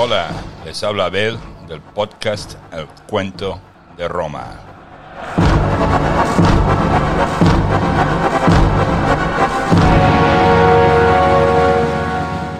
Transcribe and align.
Hola, 0.00 0.28
les 0.64 0.82
habla 0.84 1.06
Abel 1.06 1.38
del 1.66 1.80
podcast 1.80 2.54
El 2.72 2.86
Cuento 3.08 3.60
de 3.96 4.06
Roma. 4.06 4.57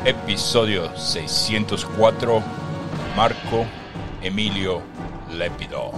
Episodio 0.05 0.97
604 0.97 2.43
Marco 3.17 3.67
Emilio 4.23 4.83
Lépido. 5.33 5.93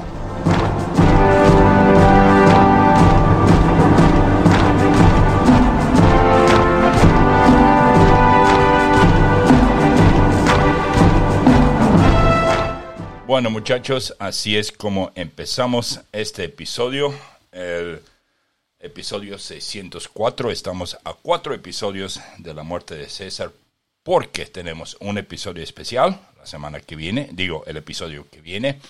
Bueno 13.26 13.50
muchachos, 13.50 14.16
así 14.18 14.56
es 14.56 14.72
como 14.72 15.12
empezamos 15.14 16.00
este 16.10 16.44
episodio, 16.44 17.14
el 17.52 18.02
episodio 18.80 19.38
604. 19.38 20.50
Estamos 20.50 20.98
a 21.04 21.12
cuatro 21.12 21.54
episodios 21.54 22.20
de 22.38 22.54
la 22.54 22.62
muerte 22.62 22.96
de 22.96 23.08
César 23.08 23.52
porque 24.02 24.46
tenemos 24.46 24.96
un 25.00 25.18
episodio 25.18 25.62
especial 25.62 26.18
la 26.38 26.46
semana 26.46 26.80
que 26.80 26.96
viene, 26.96 27.28
digo 27.32 27.64
el 27.66 27.76
episodio 27.76 28.26
que 28.30 28.40
viene, 28.40 28.80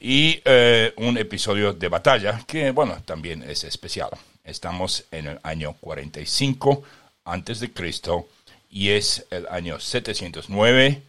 y 0.00 0.40
eh, 0.44 0.94
un 0.96 1.18
episodio 1.18 1.74
de 1.74 1.88
batalla 1.88 2.42
que 2.46 2.70
bueno, 2.70 3.02
también 3.04 3.42
es 3.42 3.64
especial. 3.64 4.10
Estamos 4.42 5.04
en 5.10 5.26
el 5.26 5.40
año 5.42 5.74
45 5.80 6.82
antes 7.24 7.60
de 7.60 7.72
Cristo 7.72 8.28
y 8.70 8.90
es 8.90 9.26
el 9.30 9.46
año 9.48 9.78
709 9.78 11.02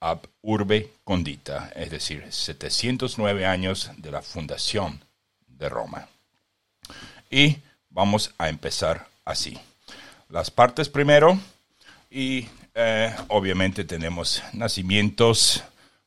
ab 0.00 0.28
urbe 0.42 0.90
condita, 1.02 1.72
es 1.74 1.90
decir, 1.90 2.26
709 2.30 3.46
años 3.46 3.90
de 3.96 4.10
la 4.10 4.20
fundación 4.20 5.02
de 5.46 5.70
Roma. 5.70 6.08
Y 7.34 7.58
vamos 7.90 8.32
a 8.38 8.48
empezar 8.48 9.08
así. 9.24 9.58
Las 10.28 10.52
partes 10.52 10.88
primero 10.88 11.36
y 12.08 12.46
eh, 12.76 13.12
obviamente 13.26 13.82
tenemos 13.82 14.40
nacimientos, 14.52 15.64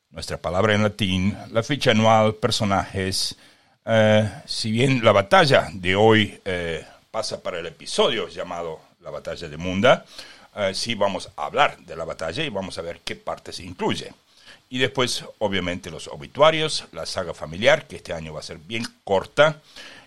nuestra 0.08 0.38
palabra 0.38 0.74
en 0.74 0.84
latín, 0.84 1.36
la 1.50 1.62
ficha 1.62 1.90
anual, 1.90 2.36
personajes. 2.36 3.36
Eh, 3.84 4.26
si 4.46 4.70
bien 4.70 5.04
la 5.04 5.12
batalla 5.12 5.68
de 5.70 5.94
hoy 5.94 6.40
eh, 6.46 6.86
pasa 7.10 7.42
para 7.42 7.58
el 7.58 7.66
episodio 7.66 8.28
llamado 8.28 8.80
La 9.02 9.10
batalla 9.10 9.50
de 9.50 9.56
Munda, 9.58 10.06
sí 10.72 10.94
vamos 10.94 11.28
a 11.36 11.44
hablar 11.44 11.76
de 11.80 11.94
la 11.94 12.06
batalla 12.06 12.42
y 12.42 12.48
vamos 12.48 12.78
a 12.78 12.82
ver 12.82 13.00
qué 13.04 13.16
partes 13.16 13.60
incluye. 13.60 14.14
Y 14.70 14.78
después, 14.78 15.26
obviamente, 15.40 15.90
los 15.90 16.08
obituarios, 16.08 16.86
la 16.92 17.04
saga 17.04 17.34
familiar, 17.34 17.86
que 17.86 17.96
este 17.96 18.14
año 18.14 18.32
va 18.32 18.40
a 18.40 18.42
ser 18.42 18.56
bien 18.56 18.84
corta, 19.04 19.60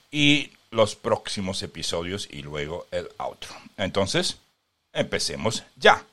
y 0.10 0.50
los 0.72 0.96
próximos 0.96 1.62
episodios 1.64 2.28
y 2.32 2.42
luego 2.42 2.88
el 2.92 3.10
outro. 3.18 3.54
Entonces, 3.78 4.38
empecemos 4.94 5.64
ya. 5.76 6.04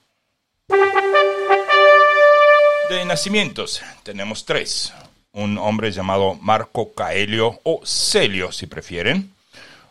De 2.91 3.05
nacimientos 3.05 3.80
tenemos 4.02 4.45
tres. 4.45 4.92
Un 5.33 5.58
hombre 5.58 5.92
llamado 5.92 6.35
Marco 6.35 6.92
Caelio 6.92 7.61
o 7.63 7.83
Celio, 7.85 8.51
si 8.51 8.67
prefieren. 8.67 9.33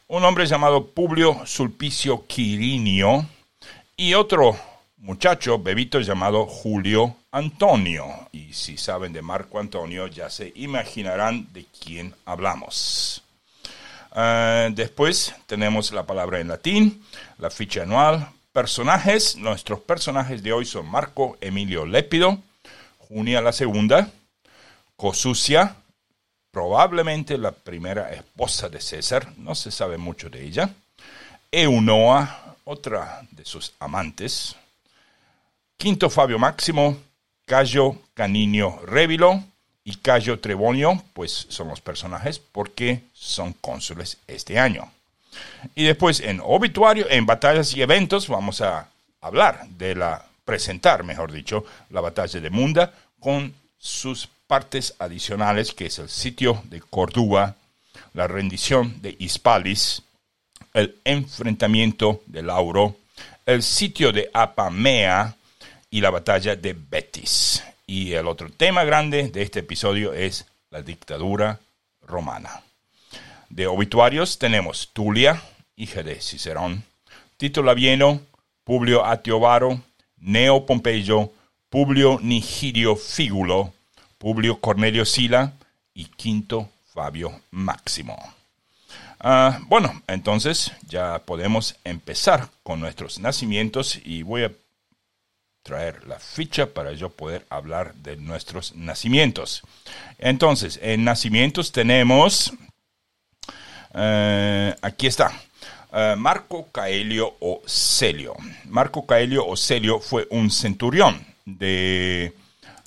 Un 0.08 0.26
hombre 0.26 0.46
llamado 0.46 0.88
Publio 0.88 1.46
Sulpicio 1.46 2.26
Quirinio 2.28 3.26
y 3.96 4.14
otro 4.14 4.58
muchacho, 4.98 5.60
bebito 5.60 6.00
llamado 6.02 6.46
Julio 6.46 7.16
Antonio. 7.32 8.30
Y 8.32 8.54
si 8.54 8.78
saben 8.78 9.14
de 9.14 9.22
Marco 9.22 9.60
Antonio, 9.60 10.08
ya 10.08 10.30
se 10.30 10.52
imaginarán 10.56 11.48
de 11.54 11.66
quién 11.80 12.14
hablamos. 12.26 13.24
Uh, 14.18 14.74
después 14.74 15.36
tenemos 15.46 15.92
la 15.92 16.08
palabra 16.08 16.40
en 16.40 16.48
latín, 16.48 17.06
la 17.38 17.52
ficha 17.52 17.84
anual, 17.84 18.28
personajes. 18.52 19.36
Nuestros 19.36 19.80
personajes 19.82 20.42
de 20.42 20.52
hoy 20.54 20.66
son 20.66 20.90
Marco 20.90 21.38
Emilio 21.40 21.86
Lépido, 21.86 22.40
Junia 22.98 23.42
la 23.42 23.52
segunda, 23.52 24.10
Cosucia, 24.96 25.76
probablemente 26.50 27.38
la 27.38 27.52
primera 27.52 28.12
esposa 28.12 28.70
de 28.70 28.82
César, 28.82 29.34
no 29.38 29.54
se 29.54 29.70
sabe 29.70 30.00
mucho 30.00 30.32
de 30.32 30.44
ella, 30.44 30.72
Eunoa, 31.52 32.56
otra 32.64 33.22
de 33.30 33.46
sus 33.46 33.74
amantes. 33.78 34.56
Quinto 35.78 36.10
Fabio 36.10 36.40
Máximo, 36.40 36.98
Cayo 37.46 37.96
Caninio 38.16 38.82
Revilo 38.84 39.44
y 39.88 39.96
Cayo 39.96 40.38
Trebonio, 40.42 41.02
pues 41.14 41.48
son 41.48 41.70
los 41.70 41.80
personajes 41.80 42.40
porque 42.40 43.04
son 43.14 43.54
cónsules 43.54 44.18
este 44.28 44.60
año. 44.60 44.92
Y 45.76 45.86
después 45.86 46.20
en 46.20 46.42
obituario, 46.44 47.10
en 47.10 47.26
batallas 47.26 47.74
y 47.74 47.82
eventos, 47.82 48.28
vamos 48.28 48.60
a 48.60 48.90
hablar 49.22 49.66
de 49.70 49.96
la, 49.96 50.26
presentar, 50.44 51.06
mejor 51.06 51.32
dicho, 51.32 51.64
la 51.90 52.02
batalla 52.02 52.42
de 52.42 52.50
Munda 52.50 52.94
con 53.22 53.54
sus 53.80 54.28
partes 54.46 54.94
adicionales, 55.00 55.74
que 55.74 55.86
es 55.86 56.00
el 56.00 56.10
sitio 56.10 56.62
de 56.66 56.82
Córdoba, 56.82 57.56
la 58.14 58.28
rendición 58.28 59.02
de 59.02 59.16
Hispalis, 59.18 60.02
el 60.74 60.98
enfrentamiento 61.06 62.24
de 62.26 62.44
Lauro, 62.44 62.98
el 63.46 63.64
sitio 63.64 64.12
de 64.12 64.30
Apamea 64.34 65.34
y 65.90 66.02
la 66.02 66.10
batalla 66.10 66.58
de 66.58 66.74
Betis. 66.74 67.64
Y 67.90 68.14
el 68.14 68.28
otro 68.28 68.50
tema 68.52 68.84
grande 68.84 69.30
de 69.30 69.42
este 69.42 69.60
episodio 69.60 70.12
es 70.12 70.46
la 70.72 70.82
dictadura 70.82 71.62
romana. 72.06 72.62
De 73.50 73.66
obituarios 73.66 74.38
tenemos 74.38 74.90
Tulia, 74.92 75.42
hija 75.78 76.04
de 76.04 76.20
Cicerón, 76.20 76.84
Tito 77.38 77.64
Labieno, 77.64 78.20
Publio 78.66 79.06
Atiovaro, 79.06 79.80
Neo 80.18 80.66
Pompeyo, 80.66 81.32
Publio 81.70 82.20
Nigirio 82.22 82.98
Fígulo, 82.98 83.74
Publio 84.18 84.60
Cornelio 84.60 85.06
Sila 85.06 85.54
y 85.94 86.06
Quinto 86.06 86.70
Fabio 86.94 87.40
Máximo. 87.52 88.18
Uh, 89.24 89.64
bueno, 89.68 90.02
entonces 90.08 90.74
ya 90.90 91.20
podemos 91.20 91.78
empezar 91.86 92.50
con 92.64 92.82
nuestros 92.82 93.20
nacimientos 93.20 93.98
y 94.04 94.24
voy 94.24 94.44
a 94.44 94.52
traer 95.68 96.08
la 96.08 96.18
ficha 96.18 96.68
para 96.68 96.94
yo 96.94 97.10
poder 97.10 97.46
hablar 97.50 97.94
de 97.96 98.16
nuestros 98.16 98.74
nacimientos. 98.74 99.64
Entonces, 100.18 100.80
en 100.82 101.04
nacimientos 101.04 101.74
tenemos, 101.74 102.54
uh, 103.94 104.72
aquí 104.82 105.08
está, 105.08 105.34
uh, 105.92 106.16
Marco 106.16 106.68
Caelio 106.72 107.36
o 107.42 107.62
Celio. 107.68 108.36
Marco 108.64 109.06
Caelio 109.06 109.46
o 109.46 109.58
Celio 109.58 110.00
fue 110.00 110.26
un 110.32 110.50
centurión 110.50 111.22
de 111.46 112.34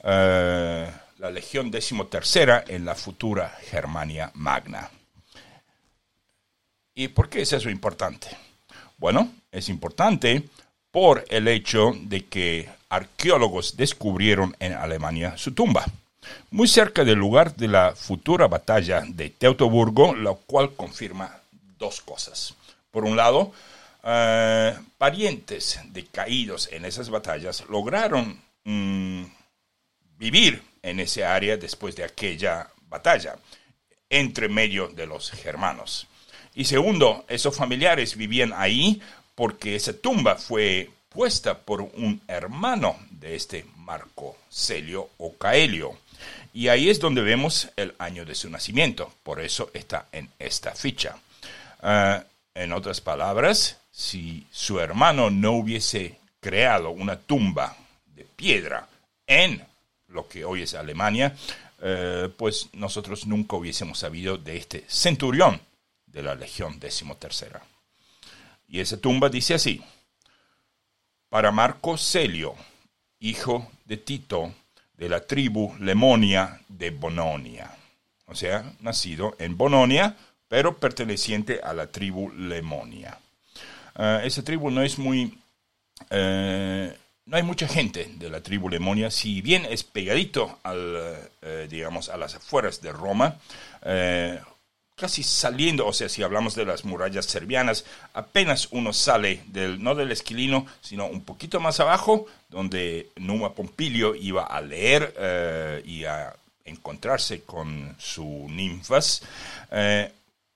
la 0.03 1.31
Legión 1.31 1.71
XIII 1.71 2.65
en 2.69 2.87
la 2.87 2.95
futura 2.95 3.55
Germania 3.71 4.31
Magna. 4.33 4.91
¿Y 6.95 7.09
por 7.09 7.29
qué 7.29 7.43
es 7.43 7.53
eso 7.53 7.69
importante? 7.69 8.29
Bueno, 8.97 9.31
es 9.53 9.69
importante 9.69 10.49
por 10.91 11.25
el 11.29 11.49
hecho 11.49 11.93
de 11.97 12.25
que 12.27 12.69
arqueólogos 12.89 13.77
descubrieron 13.77 14.57
en 14.59 14.73
Alemania 14.73 15.37
su 15.37 15.53
tumba, 15.53 15.85
muy 16.51 16.69
cerca 16.69 17.05
del 17.05 17.19
lugar 17.19 17.55
de 17.57 17.69
la 17.69 17.95
futura 17.95 18.49
batalla 18.49 19.03
de 19.07 19.31
Teutoburgo, 19.31 20.15
lo 20.15 20.37
cual 20.37 20.75
confirma 20.75 21.41
dos 21.79 22.01
cosas. 22.01 22.55
Por 22.91 23.05
un 23.05 23.17
lado, 23.17 23.53
uh, 24.03 24.83
parientes 24.99 25.81
de 25.87 26.05
caídos 26.07 26.69
en 26.73 26.85
esas 26.85 27.09
batallas 27.09 27.65
lograron 27.69 28.41
mm, 28.65 29.25
vivir 30.19 30.63
en 30.83 31.01
ese 31.01 31.25
área 31.25 31.57
después 31.57 31.95
de 31.97 32.05
aquella 32.05 32.69
batalla, 32.89 33.37
entre 34.09 34.49
medio 34.49 34.89
de 34.89 35.07
los 35.07 35.31
germanos. 35.31 36.09
Y 36.55 36.65
segundo, 36.65 37.25
esos 37.29 37.57
familiares 37.57 38.17
vivían 38.17 38.53
ahí 38.55 39.01
porque 39.35 39.77
esa 39.77 39.93
tumba 39.93 40.37
fue 40.37 40.91
puesta 41.09 41.59
por 41.59 41.81
un 41.83 42.21
hermano 42.29 42.97
de 43.11 43.35
este 43.35 43.65
Marco 43.77 44.37
Celio 44.51 45.11
o 45.19 45.35
Caelio. 45.37 45.99
Y 46.53 46.69
ahí 46.69 46.91
es 46.91 47.01
donde 47.01 47.23
vemos 47.23 47.69
el 47.77 47.95
año 47.99 48.25
de 48.25 48.35
su 48.35 48.51
nacimiento, 48.51 49.13
por 49.23 49.41
eso 49.41 49.71
está 49.73 50.07
en 50.13 50.29
esta 50.39 50.75
ficha. 50.75 51.17
Uh, 51.83 52.23
En 52.55 52.73
otras 52.73 53.01
palabras, 53.01 53.79
si 53.93 54.45
su 54.51 54.81
hermano 54.81 55.31
no 55.31 55.53
hubiese 55.53 56.19
creado 56.41 56.91
una 56.91 57.17
tumba 57.17 57.77
de 58.07 58.25
piedra 58.25 58.89
en 59.27 59.65
lo 60.09 60.27
que 60.29 60.45
hoy 60.45 60.63
es 60.63 60.75
Alemania, 60.75 61.37
eh, 61.81 62.29
pues 62.37 62.69
nosotros 62.73 63.27
nunca 63.27 63.57
hubiésemos 63.57 64.01
sabido 64.01 64.37
de 64.37 64.57
este 64.57 64.85
centurión 64.89 65.61
de 66.07 66.23
la 66.23 66.35
Legión 66.35 66.81
XIII. 66.81 67.61
Y 68.71 68.79
esa 68.79 68.97
tumba 68.99 69.29
dice 69.29 69.55
así, 69.55 69.83
para 71.29 71.51
Marco 71.51 71.99
Celio, 71.99 72.55
hijo 73.19 73.69
de 73.85 73.97
Tito, 73.97 74.55
de 74.95 75.09
la 75.09 75.27
tribu 75.27 75.75
Lemonia 75.81 76.61
de 76.69 76.91
Bononia. 76.91 77.75
O 78.27 78.35
sea, 78.37 78.73
nacido 78.81 79.35
en 79.41 79.57
Bononia, 79.57 80.17
pero 80.47 80.77
perteneciente 80.77 81.61
a 81.63 81.73
la 81.75 81.89
tribu 81.89 82.31
Lemonia. 82.31 83.19
Eh, 83.99 84.21
esa 84.25 84.45
tribu 84.45 84.71
no 84.71 84.83
es 84.83 84.99
muy... 84.99 85.37
Eh, 86.11 86.97
no 87.27 87.37
hay 87.37 87.43
mucha 87.43 87.67
gente 87.67 88.09
de 88.17 88.31
la 88.31 88.41
tribu 88.41 88.69
Lemonia, 88.69 89.11
si 89.11 89.43
bien 89.43 89.65
es 89.65 89.85
pegadito 89.85 90.59
al, 90.63 91.31
eh, 91.43 91.67
digamos, 91.71 92.09
a 92.09 92.17
las 92.17 92.35
afueras 92.35 92.81
de 92.81 92.93
Roma, 92.93 93.37
casi 95.01 95.23
saliendo, 95.23 95.87
o 95.87 95.95
sea, 95.95 96.11
si 96.11 96.23
hablamos 96.23 96.55
de 96.55 96.67
las 96.67 96.85
murallas 96.85 97.25
serbianas, 97.25 97.87
apenas 98.13 98.69
uno 98.71 98.93
sale 98.93 99.43
del, 99.47 99.83
no 99.83 99.95
del 99.95 100.13
Esquilino, 100.13 100.67
sino 100.83 101.07
un 101.07 101.23
poquito 101.23 101.59
más 101.59 101.81
abajo, 101.81 102.27
donde 102.51 103.09
Numa 103.17 103.55
Pompilio 103.55 104.15
iba 104.15 104.45
a 104.45 104.61
leer 104.61 105.15
eh, 105.19 105.83
y 105.87 106.05
a 106.05 106.35
encontrarse 106.67 107.41
con 107.45 107.97
sus 107.99 108.51
ninfas. 108.51 109.23
Eh, 109.71 110.13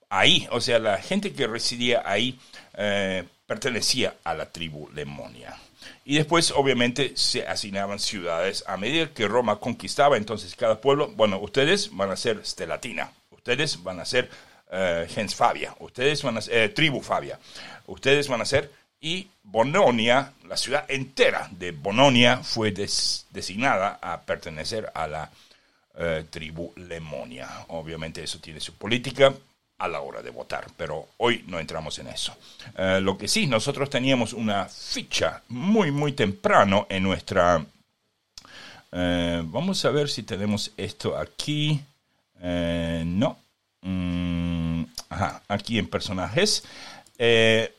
ahí, 0.09 0.47
o 0.51 0.61
sea, 0.61 0.77
la 0.77 0.99
gente 0.99 1.33
que 1.33 1.47
residía 1.47 2.03
ahí 2.05 2.37
eh, 2.77 3.23
pertenecía 3.47 4.15
a 4.23 4.35
la 4.35 4.51
tribu 4.51 4.89
Lemonia. 4.93 5.57
Y 6.05 6.17
después, 6.17 6.51
obviamente, 6.51 7.13
se 7.15 7.47
asignaban 7.47 7.97
ciudades 7.97 8.63
a 8.67 8.77
medida 8.77 9.11
que 9.11 9.27
Roma 9.27 9.59
conquistaba. 9.59 10.17
Entonces, 10.17 10.55
cada 10.55 10.79
pueblo, 10.79 11.07
bueno, 11.15 11.39
ustedes 11.39 11.89
van 11.95 12.11
a 12.11 12.15
ser 12.15 12.45
Stelatina, 12.45 13.11
ustedes 13.45 13.83
van 13.83 13.99
a 13.99 14.05
ser 14.05 14.27
uh, 14.71 15.07
gens 15.07 15.35
Fabia, 15.35 15.75
ustedes 15.79 16.23
van 16.23 16.37
a 16.37 16.41
ser 16.41 16.53
eh, 16.57 16.69
tribu 16.69 16.99
Fabia, 17.01 17.37
ustedes 17.85 18.27
van 18.27 18.41
a 18.41 18.45
ser 18.45 18.71
y 18.99 19.27
Bononia, 19.43 20.33
la 20.47 20.57
ciudad 20.57 20.85
entera 20.89 21.47
de 21.51 21.71
Bononia 21.71 22.37
fue 22.37 22.71
designada 22.71 23.99
a 24.01 24.19
pertenecer 24.21 24.91
a 24.95 25.05
la 25.05 25.29
eh, 25.95 26.25
tribu 26.27 26.73
Lemonia. 26.75 27.65
Obviamente 27.67 28.23
eso 28.23 28.39
tiene 28.39 28.59
su 28.59 28.73
política 28.73 29.31
a 29.77 29.87
la 29.87 29.99
hora 30.01 30.23
de 30.23 30.31
votar, 30.31 30.65
pero 30.75 31.09
hoy 31.17 31.43
no 31.45 31.59
entramos 31.59 31.99
en 31.99 32.07
eso. 32.07 32.35
lo 33.01 33.15
que 33.15 33.27
sí, 33.27 33.45
nosotros 33.45 33.91
teníamos 33.91 34.33
una 34.33 34.65
ficha 34.65 35.43
muy, 35.49 35.91
muy 35.91 36.13
temprano 36.13 36.87
en 36.89 37.03
nuestra... 37.03 37.63
vamos 38.91 39.85
a 39.85 39.91
ver 39.91 40.09
si 40.09 40.23
tenemos 40.23 40.71
esto 40.77 41.15
aquí. 41.15 41.79
Eh, 42.47 43.03
no. 43.05 43.37
Mm, 43.81 44.83
aquí 45.47 45.79
en 45.79 45.87
personajes. 45.87 46.63
Eh, 47.17 47.71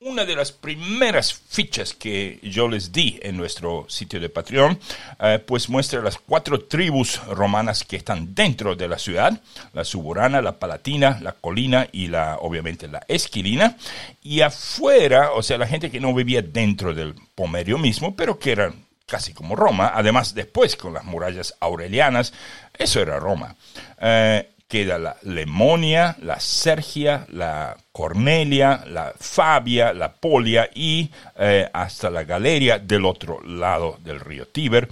una 0.00 0.26
de 0.26 0.36
las 0.36 0.52
primeras 0.52 1.32
fichas 1.32 1.94
que 1.94 2.38
yo 2.42 2.68
les 2.68 2.92
di 2.92 3.18
en 3.22 3.38
nuestro 3.38 3.86
sitio 3.88 4.20
de 4.20 4.28
Patreon, 4.28 4.78
eh, 5.20 5.38
pues 5.46 5.70
muestra 5.70 6.02
las 6.02 6.18
cuatro 6.18 6.60
tribus 6.60 7.24
romanas 7.24 7.84
que 7.84 7.96
están 7.96 8.34
dentro 8.34 8.76
de 8.76 8.86
la 8.86 8.98
ciudad, 8.98 9.40
la 9.72 9.84
suburana, 9.84 10.42
la 10.42 10.58
palatina, 10.58 11.18
la 11.22 11.32
colina 11.32 11.88
y 11.90 12.08
la, 12.08 12.36
obviamente, 12.36 12.86
la 12.86 13.02
esquilina. 13.08 13.78
Y 14.22 14.42
afuera, 14.42 15.32
o 15.32 15.42
sea, 15.42 15.56
la 15.56 15.66
gente 15.66 15.90
que 15.90 16.00
no 16.00 16.12
vivía 16.12 16.42
dentro 16.42 16.92
del 16.92 17.14
pomerio 17.34 17.78
mismo, 17.78 18.14
pero 18.14 18.38
que 18.38 18.52
eran 18.52 18.84
casi 19.06 19.32
como 19.32 19.54
Roma, 19.54 19.92
además 19.94 20.34
después 20.34 20.76
con 20.76 20.94
las 20.94 21.04
murallas 21.04 21.54
aurelianas, 21.60 22.32
eso 22.78 23.00
era 23.00 23.18
Roma. 23.18 23.54
Eh, 24.00 24.50
queda 24.66 24.98
la 24.98 25.16
Lemonia, 25.22 26.16
la 26.22 26.40
Sergia, 26.40 27.26
la 27.30 27.76
Cornelia, 27.92 28.84
la 28.86 29.14
Fabia, 29.18 29.92
la 29.92 30.12
Polia 30.12 30.68
y 30.74 31.08
eh, 31.36 31.68
hasta 31.72 32.10
la 32.10 32.24
Galeria 32.24 32.78
del 32.78 33.04
otro 33.04 33.40
lado 33.42 33.98
del 34.02 34.18
río 34.20 34.48
Tíber, 34.48 34.88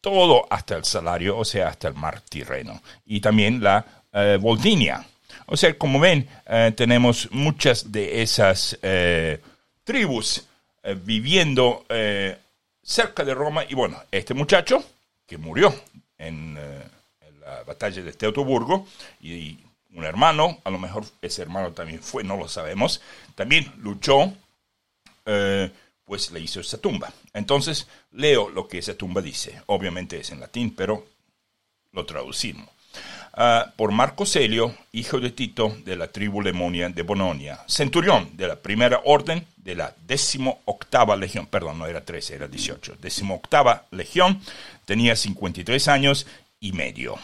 todo 0.00 0.46
hasta 0.48 0.76
el 0.76 0.84
Salario, 0.84 1.36
o 1.36 1.44
sea, 1.44 1.68
hasta 1.68 1.88
el 1.88 1.94
mar 1.94 2.20
Tirreno, 2.20 2.80
y 3.06 3.20
también 3.20 3.62
la 3.62 3.84
eh, 4.12 4.38
Voldinia. 4.40 5.04
O 5.46 5.56
sea, 5.56 5.76
como 5.76 5.98
ven, 5.98 6.28
tenemos 6.76 7.28
muchas 7.32 7.90
de 7.90 8.20
esas 8.20 8.78
tribus 9.82 10.44
viviendo 11.04 11.86
cerca 12.82 13.24
de 13.24 13.32
Roma. 13.32 13.64
Y 13.66 13.74
bueno, 13.74 13.96
este 14.10 14.34
muchacho 14.34 14.84
que 15.26 15.38
murió 15.38 15.74
en, 16.18 16.58
la 17.48 17.62
batalla 17.64 18.02
de 18.02 18.12
Teutoburgo 18.12 18.86
y, 19.20 19.58
un 19.94 20.04
hermano, 20.04 20.58
a 20.64 20.70
lo 20.70 20.78
mejor 20.78 21.04
ese 21.22 21.42
hermano 21.42 21.72
también 21.72 22.02
fue, 22.02 22.22
no 22.22 22.36
lo 22.36 22.46
sabemos, 22.48 23.00
también 23.34 23.72
luchó, 23.78 24.32
eh, 25.24 25.70
pues 26.04 26.30
le 26.30 26.40
hizo 26.40 26.60
esa 26.60 26.78
tumba. 26.78 27.12
Entonces 27.32 27.86
leo 28.12 28.50
lo 28.50 28.68
que 28.68 28.78
esa 28.78 28.94
tumba 28.94 29.20
dice. 29.20 29.62
Obviamente 29.66 30.18
es 30.20 30.30
en 30.30 30.40
latín, 30.40 30.74
pero 30.74 31.06
lo 31.92 32.04
traducimos. 32.04 32.68
Ah, 33.32 33.72
por 33.76 33.92
Marco 33.92 34.26
Celio, 34.26 34.74
hijo 34.92 35.20
de 35.20 35.30
Tito 35.30 35.76
de 35.84 35.96
la 35.96 36.08
tribu 36.08 36.42
Lemonia 36.42 36.88
de 36.88 37.02
Bononia, 37.02 37.60
centurión 37.68 38.36
de 38.36 38.48
la 38.48 38.56
primera 38.56 39.00
orden 39.04 39.46
de 39.56 39.74
la 39.74 39.94
octava 40.64 41.14
legión, 41.14 41.46
perdón, 41.46 41.78
no 41.78 41.86
era 41.86 42.04
13, 42.04 42.34
era 42.34 42.48
18, 42.48 42.96
octava 43.30 43.86
legión, 43.90 44.40
tenía 44.86 45.14
53 45.14 45.88
años 45.88 46.26
y 46.60 46.72
medio. 46.72 47.16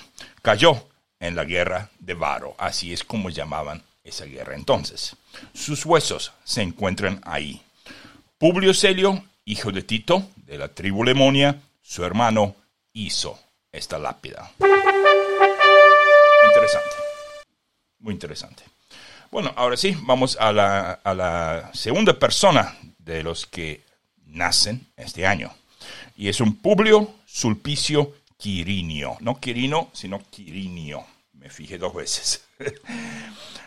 Cayó 0.43 0.89
en 1.21 1.37
la 1.37 1.45
guerra 1.45 1.91
de 1.99 2.15
Varo, 2.15 2.55
así 2.59 2.93
es 2.93 3.05
como 3.05 3.31
llamaban 3.31 3.83
esa 4.03 4.25
guerra 4.27 4.55
entonces. 4.55 5.17
Sus 5.55 5.85
huesos 5.87 6.33
se 6.45 6.63
encuentran 6.63 7.21
ahí. 7.25 7.63
Publio 8.39 8.75
Celio, 8.75 9.25
hijo 9.45 9.73
de 9.73 9.83
Tito, 9.83 10.29
de 10.37 10.59
la 10.59 10.69
tribu 10.69 11.05
Lemonia, 11.05 11.61
su 11.83 12.05
hermano, 12.05 12.57
hizo 12.93 13.39
esta 13.73 13.99
lápida 13.99 14.53
interesante. 16.55 16.97
Muy 17.99 18.15
interesante. 18.15 18.63
Bueno, 19.31 19.53
ahora 19.57 19.77
sí, 19.77 19.97
vamos 20.03 20.37
a 20.39 20.53
la, 20.53 20.93
a 20.93 21.15
la 21.15 21.71
segunda 21.75 22.19
persona 22.19 22.77
de 22.99 23.23
los 23.23 23.47
que 23.47 23.83
nacen 24.27 24.87
este 24.97 25.27
año. 25.27 25.53
Y 26.17 26.29
es 26.29 26.41
un 26.41 26.57
Publio 26.57 27.15
Sulpicio 27.27 28.15
Quirinio. 28.45 29.17
No 29.21 29.41
Quirino, 29.41 29.89
sino 29.95 30.21
Quirinio. 30.29 31.07
Me 31.33 31.49
fijé 31.49 31.79
dos 31.79 31.95
veces. 31.95 32.45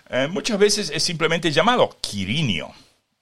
Eh, 0.09 0.25
muchas 0.29 0.57
veces 0.57 0.89
es 0.89 1.03
simplemente 1.03 1.51
llamado 1.51 1.97
Quirinio. 1.99 2.71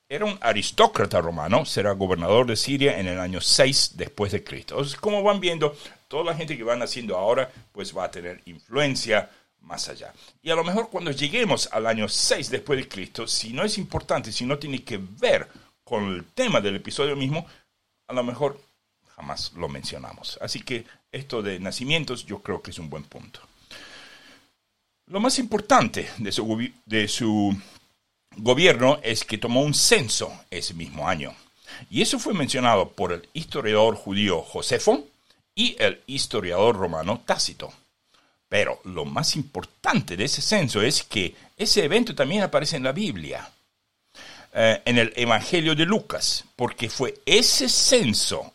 Era 0.07 0.25
un 0.25 0.38
aristócrata 0.39 1.19
romano, 1.19 1.65
será 1.65 1.93
gobernador 1.93 2.45
de 2.45 2.55
Siria 2.55 3.00
en 3.00 3.07
el 3.07 3.19
año 3.19 3.41
6 3.41 3.93
después 3.95 4.31
de 4.31 4.43
Cristo. 4.43 4.75
Entonces, 4.75 5.00
como 5.00 5.24
van 5.24 5.39
viendo, 5.39 5.75
toda 6.07 6.25
la 6.25 6.35
gente 6.35 6.55
que 6.55 6.63
van 6.63 6.77
naciendo 6.77 7.17
ahora, 7.17 7.51
pues 7.71 7.97
va 7.97 8.03
a 8.03 8.12
tener 8.12 8.39
influencia 8.45 9.31
más 9.62 9.89
allá. 9.89 10.13
Y 10.43 10.51
a 10.51 10.55
lo 10.55 10.63
mejor 10.63 10.91
cuando 10.91 11.09
lleguemos 11.09 11.67
al 11.71 11.88
año 11.88 12.07
6 12.07 12.51
después 12.51 12.77
de 12.77 12.88
Cristo, 12.88 13.25
si 13.25 13.51
no 13.51 13.63
es 13.63 13.79
importante, 13.79 14.31
si 14.31 14.45
no 14.45 14.59
tiene 14.59 14.83
que 14.83 15.00
ver 15.00 15.47
con 15.83 16.13
el 16.13 16.25
tema 16.35 16.62
del 16.62 16.75
episodio 16.75 17.15
mismo, 17.15 17.47
a 18.07 18.13
lo 18.13 18.24
mejor 18.24 18.62
jamás 19.15 19.53
lo 19.53 19.67
mencionamos. 19.69 20.38
Así 20.39 20.62
que 20.62 20.85
esto 21.15 21.41
de 21.41 21.60
nacimientos 21.60 22.25
yo 22.25 22.39
creo 22.41 22.62
que 22.62 22.72
es 22.72 22.79
un 22.79 22.89
buen 22.89 23.03
punto. 23.03 23.39
Lo 25.07 25.19
más 25.19 25.38
importante 25.38 26.10
de 26.17 26.31
su, 27.07 27.55
gobierno 28.38 29.00
es 29.03 29.24
que 29.24 29.38
tomó 29.38 29.62
un 29.62 29.74
censo 29.74 30.34
ese 30.50 30.74
mismo 30.74 31.07
año. 31.07 31.34
Y 31.89 32.01
eso 32.01 32.17
fue 32.17 32.34
mencionado 32.34 32.89
por 32.89 33.13
el 33.13 33.29
historiador 33.34 33.95
judío 33.95 34.41
Josefo 34.41 35.05
y 35.53 35.75
el 35.79 36.01
historiador 36.07 36.75
romano 36.75 37.22
Tácito. 37.25 37.72
Pero 38.50 38.81
lo 38.84 39.05
más 39.05 39.36
importante 39.36 40.17
de 40.17 40.25
ese 40.25 40.41
censo 40.41 40.81
es 40.81 41.03
que 41.03 41.36
ese 41.55 41.84
evento 41.84 42.15
también 42.15 42.41
aparece 42.41 42.77
en 42.77 42.84
la 42.84 42.91
Biblia, 42.91 43.48
eh, 44.53 44.81
en 44.86 44.98
el 44.98 45.13
Evangelio 45.15 45.75
de 45.75 45.86
Lucas, 45.86 46.45
porque 46.55 46.89
fue 46.89 47.22
ese 47.25 47.69
censo 47.69 48.54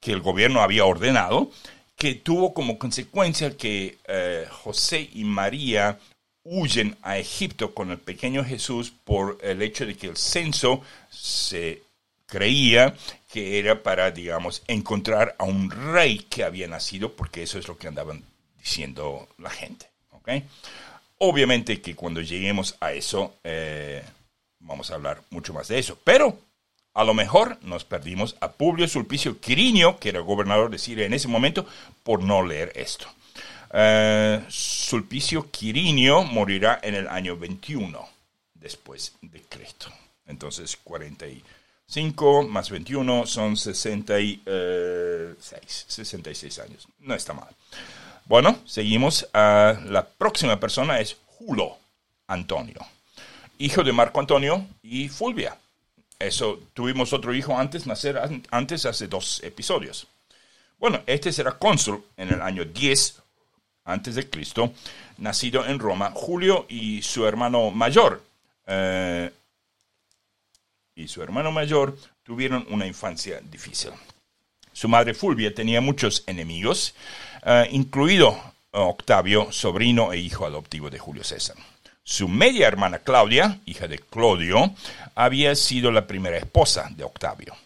que 0.00 0.12
el 0.12 0.20
gobierno 0.20 0.60
había 0.60 0.84
ordenado 0.84 1.50
que 1.96 2.14
tuvo 2.14 2.52
como 2.52 2.78
consecuencia 2.78 3.56
que 3.56 3.98
eh, 4.06 4.46
José 4.50 5.08
y 5.14 5.24
María 5.24 5.98
huyen 6.44 6.96
a 7.02 7.18
Egipto 7.18 7.74
con 7.74 7.90
el 7.90 7.98
pequeño 7.98 8.44
Jesús 8.44 8.92
por 9.04 9.38
el 9.42 9.62
hecho 9.62 9.86
de 9.86 9.96
que 9.96 10.06
el 10.06 10.16
censo 10.16 10.82
se 11.10 11.82
creía 12.26 12.94
que 13.32 13.58
era 13.58 13.82
para, 13.82 14.10
digamos, 14.10 14.62
encontrar 14.68 15.34
a 15.38 15.44
un 15.44 15.70
rey 15.70 16.18
que 16.18 16.44
había 16.44 16.68
nacido, 16.68 17.12
porque 17.12 17.42
eso 17.42 17.58
es 17.58 17.66
lo 17.66 17.76
que 17.76 17.88
andaban 17.88 18.22
diciendo 18.58 19.28
la 19.38 19.50
gente. 19.50 19.86
Obviamente 21.18 21.80
que 21.80 21.94
cuando 21.94 22.20
lleguemos 22.20 22.76
a 22.80 22.92
eso, 22.92 23.36
eh, 23.44 24.04
vamos 24.58 24.90
a 24.90 24.94
hablar 24.94 25.22
mucho 25.30 25.54
más 25.54 25.68
de 25.68 25.78
eso. 25.78 25.98
Pero 26.02 26.38
a 26.96 27.04
lo 27.04 27.12
mejor 27.12 27.58
nos 27.60 27.84
perdimos 27.84 28.36
a 28.40 28.52
Publio 28.52 28.88
Sulpicio 28.88 29.38
Quirinio, 29.38 29.98
que 29.98 30.08
era 30.08 30.20
gobernador 30.20 30.70
de 30.70 30.78
Siria 30.78 31.04
en 31.04 31.12
ese 31.12 31.28
momento, 31.28 31.66
por 32.02 32.22
no 32.22 32.42
leer 32.42 32.72
esto. 32.74 33.06
Eh, 33.74 34.42
Sulpicio 34.48 35.50
Quirinio 35.50 36.24
morirá 36.24 36.80
en 36.82 36.94
el 36.94 37.06
año 37.08 37.36
21 37.36 38.08
después 38.54 39.12
de 39.20 39.42
Cristo. 39.42 39.92
Entonces, 40.26 40.78
45 40.82 42.44
más 42.44 42.70
21 42.70 43.26
son 43.26 43.58
66, 43.58 45.84
66 45.86 46.58
años. 46.60 46.88
No 47.00 47.14
está 47.14 47.34
mal. 47.34 47.54
Bueno, 48.24 48.58
seguimos. 48.64 49.28
la 49.34 50.08
próxima 50.16 50.58
persona 50.58 50.98
es 50.98 51.18
Julo 51.26 51.76
Antonio, 52.26 52.80
hijo 53.58 53.84
de 53.84 53.92
Marco 53.92 54.18
Antonio 54.18 54.66
y 54.82 55.10
Fulvia. 55.10 55.58
Eso, 56.18 56.60
tuvimos 56.72 57.12
otro 57.12 57.34
hijo 57.34 57.56
antes, 57.58 57.86
nacer 57.86 58.20
antes, 58.50 58.86
hace 58.86 59.06
dos 59.06 59.42
episodios. 59.44 60.06
Bueno, 60.78 61.02
este 61.06 61.32
será 61.32 61.52
cónsul 61.52 62.04
en 62.16 62.28
el 62.28 62.40
año 62.40 62.64
10 62.64 63.22
antes 63.84 64.14
de 64.14 64.28
Cristo, 64.28 64.72
nacido 65.18 65.64
en 65.66 65.78
Roma, 65.78 66.10
Julio 66.14 66.66
y 66.68 67.02
su 67.02 67.26
hermano 67.26 67.70
mayor. 67.70 68.22
Eh, 68.66 69.30
y 70.94 71.08
su 71.08 71.22
hermano 71.22 71.52
mayor 71.52 71.96
tuvieron 72.22 72.66
una 72.70 72.86
infancia 72.86 73.40
difícil. 73.40 73.90
Su 74.72 74.88
madre 74.88 75.14
Fulvia 75.14 75.54
tenía 75.54 75.80
muchos 75.80 76.24
enemigos, 76.26 76.94
eh, 77.44 77.68
incluido 77.70 78.38
Octavio, 78.72 79.52
sobrino 79.52 80.12
e 80.12 80.18
hijo 80.18 80.46
adoptivo 80.46 80.90
de 80.90 80.98
Julio 80.98 81.24
César. 81.24 81.56
Su 82.08 82.28
media 82.28 82.68
hermana 82.68 83.00
Claudia, 83.00 83.58
hija 83.66 83.88
de 83.88 83.98
Clodio, 83.98 84.72
había 85.16 85.56
sido 85.56 85.90
la 85.90 86.06
primera 86.06 86.36
esposa 86.36 86.88
de 86.92 87.02
Octavio. 87.02 87.56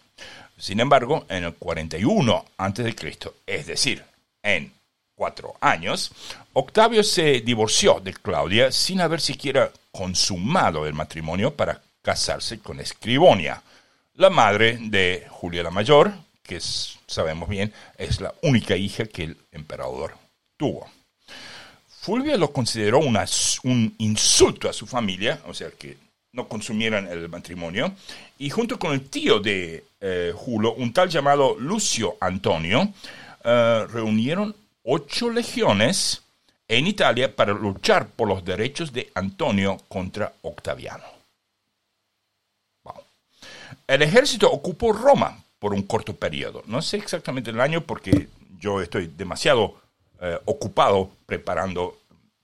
Sin 0.57 0.79
embargo, 0.79 1.27
en 1.29 1.43
el 1.43 1.53
41 1.53 2.45
a.C., 2.57 2.95
es 3.45 3.67
decir, 3.67 4.03
en 4.41 4.73
cuatro 5.13 5.53
años, 5.61 6.11
Octavio 6.53 7.03
se 7.03 7.41
divorció 7.41 7.99
de 7.99 8.13
Claudia 8.15 8.71
sin 8.71 8.99
haber 9.01 9.21
siquiera 9.21 9.71
consumado 9.91 10.87
el 10.87 10.95
matrimonio 10.95 11.55
para 11.55 11.79
casarse 12.01 12.59
con 12.61 12.79
Escribonia, 12.79 13.61
la 14.15 14.31
madre 14.31 14.79
de 14.81 15.27
Julia 15.29 15.61
la 15.61 15.69
Mayor, 15.69 16.13
que 16.41 16.59
sabemos 16.59 17.47
bien 17.47 17.71
es 17.95 18.19
la 18.19 18.33
única 18.41 18.75
hija 18.75 19.05
que 19.05 19.23
el 19.23 19.37
emperador 19.51 20.17
tuvo. 20.57 20.89
Fulvia 22.01 22.35
lo 22.35 22.51
consideró 22.51 22.97
un 22.97 23.95
insulto 23.99 24.67
a 24.67 24.73
su 24.73 24.87
familia, 24.87 25.39
o 25.45 25.53
sea, 25.53 25.69
que 25.69 25.97
no 26.33 26.47
consumieran 26.47 27.07
el 27.07 27.29
matrimonio, 27.29 27.93
y 28.39 28.49
junto 28.49 28.79
con 28.79 28.93
el 28.93 29.07
tío 29.07 29.39
de 29.39 29.83
eh, 29.99 30.33
Julio, 30.35 30.73
un 30.73 30.93
tal 30.93 31.09
llamado 31.09 31.55
Lucio 31.59 32.17
Antonio, 32.19 32.91
eh, 33.43 33.85
reunieron 33.87 34.55
ocho 34.83 35.29
legiones 35.29 36.23
en 36.67 36.87
Italia 36.87 37.35
para 37.35 37.53
luchar 37.53 38.07
por 38.07 38.27
los 38.27 38.43
derechos 38.43 38.91
de 38.91 39.11
Antonio 39.13 39.77
contra 39.87 40.33
Octaviano. 40.41 41.05
El 43.85 44.01
ejército 44.01 44.49
ocupó 44.49 44.91
Roma 44.91 45.43
por 45.59 45.71
un 45.71 45.83
corto 45.83 46.15
periodo. 46.15 46.63
No 46.65 46.81
sé 46.81 46.97
exactamente 46.97 47.51
el 47.51 47.61
año 47.61 47.81
porque 47.81 48.27
yo 48.57 48.81
estoy 48.81 49.05
demasiado 49.05 49.80
eh, 50.21 50.39
ocupado 50.45 51.11
preparando 51.25 51.97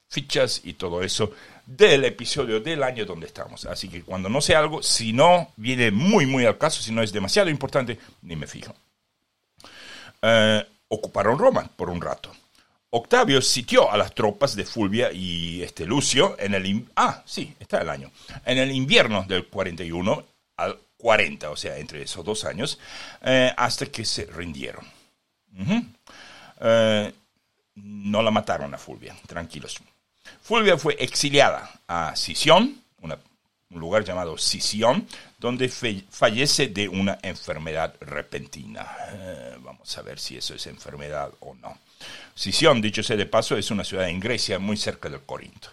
fichas 0.10 0.62
y 0.63 0.74
todo 0.74 1.01
eso 1.03 1.31
del 1.65 2.05
episodio 2.05 2.60
del 2.60 2.81
año 2.81 3.05
donde 3.05 3.27
estamos. 3.27 3.65
Así 3.65 3.89
que 3.89 4.01
cuando 4.01 4.29
no 4.29 4.41
sé 4.41 4.55
algo, 4.55 4.81
si 4.81 5.13
no 5.13 5.51
viene 5.57 5.91
muy, 5.91 6.25
muy 6.25 6.46
al 6.46 6.57
caso, 6.57 6.81
si 6.81 6.91
no 6.91 7.03
es 7.03 7.12
demasiado 7.12 7.50
importante, 7.50 8.00
ni 8.22 8.36
me 8.36 8.48
fijo. 8.48 8.74
Eh, 10.22 10.65
ocuparon 10.88 11.38
Roma 11.38 11.69
por 11.75 11.89
un 11.89 12.01
rato. 12.01 12.31
Octavio 12.89 13.41
sitió 13.41 13.91
a 13.91 13.98
las 13.98 14.13
tropas 14.13 14.55
de 14.55 14.65
Fulvia 14.65 15.12
y 15.12 15.62
este 15.62 15.86
Lucio 15.86 16.36
en 16.39 16.53
el 16.53 16.88
ah 16.96 17.22
sí 17.25 17.53
está 17.60 17.81
el 17.81 17.89
año 17.89 18.10
en 18.46 18.57
el 18.57 18.72
invierno 18.72 19.25
del 19.27 19.46
41 19.48 20.25
al 20.55 20.79
40 20.96 21.50
o 21.50 21.55
sea 21.57 21.77
entre 21.77 22.01
esos 22.03 22.24
dos 22.24 22.46
años 22.46 22.79
eh, 23.22 23.51
hasta 23.57 23.88
que 23.88 24.05
se 24.05 24.25
rindieron 24.25 24.86
eh, 26.62 27.13
no 27.84 28.22
la 28.22 28.31
mataron 28.31 28.74
a 28.74 28.77
Fulvia 28.77 29.15
tranquilos 29.27 29.79
Fulvia 30.41 30.77
fue 30.77 30.96
exiliada 31.00 31.81
a 31.88 32.15
Sición 32.15 32.81
un 33.69 33.79
lugar 33.79 34.03
llamado 34.03 34.38
Sición 34.38 35.07
donde 35.38 35.69
fallece 35.69 36.67
de 36.67 36.88
una 36.88 37.19
enfermedad 37.22 37.96
repentina. 38.00 38.88
Eh, 39.12 39.57
vamos 39.60 39.98
a 39.98 40.01
ver 40.01 40.19
si 40.19 40.38
eso 40.38 40.55
es 40.55 40.65
enfermedad 40.67 41.31
o 41.41 41.53
no. 41.55 41.77
Sición, 42.34 42.81
dicho 42.81 43.03
sea 43.03 43.17
de 43.17 43.25
paso, 43.25 43.57
es 43.57 43.69
una 43.72 43.84
ciudad 43.84 44.10
en 44.10 44.19
Grecia 44.19 44.60
muy 44.60 44.77
cerca 44.77 45.10
del 45.10 45.22
Corinto. 45.22 45.69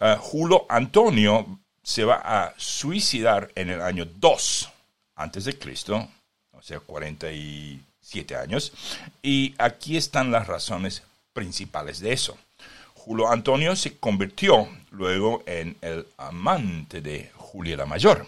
Uh, 0.00 0.16
Julio 0.18 0.66
Antonio 0.68 1.60
se 1.82 2.04
va 2.04 2.22
a 2.24 2.54
suicidar 2.56 3.50
en 3.54 3.70
el 3.70 3.82
año 3.82 4.06
2 4.06 4.70
antes 5.16 5.44
de 5.44 5.58
Cristo, 5.58 6.08
o 6.52 6.62
sea, 6.62 6.80
47 6.80 8.36
años, 8.36 8.72
y 9.22 9.54
aquí 9.58 9.96
están 9.96 10.30
las 10.30 10.46
razones 10.46 11.02
principales 11.40 12.00
de 12.00 12.12
eso. 12.12 12.36
Julio 12.92 13.26
Antonio 13.30 13.74
se 13.74 13.96
convirtió 13.96 14.68
luego 14.90 15.42
en 15.46 15.74
el 15.80 16.06
amante 16.18 17.00
de 17.00 17.30
Julia 17.34 17.78
la 17.78 17.86
Mayor. 17.86 18.26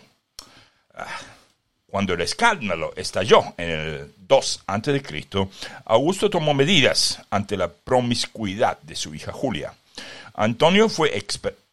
Cuando 1.89 2.15
el 2.15 2.23
escándalo 2.23 2.95
estalló 2.97 3.53
en 3.59 3.71
el 3.71 4.15
2 4.17 4.63
a.C., 4.67 5.49
Augusto 5.85 6.31
tomó 6.31 6.55
medidas 6.55 7.21
ante 7.29 7.59
la 7.59 7.71
promiscuidad 7.71 8.81
de 8.81 8.97
su 8.97 9.15
hija 9.15 9.31
Julia. 9.31 9.75
Antonio 10.33 10.89
fue 10.89 11.13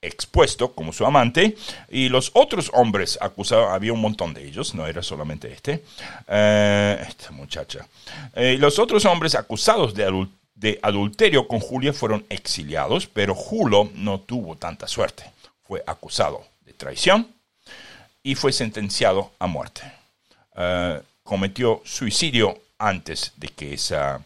expuesto 0.02 0.74
como 0.74 0.92
su 0.92 1.06
amante 1.06 1.56
y 1.90 2.10
los 2.10 2.32
otros 2.34 2.70
hombres 2.74 3.18
acusados, 3.22 3.72
había 3.72 3.94
un 3.94 4.02
montón 4.02 4.34
de 4.34 4.46
ellos, 4.46 4.76
no 4.76 4.86
era 4.86 5.02
solamente 5.02 5.52
este, 5.54 5.86
eh, 6.28 7.06
esta 7.08 7.32
muchacha. 7.32 7.88
Eh, 8.36 8.58
los 8.60 8.78
otros 8.78 9.06
hombres 9.06 9.36
acusados 9.36 9.94
de, 9.94 10.28
de 10.60 10.80
adulterio 10.82 11.48
con 11.48 11.60
Julia 11.60 11.94
fueron 11.94 12.26
exiliados, 12.30 13.08
pero 13.08 13.34
Julo 13.34 13.90
no 13.96 14.20
tuvo 14.20 14.56
tanta 14.56 14.88
suerte. 14.88 15.24
Fue 15.64 15.82
acusado 15.88 16.44
de 16.66 16.74
traición, 16.74 17.28
y 18.24 18.36
fue 18.36 18.52
sentenciado 18.52 19.32
a 19.40 19.48
muerte. 19.48 19.82
Eh, 20.56 21.02
cometió 21.24 21.82
suicidio 21.86 22.60
antes 22.78 23.34
de 23.38 23.48
que 23.48 23.74
esa 23.74 24.22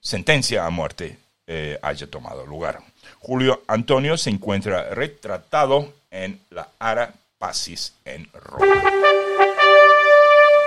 sentencia 0.00 0.66
a 0.66 0.70
muerte 0.70 1.18
eh, 1.46 1.78
haya 1.82 2.06
tomado 2.06 2.46
lugar. 2.46 2.80
Julio 3.18 3.62
Antonio 3.66 4.16
se 4.16 4.30
encuentra 4.30 4.90
retratado 4.94 5.92
en 6.10 6.40
la 6.50 6.68
Ara 6.78 7.12
Pacis 7.38 7.94
en 8.04 8.28
Roma. 8.32 8.82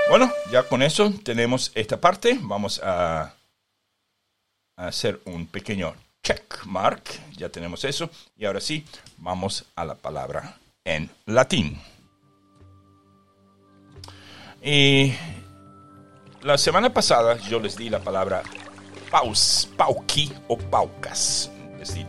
Bueno, 0.10 0.32
ya 0.51 0.63
con 0.63 0.82
eso 0.82 1.13
tenemos 1.24 1.72
esta 1.75 2.00
parte. 2.00 2.38
Vamos 2.41 2.82
a 2.84 3.34
hacer 4.75 5.21
un 5.25 5.47
pequeño 5.47 5.93
check 6.23 6.65
mark. 6.65 7.03
Ya 7.37 7.49
tenemos 7.49 7.83
eso. 7.83 8.09
Y 8.35 8.45
ahora 8.45 8.61
sí, 8.61 8.85
vamos 9.17 9.65
a 9.75 9.85
la 9.85 9.95
palabra 9.95 10.57
en 10.83 11.09
latín. 11.25 11.79
Y 14.61 15.13
la 16.41 16.57
semana 16.57 16.93
pasada 16.93 17.37
yo 17.49 17.59
les 17.59 17.75
di 17.75 17.89
la 17.89 17.99
palabra 17.99 18.43
paus, 19.11 19.69
pauqui 19.77 20.31
o 20.47 20.57
paucas. 20.57 21.52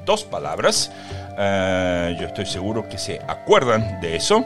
Dos 0.04 0.24
palabras. 0.24 0.90
Eh, 1.36 2.16
yo 2.20 2.26
estoy 2.26 2.46
seguro 2.46 2.88
que 2.88 2.98
se 2.98 3.20
acuerdan 3.26 4.00
de 4.00 4.16
eso. 4.16 4.44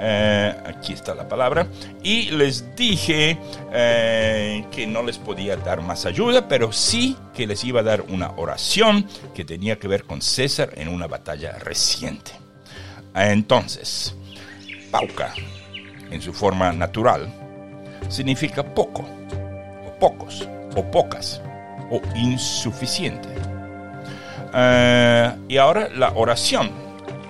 Eh, 0.00 0.54
aquí 0.66 0.92
está 0.92 1.14
la 1.14 1.26
palabra. 1.26 1.66
Y 2.02 2.30
les 2.30 2.76
dije 2.76 3.38
eh, 3.72 4.64
que 4.70 4.86
no 4.86 5.02
les 5.02 5.18
podía 5.18 5.56
dar 5.56 5.80
más 5.80 6.06
ayuda, 6.06 6.46
pero 6.46 6.72
sí 6.72 7.16
que 7.34 7.46
les 7.46 7.64
iba 7.64 7.80
a 7.80 7.84
dar 7.84 8.02
una 8.02 8.32
oración 8.36 9.06
que 9.34 9.44
tenía 9.44 9.78
que 9.78 9.88
ver 9.88 10.04
con 10.04 10.22
César 10.22 10.70
en 10.76 10.88
una 10.88 11.06
batalla 11.06 11.52
reciente. 11.52 12.32
Entonces, 13.14 14.14
pauca, 14.90 15.34
en 16.10 16.22
su 16.22 16.32
forma 16.32 16.72
natural, 16.72 17.28
significa 18.08 18.62
poco, 18.62 19.04
o 19.86 19.98
pocos, 19.98 20.48
o 20.76 20.84
pocas, 20.90 21.42
o 21.90 22.00
insuficiente. 22.14 23.28
Eh, 24.54 25.36
y 25.48 25.56
ahora 25.56 25.88
la 25.88 26.12
oración 26.12 26.70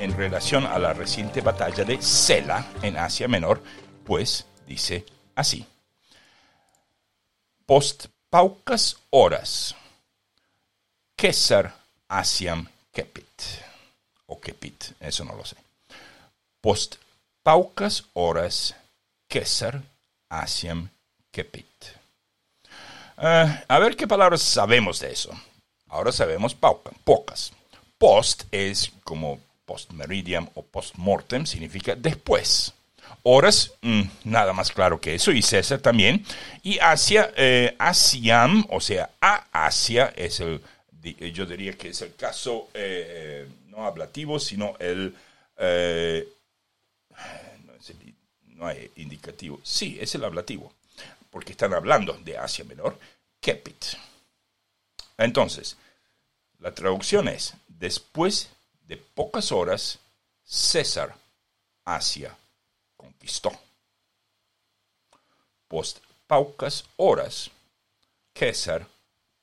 en 0.01 0.17
relación 0.17 0.67
a 0.67 0.79
la 0.79 0.93
reciente 0.93 1.41
batalla 1.41 1.85
de 1.85 2.01
Sela 2.01 2.67
en 2.83 2.97
Asia 2.97 3.29
Menor, 3.29 3.63
pues 4.05 4.47
dice 4.67 5.05
así. 5.35 5.67
Post 7.67 8.07
paucas 8.31 8.97
horas, 9.11 9.75
Kesar 11.17 11.75
Asiam 12.09 12.67
Kepit. 12.93 13.27
o 14.27 14.41
Kepit, 14.41 14.85
eso 15.01 15.25
no 15.25 15.35
lo 15.35 15.45
sé. 15.45 15.57
Post 16.61 16.97
paucas 17.43 18.05
horas 18.15 18.75
Kesar 19.27 19.83
Asiam 20.29 20.89
Kepit. 21.31 21.67
Eh, 23.21 23.65
a 23.67 23.79
ver 23.79 23.97
qué 23.97 24.07
palabras 24.07 24.43
sabemos 24.43 25.01
de 25.01 25.13
eso. 25.13 25.31
Ahora 25.89 26.13
sabemos 26.13 26.55
pocas. 26.55 27.53
Post 27.99 28.45
es 28.53 28.93
como 29.05 29.41
post 29.65 29.91
meridian 29.93 30.49
o 30.55 30.63
post 30.63 30.95
mortem, 30.97 31.45
significa 31.47 31.95
después. 31.95 32.73
Horas, 33.23 33.73
mm, 33.83 34.03
nada 34.25 34.53
más 34.53 34.71
claro 34.71 35.01
que 35.01 35.15
eso, 35.15 35.33
y 35.33 35.43
César 35.43 35.81
también. 35.81 36.25
Y 36.63 36.79
Asia, 36.79 37.33
eh, 37.37 37.75
Asiam, 37.79 38.65
o 38.71 38.81
sea, 38.81 39.11
a 39.21 39.47
Asia 39.67 40.13
es 40.17 40.41
el, 40.41 40.61
yo 41.33 41.47
diría 41.47 41.73
que 41.77 41.89
es 41.89 42.03
el 42.03 42.15
caso 42.15 42.69
eh, 42.75 43.47
no 43.69 43.85
ablativo, 43.85 44.39
sino 44.39 44.75
el, 44.79 45.15
no 48.55 48.67
hay 48.67 48.91
indicativo. 48.97 49.61
Sí, 49.63 49.99
es 50.01 50.15
el 50.15 50.25
ablativo, 50.25 50.73
porque 51.31 51.53
están 51.53 51.75
hablando 51.75 52.15
de 52.25 52.37
Asia 52.37 52.65
Menor. 52.65 52.99
Kepit. 53.41 54.08
Entonces, 55.19 55.77
la 56.61 56.75
traducción 56.75 57.29
es, 57.29 57.55
después 57.67 58.49
de 58.87 58.97
pocas 58.97 59.53
horas, 59.53 59.99
César 60.45 61.15
Asia 61.85 62.37
conquistó. 62.97 63.53
Post 65.67 65.99
pocas 66.27 66.85
horas, 66.97 67.51
César 68.35 68.87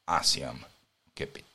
Asiam 0.05 0.59
Kepit. 1.13 1.45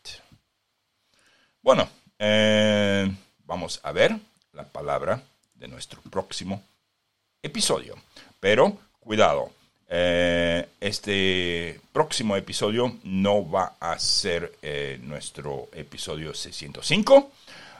Bueno, 1.62 1.88
eh, 2.18 3.10
vamos 3.44 3.80
a 3.82 3.92
ver 3.92 4.16
la 4.52 4.64
palabra 4.64 5.22
de 5.54 5.68
nuestro 5.68 6.00
próximo 6.02 6.62
episodio. 7.42 7.96
Pero 8.38 8.78
cuidado, 9.00 9.52
eh, 9.92 10.68
este 10.80 11.80
próximo 11.92 12.36
episodio 12.36 12.96
no 13.02 13.50
va 13.50 13.74
a 13.80 13.98
ser 13.98 14.52
eh, 14.62 15.00
nuestro 15.02 15.68
episodio 15.72 16.32
605. 16.32 17.32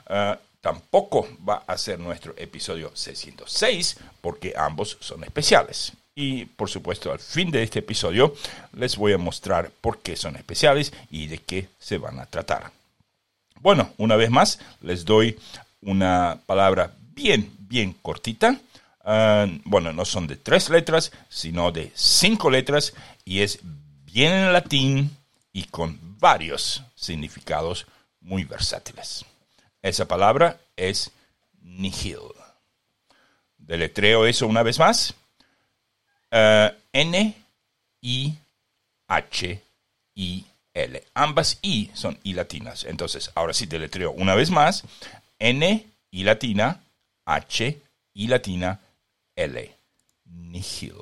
Eh, 0.08 0.36
tampoco 0.60 1.28
va 1.48 1.62
a 1.68 1.78
ser 1.78 2.00
nuestro 2.00 2.34
episodio 2.36 2.90
606 2.92 3.98
porque 4.20 4.52
ambos 4.56 4.98
son 4.98 5.22
especiales. 5.22 5.92
Y 6.16 6.46
por 6.46 6.68
supuesto 6.68 7.12
al 7.12 7.20
fin 7.20 7.52
de 7.52 7.62
este 7.62 7.78
episodio 7.78 8.34
les 8.72 8.96
voy 8.96 9.12
a 9.12 9.18
mostrar 9.18 9.70
por 9.80 10.00
qué 10.00 10.16
son 10.16 10.34
especiales 10.34 10.92
y 11.12 11.28
de 11.28 11.38
qué 11.38 11.68
se 11.78 11.96
van 11.96 12.18
a 12.18 12.26
tratar. 12.26 12.72
Bueno, 13.60 13.92
una 13.98 14.16
vez 14.16 14.30
más 14.30 14.58
les 14.82 15.04
doy 15.04 15.38
una 15.80 16.40
palabra 16.44 16.92
bien, 17.14 17.52
bien 17.60 17.94
cortita 18.02 18.58
Ah, 19.02 19.47
bueno, 19.64 19.92
no 19.92 20.04
son 20.04 20.26
de 20.26 20.37
tres 20.37 20.69
letras, 20.69 21.11
sino 21.28 21.73
de 21.73 21.90
cinco 21.95 22.50
letras 22.50 22.92
y 23.25 23.40
es 23.40 23.61
bien 24.04 24.33
en 24.33 24.52
latín 24.52 25.16
y 25.52 25.64
con 25.64 25.99
varios 26.19 26.83
significados 26.95 27.87
muy 28.21 28.45
versátiles. 28.45 29.25
Esa 29.83 30.07
palabra 30.07 30.61
es 30.76 31.11
nihil. 31.62 32.19
Deletreo 33.57 34.26
eso 34.26 34.47
una 34.47 34.62
vez 34.62 34.78
más. 34.78 35.14
Ah, 36.30 36.73
N, 36.92 37.35
I, 38.02 38.35
H, 39.09 39.62
I, 40.14 40.45
L. 40.75 41.04
Ambas 41.14 41.59
I 41.62 41.90
son 41.95 42.19
I 42.23 42.35
latinas. 42.35 42.85
Entonces, 42.85 43.30
ahora 43.35 43.54
sí 43.54 43.66
deletreo 43.66 44.12
una 44.12 44.35
vez 44.35 44.50
más. 44.50 44.85
N, 45.38 45.87
I 46.11 46.23
latina, 46.25 46.80
H, 47.25 47.80
I 48.14 48.26
latina, 48.26 48.78
L. 49.37 49.76
Nihil. 50.25 50.94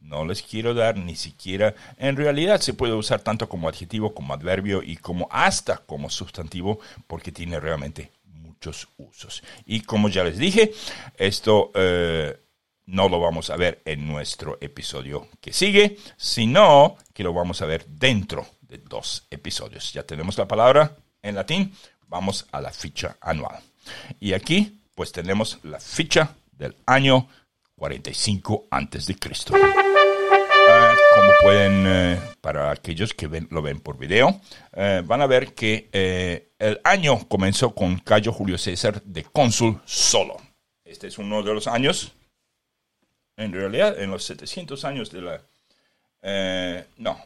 No 0.00 0.24
les 0.24 0.42
quiero 0.42 0.74
dar 0.74 0.96
ni 0.96 1.16
siquiera, 1.16 1.74
en 1.96 2.16
realidad 2.16 2.60
se 2.60 2.72
puede 2.72 2.92
usar 2.92 3.20
tanto 3.20 3.48
como 3.48 3.68
adjetivo, 3.68 4.14
como 4.14 4.32
adverbio 4.32 4.82
y 4.82 4.96
como 4.96 5.28
hasta 5.30 5.78
como 5.78 6.08
sustantivo 6.08 6.78
porque 7.06 7.32
tiene 7.32 7.58
realmente 7.58 8.12
muchos 8.24 8.88
usos. 8.96 9.42
Y 9.66 9.80
como 9.80 10.08
ya 10.08 10.24
les 10.24 10.38
dije, 10.38 10.72
esto 11.16 11.72
eh, 11.74 12.38
no 12.86 13.08
lo 13.08 13.20
vamos 13.20 13.50
a 13.50 13.56
ver 13.56 13.82
en 13.84 14.06
nuestro 14.06 14.56
episodio 14.60 15.28
que 15.40 15.52
sigue, 15.52 15.98
sino 16.16 16.96
que 17.12 17.24
lo 17.24 17.32
vamos 17.32 17.60
a 17.60 17.66
ver 17.66 17.84
dentro 17.86 18.46
de 18.60 18.78
dos 18.78 19.26
episodios. 19.30 19.92
Ya 19.92 20.04
tenemos 20.04 20.38
la 20.38 20.48
palabra 20.48 20.96
en 21.22 21.34
latín, 21.34 21.74
vamos 22.06 22.46
a 22.52 22.60
la 22.60 22.70
ficha 22.70 23.16
anual. 23.20 23.60
Y 24.20 24.32
aquí 24.32 24.80
pues 24.94 25.12
tenemos 25.12 25.58
la 25.64 25.80
ficha 25.80 26.34
del 26.58 26.76
año 26.86 27.28
45 27.76 28.66
antes 28.70 29.06
de 29.06 29.14
Cristo. 29.14 29.54
Ah, 30.70 30.94
como 31.14 31.32
pueden, 31.42 31.84
eh, 31.86 32.20
para 32.42 32.70
aquellos 32.70 33.14
que 33.14 33.28
lo 33.50 33.62
ven 33.62 33.80
por 33.80 33.96
video, 33.96 34.40
eh, 34.74 35.02
van 35.04 35.22
a 35.22 35.26
ver 35.26 35.54
que 35.54 35.88
eh, 35.92 36.50
el 36.58 36.80
año 36.84 37.26
comenzó 37.26 37.74
con 37.74 37.98
Cayo 38.00 38.32
Julio 38.32 38.58
César 38.58 39.02
de 39.02 39.24
cónsul 39.24 39.80
solo. 39.86 40.36
Este 40.84 41.06
es 41.06 41.16
uno 41.16 41.42
de 41.42 41.54
los 41.54 41.66
años, 41.66 42.12
en 43.36 43.52
realidad, 43.52 43.98
en 43.98 44.10
los 44.10 44.24
700 44.24 44.84
años 44.84 45.10
de 45.10 45.22
la... 45.22 45.42
no, 46.96 47.18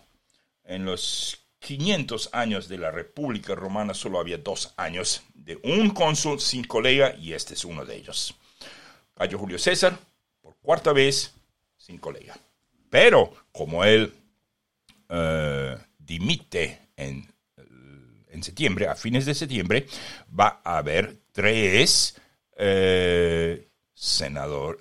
en 0.65 0.85
los 0.85 1.39
500 1.61 2.31
años 2.33 2.69
de 2.69 2.79
la 2.79 2.91
República 2.91 3.55
Romana 3.55 3.95
solo 3.95 4.21
había 4.21 4.39
dos 4.39 4.75
años 4.77 5.23
de 5.35 5.59
un 5.63 5.91
cónsul 5.91 6.41
sin 6.41 6.65
colega 6.65 7.15
y 7.17 7.33
este 7.33 7.55
es 7.55 7.65
uno 7.65 7.85
de 7.85 7.97
ellos. 7.97 8.37
Cayo 9.15 9.39
Julio 9.39 9.59
César, 9.59 9.99
por 10.41 10.57
cuarta 10.57 10.93
vez, 10.93 11.35
sin 11.77 11.99
colega. 11.99 12.37
Pero 12.91 13.33
como 13.53 13.85
él 13.85 14.13
eh, 15.09 15.77
dimite 15.99 16.89
en, 16.97 17.27
en, 18.29 18.43
septiembre, 18.43 18.89
a 18.89 18.95
fines 18.95 19.27
de 19.27 19.35
septiembre, 19.35 19.87
va 20.39 20.61
a 20.65 20.79
haber 20.79 21.17
tres 21.33 22.17
eh, 22.57 23.69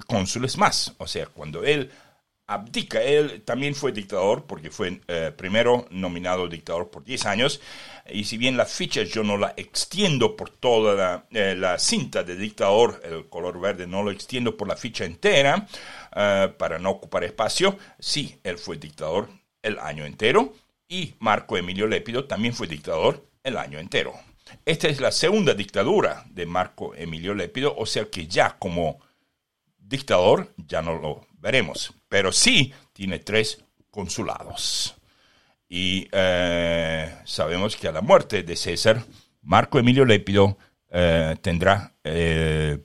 cónsules 0.08 0.58
más. 0.58 0.94
O 0.98 1.08
sea, 1.08 1.28
cuando 1.28 1.64
él 1.64 1.92
abdica. 2.54 3.02
Él 3.02 3.42
también 3.44 3.76
fue 3.76 3.92
dictador 3.92 4.46
porque 4.46 4.70
fue 4.70 5.02
eh, 5.08 5.32
primero 5.36 5.88
nominado 5.90 6.48
dictador 6.48 6.90
por 6.90 7.04
10 7.04 7.26
años. 7.26 7.62
Y 8.10 8.26
si 8.26 8.38
bien 8.38 8.58
la 8.58 8.66
ficha 8.66 9.04
yo 9.04 9.24
no 9.24 9.38
la 9.38 9.54
extiendo 9.56 10.36
por 10.36 10.50
toda 10.50 10.96
la, 10.96 11.26
eh, 11.32 11.76
cinta 11.78 12.24
de 12.24 12.36
dictador, 12.36 13.02
el 13.06 13.30
color 13.30 13.60
verde 13.60 13.88
no 13.88 14.04
lo 14.04 14.12
extiendo 14.12 14.58
por 14.58 14.68
la 14.68 14.76
ficha 14.76 15.06
entera 15.06 15.68
eh, 16.16 16.54
para 16.58 16.78
no 16.78 16.90
ocupar 16.92 17.24
espacio, 17.24 17.78
sí, 18.00 18.38
él 18.44 18.58
fue 18.58 18.78
dictador 18.78 19.30
el 19.62 19.80
año 19.80 20.06
entero. 20.06 20.54
Y 20.90 21.16
Marco 21.20 21.56
Emilio 21.58 21.88
Lépido 21.88 22.26
también 22.26 22.54
fue 22.54 22.68
dictador 22.68 23.26
el 23.44 23.56
año 23.58 23.80
entero. 23.80 24.14
Esta 24.66 24.90
es 24.90 25.00
la 25.00 25.12
segunda 25.12 25.54
dictadura 25.54 26.26
de 26.30 26.46
Marco 26.46 26.94
Emilio 26.96 27.34
Lépido, 27.34 27.74
o 27.78 27.86
sea 27.86 28.06
que 28.06 28.28
ya 28.28 28.58
como 28.60 29.00
dictador 29.92 30.52
ya 30.58 30.82
no 30.82 30.98
lo 30.98 31.28
veremos 31.38 31.94
pero 32.12 32.34
sí 32.34 32.74
tiene 32.92 33.20
tres 33.20 33.64
consulados. 33.90 34.94
Y 35.70 36.10
eh, 36.12 37.16
sabemos 37.24 37.78
que 37.78 37.88
a 37.88 37.94
la 37.94 38.02
muerte 38.02 38.44
de 38.44 38.58
César, 38.58 39.02
Marco 39.42 39.80
Emilio 39.80 40.04
Lépido 40.04 40.58
eh, 40.90 41.38
tendrá 41.42 41.94
eh, 42.04 42.78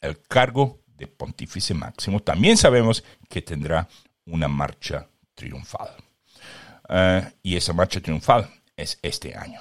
el 0.00 0.22
cargo 0.28 0.78
de 0.86 1.08
pontífice 1.08 1.74
máximo. 1.74 2.20
También 2.20 2.56
sabemos 2.56 3.02
que 3.28 3.42
tendrá 3.42 3.88
una 4.26 4.46
marcha 4.46 5.08
triunfal. 5.34 5.90
y 7.42 7.56
esa 7.56 7.72
marcha 7.72 8.00
triunfal 8.00 8.48
es 8.76 8.96
este 9.02 9.34
año. 9.36 9.60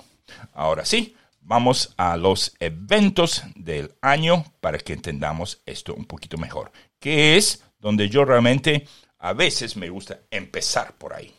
Ahora 0.53 0.85
sí, 0.85 1.15
vamos 1.41 1.95
a 1.97 2.17
los 2.17 2.53
eventos 2.59 3.43
del 3.55 3.95
año 4.01 4.45
para 4.59 4.77
que 4.77 4.93
entendamos 4.93 5.61
esto 5.65 5.95
un 5.95 6.05
poquito 6.05 6.37
mejor, 6.37 6.71
que 6.99 7.37
es 7.37 7.63
donde 7.79 8.09
yo 8.09 8.25
realmente 8.25 8.87
a 9.19 9.33
veces 9.33 9.75
me 9.77 9.89
gusta 9.89 10.19
empezar 10.31 10.93
por 10.97 11.13
ahí. 11.13 11.33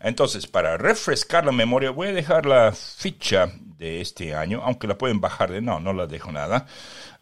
Entonces, 0.00 0.46
para 0.46 0.78
refrescar 0.78 1.44
la 1.44 1.52
memoria, 1.52 1.90
voy 1.90 2.08
a 2.08 2.12
dejar 2.12 2.46
la 2.46 2.72
ficha 2.72 3.52
de 3.76 4.00
este 4.00 4.34
año, 4.34 4.62
aunque 4.64 4.86
la 4.86 4.96
pueden 4.96 5.20
bajar 5.20 5.50
de... 5.50 5.60
No, 5.60 5.78
no 5.78 5.92
la 5.92 6.06
dejo 6.06 6.32
nada. 6.32 6.66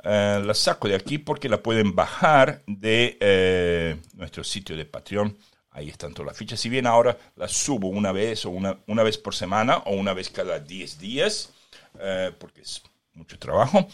Eh, 0.05 0.41
la 0.45 0.55
saco 0.55 0.89
de 0.89 0.95
aquí 0.95 1.19
porque 1.19 1.49
la 1.49 1.61
pueden 1.61 1.95
bajar 1.95 2.63
de 2.67 3.19
eh, 3.21 3.97
nuestro 4.15 4.45
sitio 4.45 4.77
de 4.77 4.85
Patreon. 4.85 5.37
Ahí 5.73 5.89
están 5.89 6.15
todas 6.15 6.29
las 6.29 6.37
fichas. 6.37 6.61
Si 6.61 6.69
bien 6.69 6.87
ahora 6.87 7.17
las 7.37 7.53
subo 7.53 7.89
una 7.89 8.13
vez 8.13 8.45
o 8.47 8.51
una, 8.51 8.79
una 8.87 9.03
vez 9.03 9.19
por 9.19 9.35
semana 9.35 9.79
o 9.79 9.93
una 9.93 10.13
vez 10.13 10.31
cada 10.31 10.61
10 10.61 10.99
días, 10.99 11.53
eh, 11.99 12.33
porque 12.39 12.61
es 12.63 12.83
mucho 13.15 13.39
trabajo, 13.39 13.89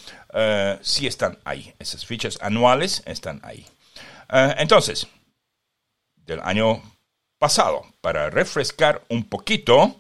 sí 0.83 1.07
están 1.07 1.39
ahí. 1.45 1.73
Esas 1.79 2.05
fichas 2.05 2.39
anuales 2.43 3.03
están 3.07 3.41
ahí. 3.43 3.67
Entonces, 4.29 5.07
del 6.27 6.41
año 6.41 6.83
pasado 7.39 7.85
para 8.01 8.31
refrescar 8.31 9.03
un 9.09 9.25
poquito. 9.25 9.97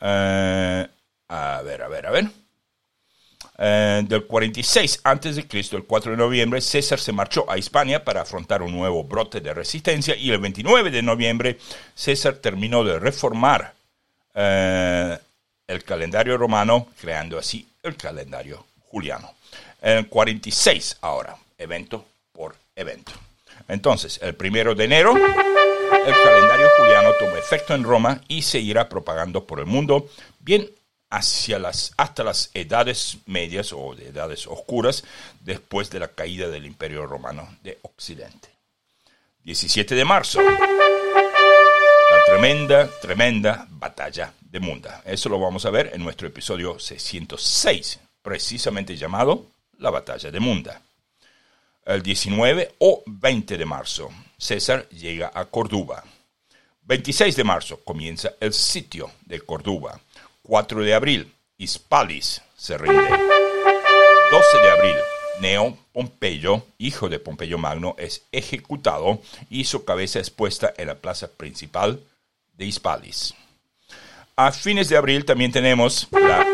Eh, 0.00 0.86
a 1.28 1.62
ver, 1.64 1.82
a 1.82 1.88
ver, 1.88 2.06
a 2.06 2.10
ver. 2.10 2.30
Eh, 3.60 4.02
del 4.06 4.24
46 4.24 5.00
a.C., 5.02 5.46
el 5.72 5.84
4 5.84 6.12
de 6.12 6.16
noviembre, 6.16 6.60
César 6.60 7.00
se 7.00 7.12
marchó 7.12 7.50
a 7.50 7.58
Hispania 7.58 8.04
para 8.04 8.22
afrontar 8.22 8.62
un 8.62 8.70
nuevo 8.70 9.02
brote 9.02 9.40
de 9.40 9.52
resistencia 9.52 10.14
y 10.14 10.30
el 10.30 10.38
29 10.38 10.92
de 10.92 11.02
noviembre 11.02 11.58
César 11.96 12.36
terminó 12.36 12.84
de 12.84 13.00
reformar 13.00 13.74
eh, 14.34 15.18
el 15.66 15.82
calendario 15.82 16.38
romano, 16.38 16.86
creando 17.00 17.38
así 17.38 17.66
el 17.82 17.96
calendario 17.96 18.64
juliano. 18.88 19.34
El 19.82 20.08
46 20.08 20.98
ahora, 21.00 21.36
evento 21.58 22.04
evento. 22.78 23.12
Entonces, 23.68 24.18
el 24.22 24.34
primero 24.34 24.74
de 24.74 24.84
enero, 24.84 25.14
el 25.16 26.14
calendario 26.24 26.68
juliano 26.78 27.10
tomó 27.18 27.36
efecto 27.36 27.74
en 27.74 27.84
Roma 27.84 28.20
y 28.28 28.42
se 28.42 28.58
irá 28.58 28.88
propagando 28.88 29.44
por 29.44 29.58
el 29.60 29.66
mundo, 29.66 30.08
bien 30.40 30.70
hacia 31.10 31.58
las, 31.58 31.92
hasta 31.96 32.22
las 32.22 32.50
edades 32.54 33.18
medias 33.26 33.72
o 33.72 33.94
de 33.94 34.08
edades 34.08 34.46
oscuras 34.46 35.04
después 35.40 35.90
de 35.90 36.00
la 36.00 36.08
caída 36.08 36.48
del 36.48 36.66
Imperio 36.66 37.06
Romano 37.06 37.48
de 37.62 37.78
Occidente. 37.82 38.48
17 39.44 39.94
de 39.94 40.04
marzo. 40.04 40.40
La 40.42 42.24
tremenda, 42.26 42.88
tremenda 43.00 43.66
batalla 43.70 44.32
de 44.40 44.60
Munda. 44.60 45.02
Eso 45.04 45.28
lo 45.28 45.38
vamos 45.38 45.64
a 45.64 45.70
ver 45.70 45.90
en 45.94 46.02
nuestro 46.02 46.28
episodio 46.28 46.78
606, 46.78 48.00
precisamente 48.22 48.96
llamado 48.96 49.46
La 49.78 49.90
batalla 49.90 50.30
de 50.30 50.40
Munda. 50.40 50.82
El 51.88 52.02
19 52.02 52.74
o 52.80 53.02
20 53.06 53.56
de 53.56 53.64
marzo, 53.64 54.10
César 54.36 54.86
llega 54.90 55.30
a 55.32 55.46
Córdoba. 55.46 56.04
26 56.82 57.34
de 57.34 57.44
marzo 57.44 57.80
comienza 57.82 58.34
el 58.40 58.52
sitio 58.52 59.10
de 59.24 59.40
Córdoba. 59.40 59.98
4 60.42 60.82
de 60.82 60.92
abril, 60.92 61.32
Hispalis 61.56 62.42
se 62.58 62.76
rinde. 62.76 63.08
12 63.08 64.58
de 64.62 64.70
abril, 64.70 64.96
Neo 65.40 65.78
Pompeyo, 65.94 66.62
hijo 66.76 67.08
de 67.08 67.20
Pompeyo 67.20 67.56
Magno, 67.56 67.96
es 67.96 68.22
ejecutado 68.32 69.22
y 69.48 69.64
su 69.64 69.86
cabeza 69.86 70.20
es 70.20 70.28
puesta 70.28 70.74
en 70.76 70.88
la 70.88 70.96
plaza 70.96 71.28
principal 71.28 72.02
de 72.58 72.66
Hispalis. 72.66 73.32
A 74.36 74.52
fines 74.52 74.90
de 74.90 74.98
abril 74.98 75.24
también 75.24 75.52
tenemos 75.52 76.06
la 76.12 76.44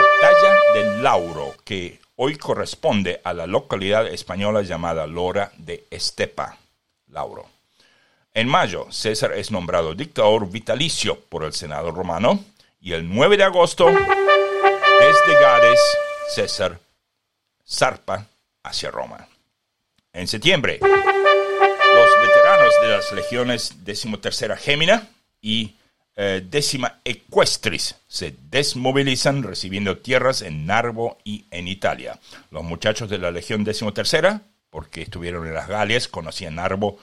batalla 0.00 0.56
del 0.72 1.02
Lauro, 1.02 1.54
que 1.66 2.00
hoy 2.20 2.36
corresponde 2.36 3.20
a 3.22 3.32
la 3.32 3.46
localidad 3.46 4.08
española 4.08 4.62
llamada 4.62 5.06
Lora 5.06 5.52
de 5.56 5.86
Estepa, 5.88 6.58
Lauro. 7.12 7.46
En 8.34 8.48
mayo, 8.48 8.88
César 8.90 9.32
es 9.34 9.52
nombrado 9.52 9.94
dictador 9.94 10.50
vitalicio 10.50 11.20
por 11.20 11.44
el 11.44 11.52
Senado 11.52 11.92
romano 11.92 12.44
y 12.80 12.92
el 12.92 13.08
9 13.08 13.36
de 13.36 13.44
agosto, 13.44 13.86
desde 13.86 15.40
Gades, 15.40 15.80
César 16.34 16.80
zarpa 17.66 18.26
hacia 18.64 18.90
Roma. 18.90 19.28
En 20.12 20.26
septiembre, 20.26 20.80
los 20.80 22.10
veteranos 22.20 22.74
de 22.82 22.88
las 22.88 23.12
legiones 23.12 23.74
XIII 23.84 24.56
Gémina 24.56 25.08
y 25.40 25.76
eh, 26.20 26.44
décima 26.44 26.98
Equestris 27.04 27.94
se 28.08 28.34
desmovilizan 28.50 29.44
recibiendo 29.44 29.98
tierras 29.98 30.42
en 30.42 30.66
Narbo 30.66 31.16
y 31.22 31.44
en 31.52 31.68
Italia. 31.68 32.18
Los 32.50 32.64
muchachos 32.64 33.08
de 33.08 33.18
la 33.18 33.30
Legión 33.30 33.64
XIII, 33.64 34.40
porque 34.68 35.02
estuvieron 35.02 35.46
en 35.46 35.54
las 35.54 35.68
Galias, 35.68 36.08
conocían 36.08 36.56
Narbo 36.56 36.98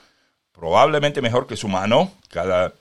probablemente 0.52 1.22
mejor 1.22 1.46
que 1.46 1.56
su 1.56 1.66
mano. 1.66 2.12
Cada 2.28 2.74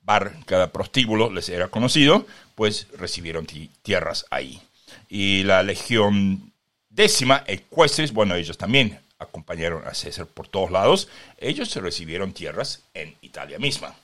bar, 0.00 0.32
cada 0.46 0.72
prostíbulo 0.72 1.30
les 1.30 1.50
era 1.50 1.68
conocido, 1.68 2.26
pues 2.54 2.88
recibieron 2.96 3.46
tierras 3.82 4.24
ahí. 4.30 4.62
Y 5.10 5.42
la 5.42 5.62
legión 5.62 6.54
décima, 6.88 7.44
ecuestres, 7.46 8.14
bueno, 8.14 8.34
ellos 8.34 8.56
también 8.56 8.98
acompañaron 9.18 9.86
a 9.86 9.92
César 9.92 10.26
por 10.26 10.48
todos 10.48 10.70
lados, 10.70 11.08
ellos 11.36 11.76
recibieron 11.76 12.32
tierras 12.32 12.84
en 12.94 13.14
Italia 13.20 13.58
misma. 13.58 13.94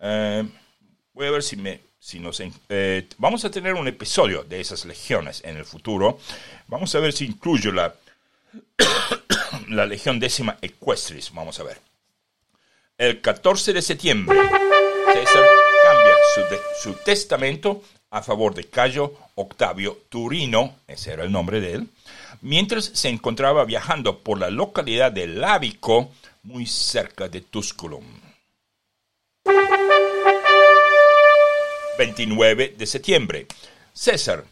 Eh, 0.00 0.44
voy 1.14 1.26
a 1.26 1.30
ver 1.30 1.42
si 1.42 1.56
me... 1.56 1.80
Si 1.98 2.18
nos, 2.18 2.42
eh, 2.68 3.08
vamos 3.16 3.46
a 3.46 3.50
tener 3.50 3.72
un 3.72 3.88
episodio 3.88 4.44
de 4.44 4.60
esas 4.60 4.84
legiones 4.84 5.40
en 5.42 5.56
el 5.56 5.64
futuro. 5.64 6.18
Vamos 6.66 6.94
a 6.94 7.00
ver 7.00 7.14
si 7.14 7.24
incluyo 7.24 7.72
la, 7.72 7.94
la 9.70 9.86
legión 9.86 10.20
décima 10.20 10.58
ecuestris. 10.60 11.32
Vamos 11.32 11.58
a 11.60 11.62
ver. 11.62 11.80
El 12.98 13.22
14 13.22 13.72
de 13.72 13.80
septiembre 13.80 14.38
César 15.14 15.44
cambia 15.82 16.14
su, 16.82 16.92
testamento 17.04 17.82
a 18.10 18.22
favor 18.22 18.54
de 18.54 18.64
Cayo 18.64 19.14
Octavio 19.34 19.98
Turino, 20.08 20.76
ese 20.86 21.12
era 21.12 21.24
el 21.24 21.32
nombre 21.32 21.60
de 21.60 21.72
él, 21.72 21.88
mientras 22.42 22.84
se 22.84 23.08
encontraba 23.08 23.64
viajando 23.64 24.20
por 24.20 24.38
la 24.38 24.50
localidad 24.50 25.10
de 25.10 25.26
Lábico, 25.26 26.10
muy 26.42 26.66
cerca 26.66 27.28
de 27.28 27.40
Tusculum. 27.40 28.04
29 31.98 32.74
de 32.76 32.86
septiembre. 32.86 33.46
César 33.92 34.44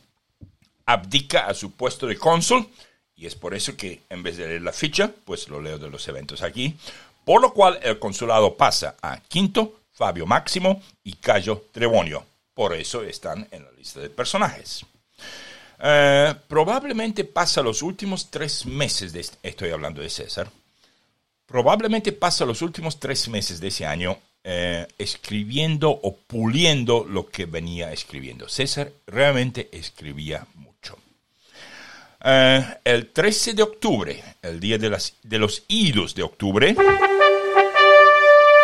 abdica 0.86 1.46
a 1.46 1.54
su 1.54 1.72
puesto 1.72 2.06
de 2.06 2.16
cónsul, 2.16 2.68
y 3.16 3.26
es 3.26 3.34
por 3.34 3.54
eso 3.54 3.76
que 3.76 4.02
en 4.08 4.22
vez 4.22 4.36
de 4.36 4.48
leer 4.48 4.62
la 4.62 4.72
ficha, 4.72 5.12
pues 5.24 5.48
lo 5.48 5.60
leo 5.60 5.78
de 5.78 5.90
los 5.90 6.06
eventos 6.08 6.42
aquí, 6.42 6.76
por 7.24 7.40
lo 7.40 7.52
cual 7.52 7.78
el 7.82 7.98
consulado 7.98 8.56
pasa 8.56 8.96
a 9.00 9.20
Quinto 9.20 9.80
Fabio 9.92 10.26
Máximo 10.26 10.82
y 11.04 11.14
Cayo 11.14 11.66
Trebonio. 11.72 12.24
Por 12.54 12.74
eso 12.74 13.02
están 13.02 13.46
en 13.50 13.64
la 13.64 13.70
lista 13.72 14.00
de 14.00 14.10
personajes. 14.10 14.84
Eh, 15.78 16.34
probablemente 16.48 17.24
pasa 17.24 17.62
los 17.62 17.82
últimos 17.82 18.30
tres 18.30 18.66
meses, 18.66 19.12
de, 19.12 19.26
estoy 19.42 19.70
hablando 19.70 20.00
de 20.00 20.10
César, 20.10 20.48
probablemente 21.46 22.12
pasa 22.12 22.44
los 22.44 22.62
últimos 22.62 23.00
tres 23.00 23.28
meses 23.28 23.60
de 23.60 23.68
ese 23.68 23.84
año 23.84 24.18
eh, 24.44 24.88
escribiendo 24.98 25.90
o 25.90 26.16
puliendo 26.16 27.04
lo 27.08 27.28
que 27.28 27.46
venía 27.46 27.92
escribiendo. 27.92 28.48
César 28.48 28.90
realmente 29.06 29.68
escribía 29.72 30.46
mucho. 30.54 30.98
Eh, 32.24 32.64
el 32.84 33.10
13 33.10 33.54
de 33.54 33.62
octubre, 33.62 34.24
el 34.42 34.58
día 34.58 34.78
de, 34.78 34.90
las, 34.90 35.14
de 35.22 35.38
los 35.38 35.62
idos 35.68 36.14
de 36.14 36.24
octubre, 36.24 36.74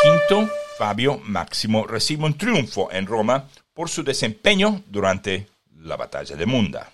quinto 0.03 0.51
Fabio 0.79 1.19
Máximo 1.25 1.87
recibe 1.87 2.25
un 2.25 2.37
triunfo 2.37 2.89
en 2.93 3.07
Roma 3.07 3.49
por 3.73 3.89
su 3.89 4.03
desempeño 4.03 4.83
durante 4.87 5.47
la 5.77 5.97
batalla 5.97 6.35
de 6.35 6.47
Munda. 6.47 6.93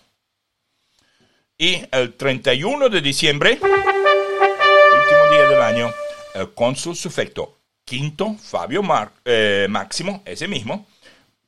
Y 1.56 1.82
el 1.90 2.14
31 2.14 2.88
de 2.88 3.00
diciembre, 3.00 3.52
último 3.52 5.30
día 5.30 5.48
del 5.48 5.62
año, 5.62 5.90
el 6.34 6.52
cónsul 6.52 6.96
sufecto 6.96 7.53
quinto 7.84 8.34
Fabio 8.34 8.82
eh, 9.24 9.66
Máximo, 9.68 10.22
ese 10.24 10.48
mismo, 10.48 10.86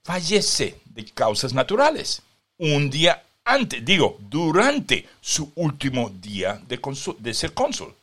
fallece 0.02 0.80
de 0.84 1.04
causas 1.06 1.52
naturales. 1.52 2.22
Un 2.58 2.90
día 2.90 3.22
antes, 3.44 3.84
digo, 3.84 4.18
durante 4.20 5.06
su 5.20 5.52
último 5.56 6.10
día 6.10 6.60
de, 6.66 6.80
de 7.18 7.34
ser 7.34 7.54
cónsul 7.54 7.94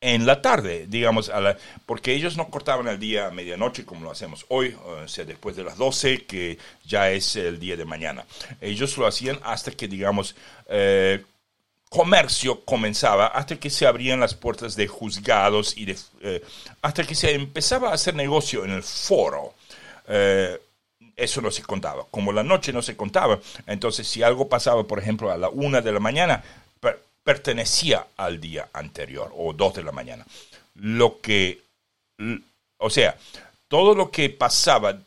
en 0.00 0.26
la 0.26 0.42
tarde, 0.42 0.86
digamos, 0.86 1.32
porque 1.86 2.12
ellos 2.12 2.36
no 2.36 2.50
cortaban 2.50 2.86
el 2.88 2.98
día 2.98 3.28
a 3.28 3.30
medianoche 3.30 3.86
como 3.86 4.04
lo 4.04 4.10
hacemos 4.10 4.44
hoy, 4.50 4.76
o 4.84 5.08
sea, 5.08 5.24
después 5.24 5.56
de 5.56 5.64
las 5.64 5.78
12, 5.78 6.26
que 6.26 6.58
ya 6.84 7.10
es 7.10 7.36
el 7.36 7.58
día 7.58 7.74
de 7.74 7.86
mañana. 7.86 8.26
Ellos 8.60 8.98
lo 8.98 9.06
hacían 9.06 9.40
hasta 9.42 9.70
que, 9.70 9.88
digamos, 9.88 10.36
eh, 10.68 11.24
comercio 11.94 12.64
comenzaba, 12.64 13.28
hasta 13.28 13.54
que 13.54 13.70
se 13.70 13.86
abrían 13.86 14.18
las 14.18 14.34
puertas 14.34 14.74
de 14.74 14.88
juzgados 14.88 15.78
y 15.78 15.84
de, 15.84 15.96
eh, 16.22 16.42
hasta 16.82 17.04
que 17.04 17.14
se 17.14 17.32
empezaba 17.32 17.90
a 17.90 17.94
hacer 17.94 18.16
negocio 18.16 18.64
en 18.64 18.72
el 18.72 18.82
foro. 18.82 19.54
Eh, 20.08 20.60
eso 21.14 21.40
no 21.40 21.52
se 21.52 21.62
contaba. 21.62 22.04
Como 22.10 22.32
la 22.32 22.42
noche 22.42 22.72
no 22.72 22.82
se 22.82 22.96
contaba, 22.96 23.38
entonces 23.68 24.08
si 24.08 24.24
algo 24.24 24.48
pasaba, 24.48 24.82
por 24.82 24.98
ejemplo, 24.98 25.30
a 25.30 25.38
la 25.38 25.48
una 25.48 25.80
de 25.82 25.92
la 25.92 26.00
mañana, 26.00 26.42
pertenecía 27.22 28.08
al 28.16 28.40
día 28.40 28.68
anterior 28.72 29.32
o 29.36 29.52
dos 29.52 29.74
de 29.74 29.84
la 29.84 29.92
mañana. 29.92 30.26
Lo 30.74 31.20
que, 31.20 31.60
o 32.78 32.90
sea, 32.90 33.16
todo 33.68 33.94
lo 33.94 34.10
que 34.10 34.30
pasaba 34.30 34.98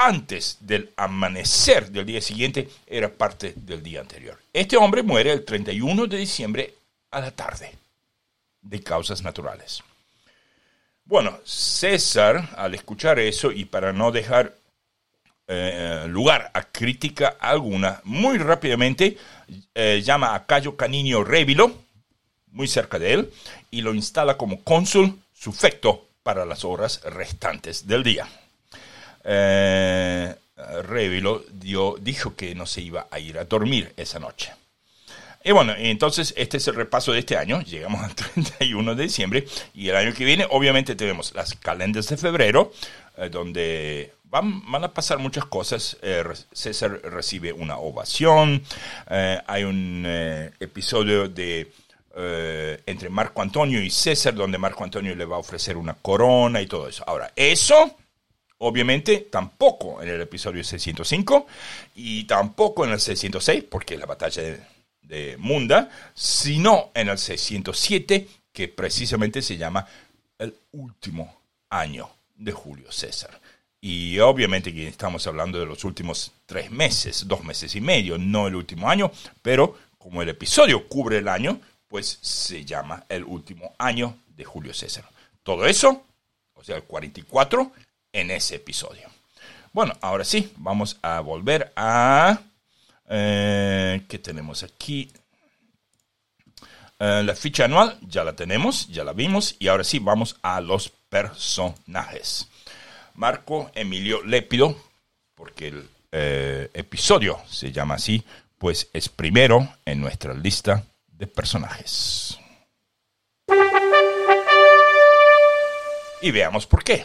antes 0.00 0.56
del 0.60 0.90
amanecer 0.96 1.90
del 1.90 2.06
día 2.06 2.22
siguiente 2.22 2.68
era 2.86 3.10
parte 3.10 3.52
del 3.54 3.82
día 3.82 4.00
anterior. 4.00 4.38
Este 4.50 4.78
hombre 4.78 5.02
muere 5.02 5.30
el 5.30 5.44
31 5.44 6.06
de 6.06 6.16
diciembre 6.16 6.74
a 7.10 7.20
la 7.20 7.30
tarde, 7.30 7.76
de 8.62 8.80
causas 8.82 9.22
naturales. 9.22 9.82
Bueno, 11.04 11.38
César, 11.44 12.48
al 12.56 12.74
escuchar 12.74 13.18
eso 13.18 13.52
y 13.52 13.66
para 13.66 13.92
no 13.92 14.10
dejar 14.10 14.54
eh, 15.46 16.06
lugar 16.08 16.50
a 16.54 16.62
crítica 16.62 17.36
alguna, 17.38 18.00
muy 18.04 18.38
rápidamente 18.38 19.18
eh, 19.74 20.00
llama 20.02 20.34
a 20.34 20.46
Cayo 20.46 20.76
Caninio 20.76 21.24
Revilo, 21.24 21.74
muy 22.52 22.68
cerca 22.68 22.98
de 22.98 23.12
él, 23.12 23.32
y 23.70 23.82
lo 23.82 23.92
instala 23.92 24.38
como 24.38 24.62
cónsul 24.64 25.18
sufecto 25.34 26.08
para 26.22 26.46
las 26.46 26.64
horas 26.64 27.02
restantes 27.02 27.86
del 27.86 28.02
día. 28.02 28.26
Eh, 29.24 30.34
Revilo 30.82 31.44
dio, 31.52 31.96
dijo 32.00 32.34
que 32.34 32.54
no 32.54 32.66
se 32.66 32.82
iba 32.82 33.08
a 33.10 33.18
ir 33.18 33.38
a 33.38 33.44
dormir 33.44 33.92
esa 33.96 34.18
noche. 34.18 34.52
Y 35.42 35.52
bueno, 35.52 35.72
entonces 35.76 36.34
este 36.36 36.58
es 36.58 36.68
el 36.68 36.74
repaso 36.74 37.12
de 37.12 37.20
este 37.20 37.36
año. 37.36 37.62
Llegamos 37.62 38.02
al 38.02 38.14
31 38.34 38.94
de 38.94 39.02
diciembre 39.02 39.46
y 39.74 39.88
el 39.88 39.96
año 39.96 40.12
que 40.12 40.24
viene 40.24 40.46
obviamente 40.50 40.94
tenemos 40.94 41.34
las 41.34 41.54
calendas 41.54 42.08
de 42.08 42.16
febrero, 42.16 42.72
eh, 43.16 43.30
donde 43.30 44.12
van, 44.24 44.70
van, 44.70 44.84
a 44.84 44.92
pasar 44.92 45.18
muchas 45.18 45.46
cosas. 45.46 45.96
Eh, 46.02 46.24
César 46.52 47.00
recibe 47.04 47.52
una 47.52 47.78
ovación, 47.78 48.62
eh, 49.08 49.40
hay 49.46 49.64
un 49.64 50.04
episodio 50.60 51.28
de 51.28 51.72
entre 52.84 53.08
Marco 53.08 53.40
Antonio 53.40 53.80
y 53.80 53.88
César, 53.88 54.34
donde 54.34 54.58
Marco 54.58 54.84
Antonio 54.84 55.14
le 55.14 55.24
va 55.24 55.36
a 55.36 55.38
ofrecer 55.38 55.78
una 55.78 55.94
corona 55.94 56.60
y 56.60 56.66
todo 56.66 56.86
eso. 56.86 57.02
Ahora, 57.06 57.32
eso 57.34 57.96
Obviamente 58.62 59.28
tampoco 59.30 60.02
en 60.02 60.08
el 60.08 60.20
episodio 60.20 60.62
605 60.62 61.46
y 61.96 62.24
tampoco 62.24 62.84
en 62.84 62.92
el 62.92 63.00
606, 63.00 63.64
porque 63.70 63.96
la 63.96 64.06
batalla 64.06 64.42
de, 64.42 64.60
de 65.02 65.36
Munda, 65.38 65.90
sino 66.14 66.90
en 66.94 67.08
el 67.08 67.18
607, 67.18 68.28
que 68.52 68.68
precisamente 68.68 69.40
se 69.40 69.56
llama 69.56 69.86
el 70.38 70.54
último 70.72 71.40
año 71.70 72.10
de 72.36 72.52
Julio 72.52 72.92
César. 72.92 73.40
Y 73.80 74.18
obviamente 74.18 74.74
que 74.74 74.88
estamos 74.88 75.26
hablando 75.26 75.58
de 75.58 75.64
los 75.64 75.84
últimos 75.84 76.32
tres 76.44 76.70
meses, 76.70 77.26
dos 77.26 77.42
meses 77.42 77.74
y 77.74 77.80
medio, 77.80 78.18
no 78.18 78.46
el 78.46 78.54
último 78.54 78.90
año, 78.90 79.10
pero 79.40 79.78
como 79.96 80.20
el 80.20 80.28
episodio 80.28 80.86
cubre 80.86 81.18
el 81.18 81.28
año, 81.28 81.60
pues 81.88 82.18
se 82.20 82.64
llama 82.64 83.04
el 83.08 83.24
último 83.24 83.74
año 83.78 84.18
de 84.36 84.44
Julio 84.44 84.74
César. 84.74 85.04
Todo 85.42 85.64
eso, 85.64 86.04
o 86.54 86.62
sea, 86.62 86.76
el 86.76 86.82
44, 86.82 87.72
en 88.12 88.30
ese 88.30 88.56
episodio. 88.56 89.08
Bueno, 89.72 89.94
ahora 90.00 90.24
sí, 90.24 90.52
vamos 90.56 90.98
a 91.02 91.20
volver 91.20 91.72
a 91.76 92.40
eh, 93.12 94.02
¿Qué 94.08 94.20
tenemos 94.20 94.62
aquí? 94.62 95.10
Eh, 97.00 97.22
la 97.24 97.34
ficha 97.34 97.64
anual 97.64 97.98
ya 98.02 98.22
la 98.22 98.36
tenemos, 98.36 98.86
ya 98.86 99.02
la 99.02 99.12
vimos 99.12 99.56
y 99.58 99.66
ahora 99.66 99.82
sí 99.82 99.98
vamos 99.98 100.36
a 100.42 100.60
los 100.60 100.90
personajes. 101.08 102.46
Marco 103.14 103.72
Emilio 103.74 104.22
Lépido, 104.22 104.76
porque 105.34 105.68
el 105.68 105.88
eh, 106.12 106.70
episodio 106.72 107.40
se 107.48 107.72
llama 107.72 107.96
así, 107.96 108.22
pues 108.58 108.88
es 108.92 109.08
primero 109.08 109.68
en 109.84 110.00
nuestra 110.00 110.32
lista 110.32 110.84
de 111.08 111.26
personajes. 111.26 112.38
Y 116.22 116.30
veamos 116.30 116.66
por 116.66 116.84
qué. 116.84 117.04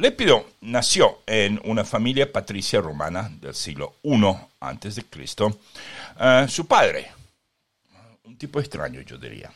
Lépido 0.00 0.46
nació 0.62 1.18
en 1.26 1.60
una 1.62 1.84
familia 1.84 2.32
patricia 2.32 2.80
romana 2.80 3.30
del 3.38 3.54
siglo 3.54 3.96
I 4.02 4.88
de 4.88 5.04
Cristo. 5.10 5.60
Eh, 6.18 6.46
su 6.48 6.66
padre, 6.66 7.10
un 8.24 8.38
tipo 8.38 8.60
extraño 8.60 9.02
yo 9.02 9.18
diría, 9.18 9.52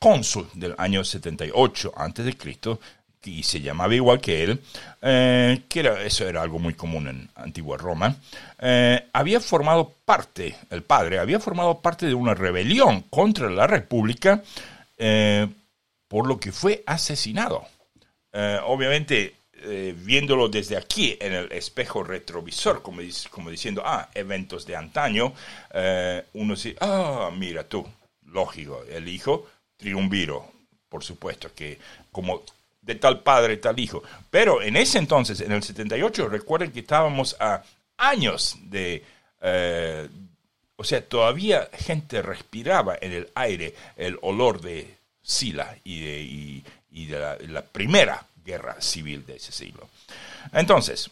cónsul 0.00 0.48
del 0.54 0.74
año 0.78 1.04
78 1.04 1.92
antes 1.96 2.24
de 2.24 2.36
Cristo, 2.36 2.80
y 3.22 3.44
se 3.44 3.60
llamaba 3.60 3.94
igual 3.94 4.20
que 4.20 4.42
él, 4.42 4.60
eh, 5.00 5.62
que 5.68 5.88
eso 6.04 6.26
era 6.26 6.42
algo 6.42 6.58
muy 6.58 6.74
común 6.74 7.06
en 7.06 7.30
antigua 7.36 7.78
Roma, 7.78 8.16
eh, 8.58 9.06
había 9.12 9.38
formado 9.38 9.94
parte, 10.04 10.56
el 10.70 10.82
padre 10.82 11.20
había 11.20 11.38
formado 11.38 11.78
parte 11.78 12.06
de 12.06 12.14
una 12.14 12.34
rebelión 12.34 13.02
contra 13.02 13.48
la 13.48 13.68
República, 13.68 14.42
por 16.08 16.26
lo 16.26 16.40
que 16.40 16.50
fue 16.50 16.82
asesinado. 16.84 17.64
obviamente 18.66 19.34
eh, 19.66 19.94
viéndolo 19.96 20.48
desde 20.48 20.76
aquí 20.76 21.16
en 21.20 21.32
el 21.32 21.52
espejo 21.52 22.02
retrovisor, 22.02 22.82
como, 22.82 23.00
diciendo, 23.50 23.82
ah, 23.84 24.10
eventos 24.14 24.66
de 24.66 24.76
antaño, 24.76 25.32
eh, 25.72 26.22
uno 26.34 26.54
dice, 26.54 26.76
ah, 26.80 27.30
mira 27.34 27.64
tú, 27.64 27.86
lógico, 28.26 28.84
el 28.90 29.08
hijo 29.08 29.46
triunviro, 29.76 30.52
por 30.88 31.02
supuesto, 31.02 31.50
que 31.54 31.78
como 32.12 32.42
de 32.82 32.94
tal 32.96 33.22
padre, 33.22 33.56
tal 33.56 33.78
hijo. 33.78 34.02
Pero 34.30 34.60
en 34.60 34.76
ese 34.76 34.98
entonces, 34.98 35.40
en 35.40 35.52
el 35.52 35.62
78, 35.62 36.28
recuerden 36.28 36.70
que 36.70 36.80
estábamos 36.80 37.36
a 37.40 37.62
años 37.96 38.56
de... 38.64 39.02
Eh, 39.40 40.08
o 40.76 40.84
sea, 40.84 41.06
todavía 41.06 41.70
gente 41.72 42.20
respiraba 42.20 42.98
en 43.00 43.12
el 43.12 43.30
aire 43.34 43.74
el 43.96 44.18
olor 44.22 44.60
de 44.60 44.96
Sila 45.22 45.76
y, 45.84 46.62
de 46.90 47.38
la 47.48 47.62
primera 47.62 48.26
guerra 48.44 48.80
civil 48.80 49.24
de 49.26 49.36
ese 49.36 49.52
siglo. 49.52 49.88
Entonces, 50.52 51.10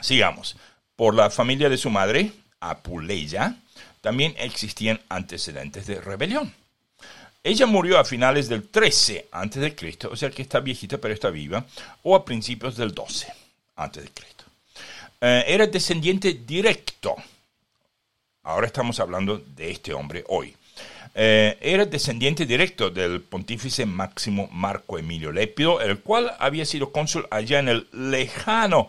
sigamos. 0.00 0.56
Por 0.96 1.14
la 1.14 1.30
familia 1.30 1.68
de 1.68 1.76
su 1.76 1.90
madre, 1.90 2.32
Apuleya, 2.60 3.56
también 4.00 4.34
existían 4.38 5.00
antecedentes 5.08 5.86
de 5.86 6.00
rebelión. 6.00 6.52
Ella 7.44 7.66
murió 7.66 7.98
a 7.98 8.04
finales 8.04 8.48
del 8.48 8.68
13 8.68 9.28
antes 9.32 9.62
de 9.62 9.74
Cristo, 9.74 10.10
o 10.12 10.16
sea 10.16 10.30
que 10.30 10.42
está 10.42 10.60
viejita 10.60 10.98
pero 10.98 11.14
está 11.14 11.30
viva, 11.30 11.64
o 12.02 12.16
a 12.16 12.24
principios 12.24 12.76
del 12.76 12.92
12 12.92 13.32
antes 13.76 14.02
de 14.02 14.10
Cristo. 14.10 14.44
Eh, 15.20 15.44
era 15.46 15.66
descendiente 15.66 16.32
directo. 16.32 17.16
Ahora 18.42 18.66
estamos 18.66 18.98
hablando 19.00 19.38
de 19.38 19.70
este 19.70 19.92
hombre 19.92 20.24
hoy. 20.28 20.54
Eh, 21.20 21.58
era 21.60 21.84
descendiente 21.84 22.46
directo 22.46 22.90
del 22.90 23.22
pontífice 23.22 23.84
máximo 23.84 24.48
Marco 24.52 25.00
Emilio 25.00 25.32
Lépido, 25.32 25.80
el 25.80 25.98
cual 25.98 26.32
había 26.38 26.64
sido 26.64 26.92
cónsul 26.92 27.26
allá 27.28 27.58
en 27.58 27.68
el 27.68 27.88
lejano 27.90 28.88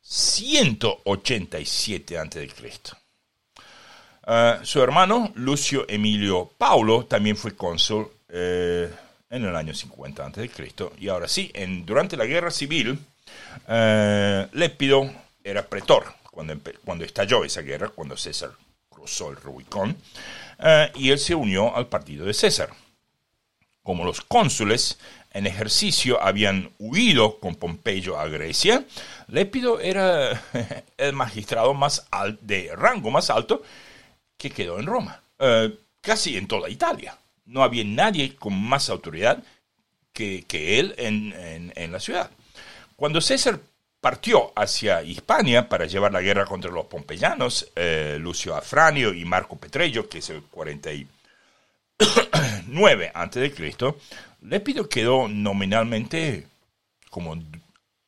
187 0.00 2.16
a.C. 2.16 2.48
Uh, 4.24 4.64
su 4.64 4.80
hermano 4.80 5.32
Lucio 5.34 5.84
Emilio 5.88 6.48
Paulo 6.56 7.06
también 7.06 7.36
fue 7.36 7.56
cónsul 7.56 8.08
eh, 8.28 8.88
en 9.28 9.44
el 9.44 9.56
año 9.56 9.74
50 9.74 10.26
a.C. 10.26 10.48
Y 11.00 11.08
ahora 11.08 11.26
sí, 11.26 11.50
en, 11.54 11.84
durante 11.84 12.16
la 12.16 12.26
guerra 12.26 12.52
civil, 12.52 12.92
uh, 12.92 14.46
Lépido 14.52 15.10
era 15.42 15.66
pretor 15.66 16.04
cuando, 16.30 16.56
cuando 16.84 17.04
estalló 17.04 17.44
esa 17.44 17.62
guerra, 17.62 17.88
cuando 17.88 18.16
César 18.16 18.52
cruzó 18.88 19.30
el 19.30 19.36
Rubicón. 19.38 19.96
Eh, 20.58 20.92
y 20.96 21.10
él 21.10 21.18
se 21.18 21.34
unió 21.34 21.74
al 21.74 21.88
partido 21.88 22.26
de 22.26 22.34
César. 22.34 22.70
Como 23.82 24.04
los 24.04 24.20
cónsules 24.22 24.98
en 25.30 25.46
ejercicio 25.46 26.22
habían 26.22 26.70
huido 26.78 27.38
con 27.38 27.56
Pompeyo 27.56 28.18
a 28.18 28.28
Grecia, 28.28 28.84
Lépido 29.28 29.80
era 29.80 30.42
el 30.96 31.12
magistrado 31.12 31.74
más 31.74 32.06
de 32.40 32.70
rango 32.74 33.10
más 33.10 33.30
alto 33.30 33.62
que 34.38 34.50
quedó 34.50 34.78
en 34.78 34.86
Roma, 34.86 35.22
eh, 35.38 35.76
casi 36.00 36.36
en 36.36 36.46
toda 36.46 36.70
Italia. 36.70 37.18
No 37.46 37.62
había 37.62 37.84
nadie 37.84 38.36
con 38.36 38.54
más 38.54 38.88
autoridad 38.88 39.42
que, 40.12 40.44
él 40.78 40.94
en, 40.96 41.92
la 41.92 42.00
ciudad. 42.00 42.30
Cuando 42.96 43.20
César 43.20 43.60
partió 44.04 44.52
hacia 44.54 45.02
Hispania 45.02 45.66
para 45.66 45.86
llevar 45.86 46.12
la 46.12 46.20
guerra 46.20 46.44
contra 46.44 46.70
los 46.70 46.84
pompeyanos, 46.84 47.72
eh, 47.74 48.18
Lucio 48.20 48.54
Afranio 48.54 49.14
y 49.14 49.24
Marco 49.24 49.56
Petrello, 49.56 50.10
que 50.10 50.18
es 50.18 50.28
el 50.28 50.42
49 50.42 53.10
a.C., 53.14 53.54
Lépido 54.42 54.90
quedó 54.90 55.26
nominalmente 55.26 56.46
como 57.08 57.34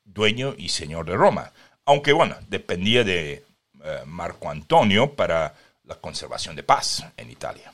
dueño 0.04 0.54
y 0.58 0.68
señor 0.68 1.06
de 1.06 1.16
Roma, 1.16 1.50
aunque 1.86 2.12
bueno, 2.12 2.36
dependía 2.46 3.02
de 3.02 3.46
eh, 3.82 4.00
Marco 4.04 4.50
Antonio 4.50 5.14
para 5.14 5.54
la 5.84 5.94
conservación 5.94 6.56
de 6.56 6.62
paz 6.62 7.06
en 7.16 7.30
Italia. 7.30 7.72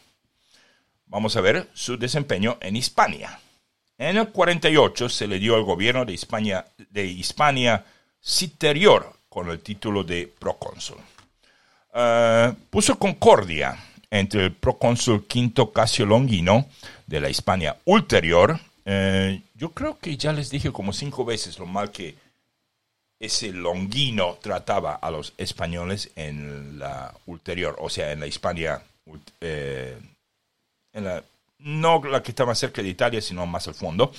Vamos 1.06 1.34
a 1.34 1.40
ver 1.40 1.70
su 1.72 1.96
desempeño 1.96 2.56
en 2.60 2.76
Hispania. 2.76 3.40
En 3.98 4.16
el 4.16 4.28
48 4.28 5.08
se 5.08 5.26
le 5.26 5.40
dio 5.40 5.56
al 5.56 5.64
gobierno 5.64 6.04
de 6.04 6.12
Hispania, 6.12 6.66
de 6.88 7.04
Hispania 7.04 7.84
Citerior 8.24 9.12
con 9.28 9.48
el 9.50 9.60
título 9.60 10.04
de 10.04 10.32
procónsul. 10.38 10.98
Eh, 11.94 12.52
puso 12.70 12.98
concordia 12.98 13.76
entre 14.10 14.44
el 14.44 14.52
procónsul 14.52 15.26
Quinto 15.26 15.72
Casio 15.72 16.06
Longino 16.06 16.66
de 17.06 17.20
la 17.20 17.28
Hispania 17.28 17.76
Ulterior. 17.84 18.60
Eh, 18.84 19.42
yo 19.54 19.70
creo 19.70 19.98
que 19.98 20.16
ya 20.16 20.32
les 20.32 20.50
dije 20.50 20.70
como 20.70 20.92
cinco 20.92 21.24
veces 21.24 21.58
lo 21.58 21.66
mal 21.66 21.90
que 21.90 22.14
ese 23.18 23.52
Longino 23.52 24.38
trataba 24.40 24.94
a 24.94 25.10
los 25.10 25.32
españoles 25.36 26.10
en 26.16 26.78
la 26.78 27.14
ulterior, 27.26 27.76
o 27.78 27.88
sea, 27.88 28.12
en 28.12 28.20
la 28.20 28.26
Hispania, 28.26 28.82
eh, 29.40 29.96
no 31.58 32.02
la 32.04 32.22
que 32.22 32.44
más 32.44 32.58
cerca 32.58 32.82
de 32.82 32.88
Italia, 32.88 33.20
sino 33.20 33.46
más 33.46 33.68
al 33.68 33.74
fondo. 33.74 34.12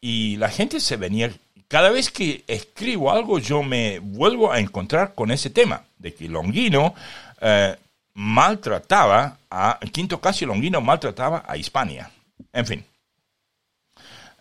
y 0.00 0.36
la 0.36 0.48
gente 0.48 0.78
se 0.78 0.96
venía 0.96 1.32
cada 1.68 1.90
vez 1.90 2.10
que 2.10 2.44
escribo 2.46 3.10
algo 3.10 3.38
yo 3.38 3.62
me 3.62 3.98
vuelvo 3.98 4.52
a 4.52 4.60
encontrar 4.60 5.14
con 5.14 5.30
ese 5.30 5.50
tema, 5.50 5.84
de 5.98 6.14
que 6.14 6.28
Longino 6.28 6.94
eh, 7.40 7.76
maltrataba 8.14 9.38
a, 9.50 9.78
Quinto 9.92 10.20
Casio 10.20 10.46
Longino 10.46 10.80
maltrataba 10.80 11.44
a 11.46 11.56
Hispania. 11.56 12.10
En 12.52 12.66
fin. 12.66 12.84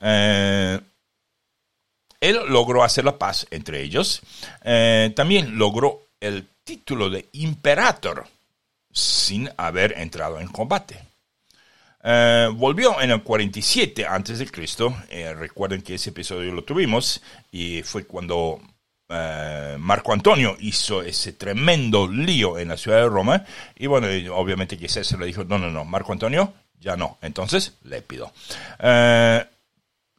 Eh, 0.02 0.80
él 2.20 2.40
logró 2.48 2.84
hacer 2.84 3.06
la 3.06 3.18
paz 3.18 3.48
entre 3.52 3.82
ellos. 3.82 4.22
Eh, 4.64 5.12
también 5.16 5.58
logró 5.58 6.08
el 6.20 6.48
título 6.64 7.10
de 7.10 7.28
imperator 7.34 8.28
sin 8.92 9.50
haber 9.58 10.00
entrado 10.00 10.40
en 10.40 10.48
combate. 10.48 11.15
Eh, 12.08 12.50
volvió 12.54 13.02
en 13.02 13.10
el 13.10 13.24
47 13.24 14.06
antes 14.06 14.38
de 14.38 14.46
Cristo. 14.46 14.96
Eh, 15.10 15.34
recuerden 15.34 15.82
que 15.82 15.96
ese 15.96 16.12
episodio 16.12 16.54
lo 16.54 16.64
tuvimos 16.64 17.20
y 17.52 17.82
fue 17.82 18.06
cuando 18.06 18.62
eh, 19.10 19.76
Marco 19.80 20.14
Antonio 20.14 20.56
hizo 20.60 21.02
ese 21.02 21.34
tremendo 21.34 22.08
lío 22.08 22.60
en 22.60 22.68
la 22.68 22.78
ciudad 22.78 23.00
de 23.00 23.10
Roma. 23.10 23.44
Y 23.76 23.88
bueno, 23.88 24.08
obviamente 24.36 24.78
que 24.78 24.88
César 24.88 25.20
le 25.20 25.26
dijo, 25.26 25.46
no, 25.46 25.58
no, 25.58 25.72
no, 25.72 25.84
Marco 25.84 26.12
Antonio, 26.12 26.54
ya 26.80 26.96
no. 26.96 27.18
Entonces 27.24 27.74
le 27.84 28.04
pido. 28.04 28.32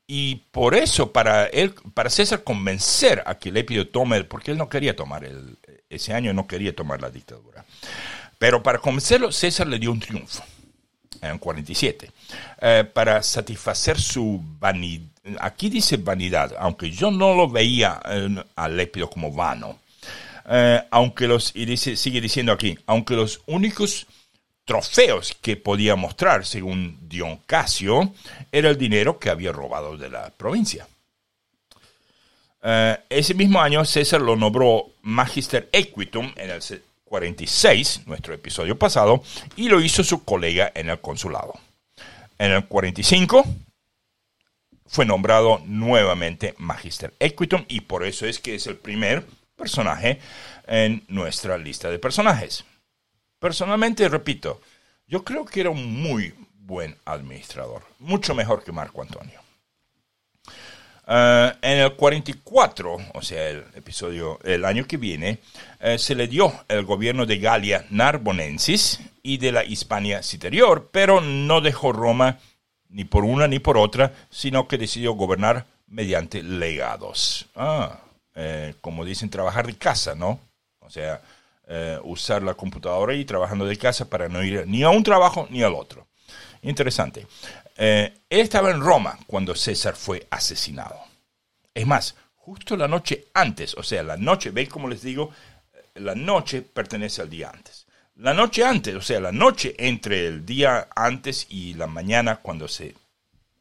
y 0.09 0.35
por 0.51 0.75
eso, 0.75 1.13
para 1.13 1.47
él, 1.47 1.73
para 1.95 2.11
César 2.11 2.43
convencer 2.43 3.23
a 3.27 3.37
que 3.37 3.53
Lépido 3.53 3.87
tome, 3.87 4.25
porque 4.25 4.51
él 4.51 4.59
no 4.59 4.69
quería 4.69 4.97
tomar 4.97 5.23
el, 5.23 5.57
ese 5.89 6.15
año, 6.15 6.33
no 6.33 6.49
quería 6.49 6.75
tomar 6.75 7.01
la 7.01 7.11
dictadura. 7.11 7.65
Pero 8.39 8.61
para 8.61 8.81
convencerlo, 8.81 9.31
César 9.31 9.69
le 9.69 9.79
dio 9.79 9.93
un 9.93 10.01
triunfo 10.01 10.43
en 11.23 11.39
47, 11.39 12.11
eh, 12.61 12.85
para 12.93 13.23
satisfacer 13.23 14.01
su 14.01 14.41
vanidad. 14.59 15.07
Aquí 15.41 15.69
dice 15.69 15.97
vanidad, 15.97 16.55
aunque 16.59 16.91
yo 16.91 17.11
no 17.11 17.35
lo 17.35 17.49
veía 17.49 18.01
eh, 18.09 18.45
a 18.55 18.69
como 19.11 19.33
vano. 19.33 19.81
Eh, 20.49 20.81
aunque 20.91 21.27
los, 21.27 21.51
y 21.57 21.65
dice, 21.65 21.97
sigue 21.97 22.21
diciendo 22.21 22.53
aquí, 22.53 22.79
aunque 22.87 23.15
los 23.15 23.41
únicos 23.47 24.07
trofeos 24.65 25.37
que 25.41 25.57
podía 25.57 25.97
mostrar, 25.97 26.47
según 26.47 26.99
Dion 27.09 27.39
Casio, 27.47 28.13
era 28.53 28.71
el 28.71 28.79
dinero 28.79 29.19
que 29.19 29.31
había 29.31 29.53
robado 29.53 29.97
de 29.97 30.09
la 30.09 30.31
provincia. 30.31 30.87
ese 33.09 33.35
mismo 33.35 33.61
año 33.61 33.85
César 33.85 34.21
lo 34.21 34.35
nombró 34.35 34.91
Magister 35.03 35.69
Equitum 35.73 36.33
en 36.37 36.51
el 36.51 36.63
46, 37.07 38.03
nuestro 38.07 38.35
episodio 38.35 38.79
pasado, 38.79 39.23
y 39.57 39.69
lo 39.69 39.81
hizo 39.81 40.05
su 40.05 40.25
colega 40.25 40.71
en 40.75 40.91
el 40.91 41.01
consulado. 41.01 41.55
En 42.39 42.53
el 42.53 42.67
45 42.67 43.45
fue 44.87 45.07
nombrado 45.07 45.63
nuevamente 45.65 46.55
Magister 46.59 47.15
Equitum 47.19 47.65
y 47.69 47.81
por 47.83 48.05
eso 48.05 48.27
es 48.27 48.39
que 48.39 48.55
es 48.55 48.67
el 48.67 48.77
primer 48.77 49.25
personaje 49.57 50.21
en 50.67 51.05
nuestra 51.09 51.57
lista 51.57 51.91
de 51.91 51.99
personajes. 51.99 52.65
Personalmente, 53.39 54.09
repito, 54.09 54.61
yo 55.07 55.25
creo 55.25 55.45
que 55.45 55.61
era 55.61 55.71
un 55.71 56.03
muy 56.03 56.35
buen 56.55 56.97
administrador, 57.05 57.83
mucho 57.99 58.35
mejor 58.35 58.65
que 58.65 58.73
Marco 58.73 59.03
Antonio. 59.03 59.46
Eh, 61.09 61.53
en 61.63 61.79
el 61.79 61.95
44, 61.95 62.97
o 63.15 63.23
sea, 63.23 63.49
el 63.49 63.65
episodio, 63.75 64.41
el 64.43 64.65
año 64.65 64.87
que 64.87 64.97
viene, 64.97 65.39
eh, 65.79 65.99
se 65.99 66.17
le 66.17 66.27
dio 66.27 66.53
el 66.67 66.85
gobierno 66.85 67.27
de 67.27 67.39
Galia 67.39 67.87
Narbonensis 67.91 69.01
y 69.23 69.39
de 69.39 69.53
la 69.53 69.65
Hispania 69.65 70.23
Citerior, 70.25 70.89
pero 70.91 71.21
no 71.21 71.61
dejó 71.61 71.93
Roma 71.93 72.39
ni 72.89 73.05
por 73.05 73.25
una 73.25 73.47
ni 73.47 73.61
por 73.61 73.79
otra, 73.79 74.13
sino 74.31 74.67
que 74.67 74.79
decidió 74.79 75.13
gobernar 75.13 75.67
mediante 75.87 76.43
legados. 76.43 77.47
Ah, 77.55 78.01
eh, 78.35 78.75
como 78.81 79.05
dicen, 79.05 79.31
trabajar 79.31 79.67
de 79.67 79.77
casa, 79.77 80.15
¿no? 80.15 80.41
O 80.81 80.91
sea, 80.91 81.21
usar 82.05 82.45
la 82.45 82.55
computadora 82.55 83.13
y 83.13 83.25
trabajando 83.25 83.67
de 83.67 83.77
casa 83.77 84.09
para 84.09 84.29
no 84.29 84.41
ir 84.45 84.65
ni 84.69 84.85
a 84.85 84.91
un 84.91 85.03
trabajo 85.03 85.49
ni 85.51 85.65
al 85.65 85.75
otro. 85.75 86.07
Interesante. 86.63 87.27
Él 87.77 88.13
estaba 88.29 88.71
en 88.71 88.81
Roma 88.81 89.19
cuando 89.27 89.55
César 89.55 89.97
fue 89.97 90.27
asesinado. 90.31 90.97
Es 91.75 91.87
más, 91.87 92.15
justo 92.37 92.77
la 92.77 92.89
noche 92.89 93.27
antes, 93.35 93.75
o 93.75 93.83
sea, 93.83 94.03
la 94.03 94.17
noche, 94.17 94.51
veis 94.51 94.69
como 94.69 94.89
les 94.89 95.03
digo, 95.03 95.31
la 95.95 96.15
noche 96.15 96.63
pertenece 96.63 97.23
al 97.23 97.31
día 97.31 97.51
antes. 97.51 97.87
La 98.17 98.33
noche 98.33 98.65
antes, 98.65 98.95
o 98.95 99.03
sea, 99.03 99.21
la 99.21 99.33
noche 99.33 99.75
entre 99.79 100.27
el 100.27 100.47
día 100.47 100.89
antes 100.97 101.47
y 101.51 101.75
la 101.75 101.87
mañana 101.87 102.37
cuando, 102.37 102.67
se, 102.67 102.95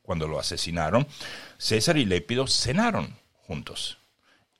cuando 0.01 0.27
lo 0.27 0.39
asesinaron, 0.39 1.07
César 1.57 1.97
y 1.97 2.05
Lépido 2.05 2.47
cenaron 2.47 3.17
juntos. 3.33 3.97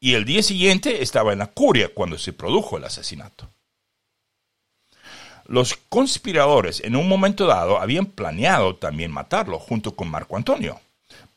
Y 0.02 0.16
el 0.16 0.26
día 0.26 0.44
siguiente 0.44 1.02
estaba 1.02 1.32
en 1.32 1.40
la 1.40 1.48
curia 1.48 1.94
cuando 1.94 2.18
se 2.18 2.34
produjo 2.34 2.78
el 2.78 2.84
asesinato. 2.84 3.50
Los 5.48 5.76
conspiradores 5.90 6.82
en 6.82 6.96
un 6.96 7.08
momento 7.08 7.46
dado 7.46 7.80
habían 7.80 8.08
planeado 8.08 8.76
también 8.76 9.12
matarlo 9.12 9.60
junto 9.60 9.96
con 9.96 10.10
Marco 10.10 10.38
Antonio, 10.38 10.80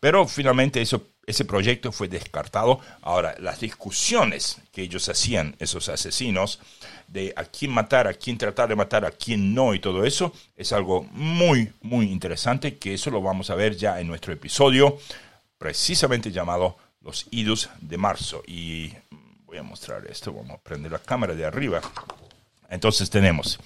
pero 0.00 0.26
finalmente 0.26 0.80
ese 0.80 1.44
proyecto 1.44 1.92
fue 1.92 2.08
descartado. 2.08 2.80
Ahora, 3.02 3.34
las 3.38 3.60
discusiones 3.60 4.62
que 4.72 4.82
ellos 4.82 5.08
hacían, 5.10 5.56
esos 5.58 5.90
asesinos, 5.90 6.58
de 7.06 7.34
a 7.36 7.44
quién 7.44 7.70
matar, 7.70 8.06
a 8.06 8.14
quién 8.14 8.38
tratar 8.38 8.68
de 8.68 8.76
matar, 8.76 9.04
a 9.04 9.10
quién 9.10 9.54
no 9.54 9.74
y 9.74 9.80
todo 9.80 10.04
eso, 10.04 10.32
es 10.56 10.72
algo 10.72 11.06
muy, 11.10 11.72
muy 11.82 12.06
interesante, 12.06 12.76
que 12.76 12.94
eso 12.94 13.10
lo 13.10 13.20
vamos 13.20 13.50
a 13.50 13.54
ver 13.54 13.76
ya 13.76 14.00
en 14.00 14.06
nuestro 14.06 14.32
episodio, 14.32 14.98
precisamente 15.58 16.30
llamado 16.30 16.76
Los 17.02 17.26
Idus 17.30 17.68
de 17.80 17.98
Marzo. 17.98 18.42
Y 18.46 18.92
voy 19.44 19.58
a 19.58 19.62
mostrar 19.62 20.06
esto, 20.06 20.32
vamos 20.32 20.58
a 20.58 20.62
prender 20.62 20.92
la 20.92 20.98
cámara 20.98 21.34
de 21.34 21.44
arriba. 21.44 21.80
Entonces 22.68 23.10
tenemos, 23.10 23.58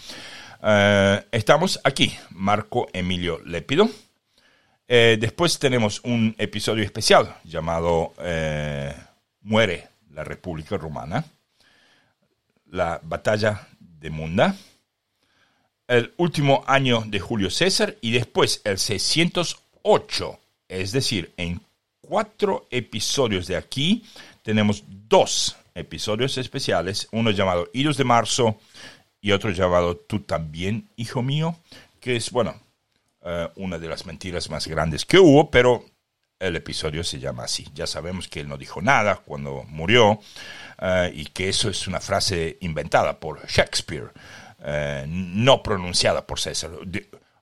eh, 0.63 1.27
estamos 1.33 1.81
aquí, 1.85 2.17
Marco 2.31 2.89
Emilio 2.93 3.41
Lépido 3.45 3.89
eh, 4.95 5.17
después 5.19 5.59
tenemos 5.59 6.01
un 6.05 6.35
episodio 6.37 6.85
especial 6.85 7.37
llamado 7.45 8.13
eh, 8.19 8.95
Muere 9.41 9.89
la 10.11 10.23
República 10.23 10.77
Romana, 10.77 11.25
la 12.67 13.01
batalla 13.03 13.69
de 13.79 14.11
Munda, 14.11 14.55
el 15.89 16.13
último 16.19 16.63
año 16.67 17.05
de 17.07 17.21
Julio 17.21 17.49
César 17.49 17.97
y 18.03 18.13
después 18.13 18.61
el 18.65 18.77
608, 18.77 20.39
es 20.69 20.93
decir, 20.93 21.33
en 21.39 21.63
cuatro 22.03 22.67
episodios 22.71 23.47
de 23.47 23.57
aquí 23.57 24.05
tenemos 24.43 24.85
dos 24.87 25.57
episodios 25.75 26.39
especiales, 26.39 27.09
uno 27.13 27.31
llamado 27.31 27.69
Idos 27.73 27.97
de 27.97 28.05
Marzo 28.05 28.59
y 29.21 29.33
otro 29.33 29.51
llamado 29.51 29.97
Tú 29.97 30.21
también, 30.21 30.89
hijo 30.97 31.23
mío, 31.23 31.57
que 32.01 32.17
es, 32.17 32.31
bueno, 32.31 32.55
eh, 33.25 33.49
una 33.57 33.79
de 33.79 33.89
las 33.89 34.05
mentiras 34.07 34.51
más 34.51 34.67
grandes 34.67 35.05
que 35.05 35.19
hubo, 35.19 35.51
pero 35.51 35.85
el 36.41 36.57
episodio 36.57 37.05
se 37.05 37.21
llama 37.21 37.45
así. 37.45 37.69
Ya 37.75 37.87
sabemos 37.87 38.27
que 38.27 38.41
él 38.41 38.49
no 38.49 38.59
dijo 38.59 38.83
nada 38.83 39.17
cuando 39.17 39.65
murió 39.69 40.21
eh, 40.81 41.13
y 41.15 41.27
que 41.27 41.49
eso 41.49 41.71
es 41.71 41.87
una 41.87 42.01
frase 42.01 42.59
inventada 42.61 43.21
por 43.21 43.47
Shakespeare, 43.47 44.11
eh, 44.65 45.05
no 45.09 45.63
pronunciada 45.63 46.27
por 46.27 46.41
César. 46.41 46.73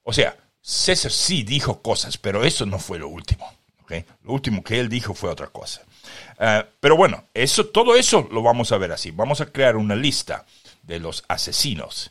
O 0.03 0.12
sea, 0.12 0.37
César 0.61 1.11
sí 1.11 1.43
dijo 1.43 1.81
cosas, 1.81 2.19
pero 2.19 2.45
eso 2.45 2.66
no 2.66 2.79
fue 2.79 2.99
lo 2.99 3.09
último. 3.09 3.51
Lo 4.23 4.33
último 4.33 4.62
que 4.62 4.79
él 4.79 4.88
dijo 4.88 5.14
fue 5.14 5.31
otra 5.31 5.49
cosa. 5.49 5.83
Pero 6.81 6.97
bueno, 6.97 7.25
eso, 7.35 7.67
todo 7.67 7.97
eso 7.97 8.29
lo 8.31 8.43
vamos 8.43 8.73
a 8.73 8.79
ver 8.79 8.93
así. 8.93 9.11
Vamos 9.11 9.41
a 9.41 9.47
crear 9.47 9.77
una 9.77 9.95
lista 9.95 10.45
de 10.83 10.99
los 11.01 11.25
asesinos. 11.29 12.11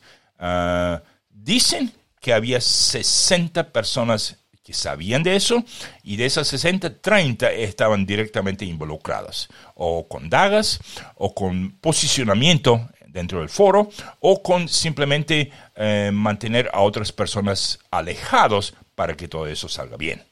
dicen 1.29 1.91
que 2.19 2.33
había 2.33 2.61
60 2.61 3.71
personas 3.71 4.37
que 4.69 4.73
sabían 4.73 5.23
de 5.23 5.35
eso 5.35 5.63
y 6.03 6.17
de 6.17 6.25
esas 6.25 6.47
60, 6.49 7.01
30 7.01 7.51
estaban 7.53 8.05
directamente 8.05 8.65
involucradas 8.65 9.47
o 9.73 10.07
con 10.07 10.29
dagas 10.29 10.79
o 11.15 11.33
con 11.33 11.71
posicionamiento 11.81 12.87
dentro 13.07 13.39
del 13.39 13.49
foro 13.49 13.89
o 14.19 14.43
con 14.43 14.67
simplemente 14.67 15.51
eh, 15.75 16.11
mantener 16.13 16.69
a 16.71 16.81
otras 16.81 17.11
personas 17.11 17.79
alejados 17.89 18.75
para 18.93 19.15
que 19.15 19.27
todo 19.27 19.47
eso 19.47 19.67
salga 19.67 19.97
bien. 19.97 20.28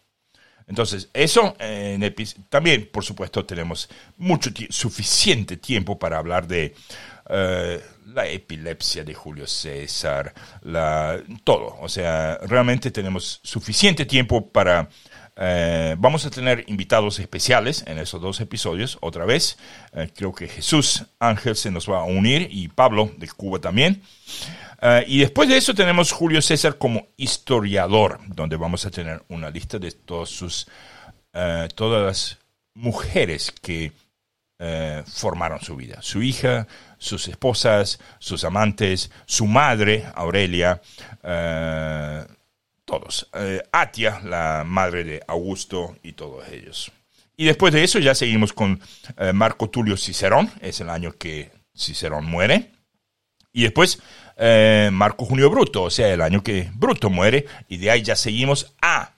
Entonces, 0.68 1.10
eso 1.14 1.56
también, 2.50 2.90
por 2.92 3.04
supuesto, 3.04 3.46
tenemos 3.46 3.90
mucho 4.18 4.52
suficiente 4.70 5.58
tiempo 5.58 5.98
para 5.98 6.18
hablar 6.18 6.46
de 6.46 6.76
eh, 7.30 7.82
la 8.14 8.28
epilepsia 8.28 9.04
de 9.04 9.14
Julio 9.14 9.48
César, 9.48 10.34
la, 10.62 11.22
todo. 11.44 11.78
O 11.82 11.90
sea, 11.90 12.38
realmente 12.44 12.92
tenemos 12.92 13.40
suficiente 13.44 14.06
tiempo 14.06 14.50
para... 14.50 14.90
Eh, 15.40 15.96
vamos 16.00 16.26
a 16.26 16.32
tener 16.32 16.64
invitados 16.68 17.20
especiales 17.20 17.84
en 17.86 18.00
esos 18.00 18.20
dos 18.20 18.40
episodios, 18.40 18.98
otra 19.02 19.26
vez. 19.26 19.58
Eh, 19.94 20.10
creo 20.16 20.34
que 20.34 20.48
Jesús 20.48 21.06
Ángel 21.20 21.56
se 21.56 21.70
nos 21.70 21.88
va 21.88 22.00
a 22.00 22.06
unir 22.06 22.48
y 22.50 22.70
Pablo 22.70 23.12
de 23.18 23.28
Cuba 23.28 23.60
también. 23.60 24.02
Y 25.08 25.20
después 25.20 25.50
de 25.50 25.58
eso 25.58 25.74
tenemos 25.74 26.12
Julio 26.12 26.42
César 26.42 26.78
como 26.78 27.08
historiador, 27.18 28.20
donde 28.28 28.56
vamos 28.58 28.86
a 28.86 28.92
tener 28.92 29.24
una 29.30 29.50
lista 29.50 29.80
de 29.80 29.92
todas 29.92 30.30
sus, 30.30 30.68
todas 31.76 32.04
las 32.04 32.38
mujeres 32.76 33.52
que 33.62 33.92
formaron 35.06 35.60
su 35.62 35.76
vida. 35.76 36.00
Su 36.02 36.22
hija, 36.22 36.68
sus 36.98 37.28
esposas, 37.28 38.00
sus 38.20 38.44
amantes, 38.44 39.12
su 39.26 39.46
madre, 39.46 40.06
Aurelia, 40.16 40.82
eh, 41.24 42.26
todos. 42.86 43.30
Eh, 43.34 43.62
Atia, 43.72 44.22
la 44.24 44.64
madre 44.66 45.04
de 45.04 45.24
Augusto 45.28 45.96
y 46.04 46.14
todos 46.14 46.48
ellos. 46.50 46.92
Y 47.36 47.46
después 47.46 47.74
de 47.74 47.84
eso 47.84 48.00
ya 48.00 48.16
seguimos 48.16 48.54
con 48.54 48.82
eh, 49.18 49.32
Marco 49.34 49.70
Tulio 49.70 49.96
Cicerón, 49.96 50.50
es 50.62 50.82
el 50.82 50.90
año 50.90 51.12
que 51.12 51.52
Cicerón 51.76 52.26
muere. 52.26 52.72
Y 53.54 53.64
después 53.64 54.02
eh, 54.38 54.90
Marco 54.92 55.26
Junio 55.26 55.50
Bruto, 55.50 55.84
o 55.84 55.90
sea, 55.90 56.14
el 56.14 56.22
año 56.22 56.44
que 56.44 56.70
Bruto 56.74 57.10
muere. 57.10 57.46
Y 57.68 57.78
de 57.78 57.92
ahí 57.92 58.04
ya 58.04 58.16
seguimos 58.16 58.74
a 58.82 59.14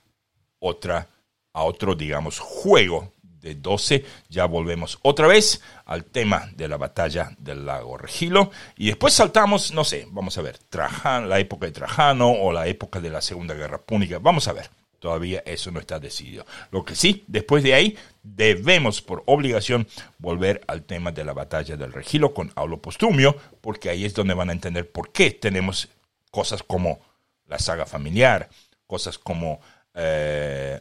otra, 0.60 1.08
a 1.54 1.64
otro, 1.64 1.96
digamos, 1.96 2.40
juego 2.40 3.14
de 3.24 3.56
12. 3.56 4.06
Ya 4.30 4.46
volvemos 4.46 5.00
otra 5.02 5.28
vez 5.28 5.62
al 5.86 6.06
tema 6.06 6.50
de 6.56 6.68
la 6.68 6.78
batalla 6.78 7.32
del 7.38 7.66
lago 7.66 7.98
Regilo. 7.98 8.52
Y 8.78 8.88
después 8.88 9.14
saltamos, 9.14 9.74
no 9.74 9.84
sé, 9.84 10.08
vamos 10.10 10.38
a 10.38 10.42
ver, 10.42 10.58
Trajan, 10.58 11.30
la 11.30 11.40
época 11.40 11.66
de 11.66 11.72
Trajano 11.72 12.32
o 12.32 12.52
la 12.52 12.68
época 12.68 13.00
de 13.00 13.10
la 13.10 13.22
Segunda 13.22 13.54
Guerra 13.54 13.80
Púnica. 13.80 14.20
Vamos 14.20 14.48
a 14.48 14.54
ver. 14.54 14.79
Todavía 15.00 15.42
eso 15.46 15.72
no 15.72 15.80
está 15.80 16.00
decidido. 16.00 16.46
Lo 16.72 16.84
que 16.84 16.96
sí, 16.96 17.24
después 17.28 17.64
de 17.64 17.74
ahí, 17.74 17.98
debemos 18.22 19.02
por 19.02 19.24
obligación 19.26 19.88
volver 20.18 20.62
al 20.68 20.84
tema 20.84 21.12
de 21.12 21.24
la 21.24 21.34
batalla 21.34 21.78
del 21.78 21.94
Regilo 21.94 22.34
con 22.34 22.52
Aulo 22.56 22.82
Postumio, 22.82 23.36
porque 23.62 23.90
ahí 23.90 24.06
es 24.06 24.14
donde 24.14 24.34
van 24.34 24.50
a 24.50 24.54
entender 24.54 24.92
por 24.92 25.12
qué 25.12 25.32
tenemos 25.32 25.90
cosas 26.32 26.64
como 26.64 27.00
la 27.48 27.60
saga 27.60 27.86
familiar, 27.86 28.50
cosas 28.86 29.18
como 29.18 29.62
eh, 29.94 30.80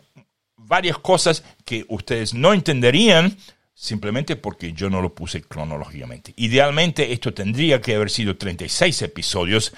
varias 0.57 0.99
cosas 0.99 1.45
que 1.65 1.85
ustedes 1.89 2.35
no 2.35 2.53
entenderían 2.53 3.37
simplemente 3.75 4.35
porque 4.35 4.73
yo 4.73 4.91
no 4.91 5.01
lo 5.01 5.15
puse 5.15 5.43
cronológicamente. 5.43 6.35
Idealmente 6.37 7.13
esto 7.13 7.33
tendría 7.33 7.81
que 7.81 7.95
haber 7.95 8.11
sido 8.11 8.37
36 8.37 9.03
episodios 9.03 9.73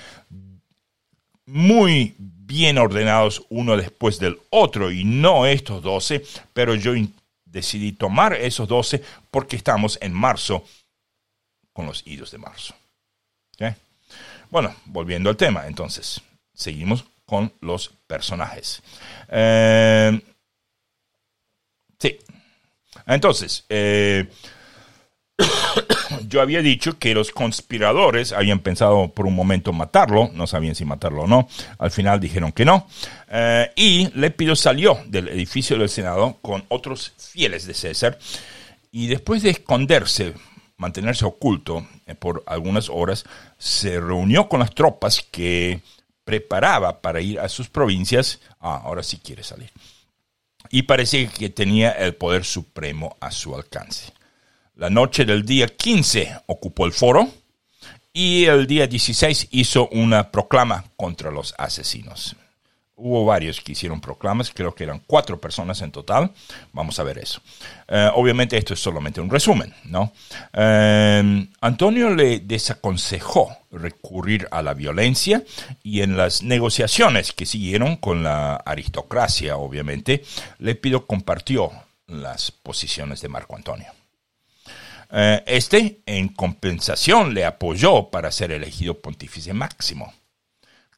muy 1.45 2.15
bien 2.51 2.79
ordenados 2.79 3.47
uno 3.49 3.77
después 3.77 4.19
del 4.19 4.41
otro 4.51 4.91
y 4.91 5.05
no 5.05 5.47
estos 5.47 5.85
12, 5.85 6.25
pero 6.53 6.75
yo 6.75 6.95
decidí 7.45 7.93
tomar 7.93 8.33
esos 8.33 8.67
12 8.67 9.05
porque 9.31 9.55
estamos 9.55 9.97
en 10.03 10.13
marzo 10.13 10.65
con 11.73 11.87
los 11.87 12.05
idos 12.07 12.33
de 12.33 12.39
marzo. 12.39 12.75
Bueno, 14.51 14.75
volviendo 14.87 15.31
al 15.31 15.37
tema, 15.37 15.69
entonces, 15.69 16.21
seguimos 16.53 17.05
con 17.25 17.53
los 17.61 17.89
personajes. 18.09 18.83
Eh, 19.29 20.21
sí. 22.01 22.19
Entonces, 23.07 23.65
eh, 23.69 24.29
yo 26.31 26.41
había 26.41 26.63
dicho 26.63 26.97
que 26.99 27.13
los 27.13 27.33
conspiradores 27.33 28.33
habían 28.33 28.61
pensado 28.61 29.09
por 29.09 29.27
un 29.27 29.35
momento 29.35 29.73
matarlo, 29.73 30.31
no 30.33 30.47
sabían 30.47 30.77
si 30.77 30.85
matarlo 30.85 31.23
o 31.23 31.27
no, 31.27 31.49
al 31.79 31.91
final 31.91 32.21
dijeron 32.21 32.53
que 32.53 32.65
no, 32.65 32.87
eh, 33.29 33.73
y 33.75 34.09
Lépido 34.15 34.55
salió 34.55 35.01
del 35.07 35.29
edificio 35.29 35.77
del 35.77 35.89
Senado 35.89 36.39
con 36.41 36.65
otros 36.69 37.13
fieles 37.19 37.67
de 37.67 37.75
César, 37.75 38.19
y 38.93 39.09
después 39.09 39.43
de 39.43 39.51
esconderse, 39.51 40.35
mantenerse 40.77 41.25
oculto 41.25 41.87
eh, 42.07 42.15
por 42.15 42.45
algunas 42.47 42.89
horas, 42.89 43.25
se 43.59 44.01
reunió 44.01 44.49
con 44.49 44.61
las 44.61 44.73
tropas 44.73 45.27
que 45.33 45.81
preparaba 46.25 47.01
para 47.01 47.21
ir 47.21 47.41
a 47.41 47.49
sus 47.49 47.69
provincias, 47.69 48.41
ah, 48.61 48.81
ahora 48.85 49.03
sí 49.03 49.19
quiere 49.19 49.43
salir, 49.43 49.71
y 50.71 50.83
parece 50.83 51.27
que 51.27 51.51
tenía 51.51 51.91
el 51.91 52.15
poder 52.15 52.45
supremo 52.45 53.17
a 53.19 53.33
su 53.33 53.57
alcance. 53.57 54.13
La 54.81 54.89
noche 54.89 55.27
del 55.27 55.45
día 55.45 55.67
15 55.67 56.45
ocupó 56.47 56.87
el 56.87 56.93
foro 56.93 57.29
y 58.15 58.47
el 58.47 58.67
día 58.67 58.87
16 58.87 59.49
hizo 59.51 59.87
una 59.89 60.31
proclama 60.31 60.87
contra 60.97 61.31
los 61.31 61.55
asesinos. 61.59 62.35
Hubo 62.97 63.27
varios 63.27 63.61
que 63.61 63.73
hicieron 63.73 64.01
proclamas, 64.01 64.51
creo 64.51 64.75
que 64.75 64.85
eran 64.85 65.03
cuatro 65.07 65.39
personas 65.39 65.83
en 65.83 65.93
total. 65.93 66.33
Vamos 66.73 66.99
a 66.99 67.03
ver 67.03 67.19
eso. 67.19 67.43
Eh, 67.89 68.09
obviamente 68.15 68.57
esto 68.57 68.73
es 68.73 68.81
solamente 68.81 69.21
un 69.21 69.29
resumen, 69.29 69.75
¿no? 69.85 70.15
Eh, 70.55 71.47
Antonio 71.61 72.09
le 72.15 72.41
desaconsejó 72.41 73.55
recurrir 73.73 74.49
a 74.51 74.63
la 74.63 74.73
violencia 74.73 75.45
y 75.83 76.01
en 76.01 76.17
las 76.17 76.43
negociaciones 76.43 77.35
que 77.35 77.45
siguieron 77.45 77.97
con 77.97 78.23
la 78.23 78.57
aristocracia, 78.57 79.59
obviamente, 79.59 80.25
Lepido 80.59 81.07
compartió 81.07 81.71
las 82.07 82.51
posiciones 82.51 83.21
de 83.21 83.29
Marco 83.29 83.57
Antonio. 83.57 84.00
Eh, 85.13 85.43
este, 85.47 86.01
en 86.07 86.29
compensación, 86.29 87.35
le 87.35 87.45
apoyó 87.45 88.11
para 88.11 88.31
ser 88.31 88.53
elegido 88.53 88.99
pontífice 89.01 89.53
máximo, 89.53 90.15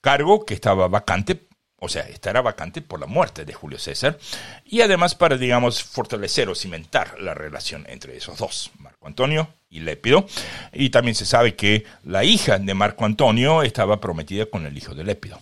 cargo 0.01 0.45
que 0.45 0.55
estaba 0.55 0.89
vacante, 0.89 1.47
o 1.77 1.89
sea, 1.89 2.03
estará 2.03 2.43
vacante 2.43 2.83
por 2.83 3.01
la 3.01 3.07
muerte 3.07 3.45
de 3.45 3.55
Julio 3.55 3.79
César, 3.79 4.19
y 4.65 4.83
además 4.83 5.15
para, 5.15 5.37
digamos, 5.37 5.83
fortalecer 5.83 6.49
o 6.49 6.55
cimentar 6.55 7.19
la 7.21 7.35
relación 7.35 7.87
entre 7.89 8.17
esos 8.17 8.39
dos, 8.39 8.71
Marco 8.79 9.07
Antonio 9.07 9.49
y 9.71 9.81
Lépido. 9.81 10.27
Y 10.73 10.91
también 10.91 11.15
se 11.15 11.27
sabe 11.27 11.57
que 11.57 11.85
la 12.05 12.23
hija 12.23 12.59
de 12.59 12.75
Marco 12.75 13.05
Antonio 13.05 13.63
estaba 13.63 13.99
prometida 13.99 14.47
con 14.47 14.67
el 14.67 14.77
hijo 14.77 14.95
de 14.95 15.05
Lépido. 15.05 15.41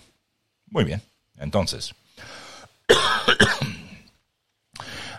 Muy 0.66 0.84
bien, 0.84 1.02
entonces. 1.38 1.94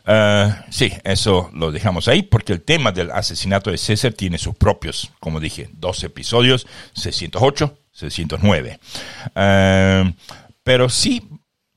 Eh, 0.05 0.55
sí, 0.69 0.91
eso 1.03 1.49
lo 1.53 1.71
dejamos 1.71 2.07
ahí 2.07 2.23
porque 2.23 2.53
el 2.53 2.61
tema 2.61 2.91
del 2.91 3.11
asesinato 3.11 3.71
de 3.71 3.77
César 3.77 4.13
tiene 4.13 4.37
sus 4.37 4.55
propios, 4.55 5.11
como 5.19 5.39
dije, 5.39 5.69
dos 5.73 6.03
episodios, 6.03 6.67
608, 6.93 7.77
609. 7.91 8.79
Uh, 9.35 10.11
pero 10.63 10.89
sí 10.89 11.27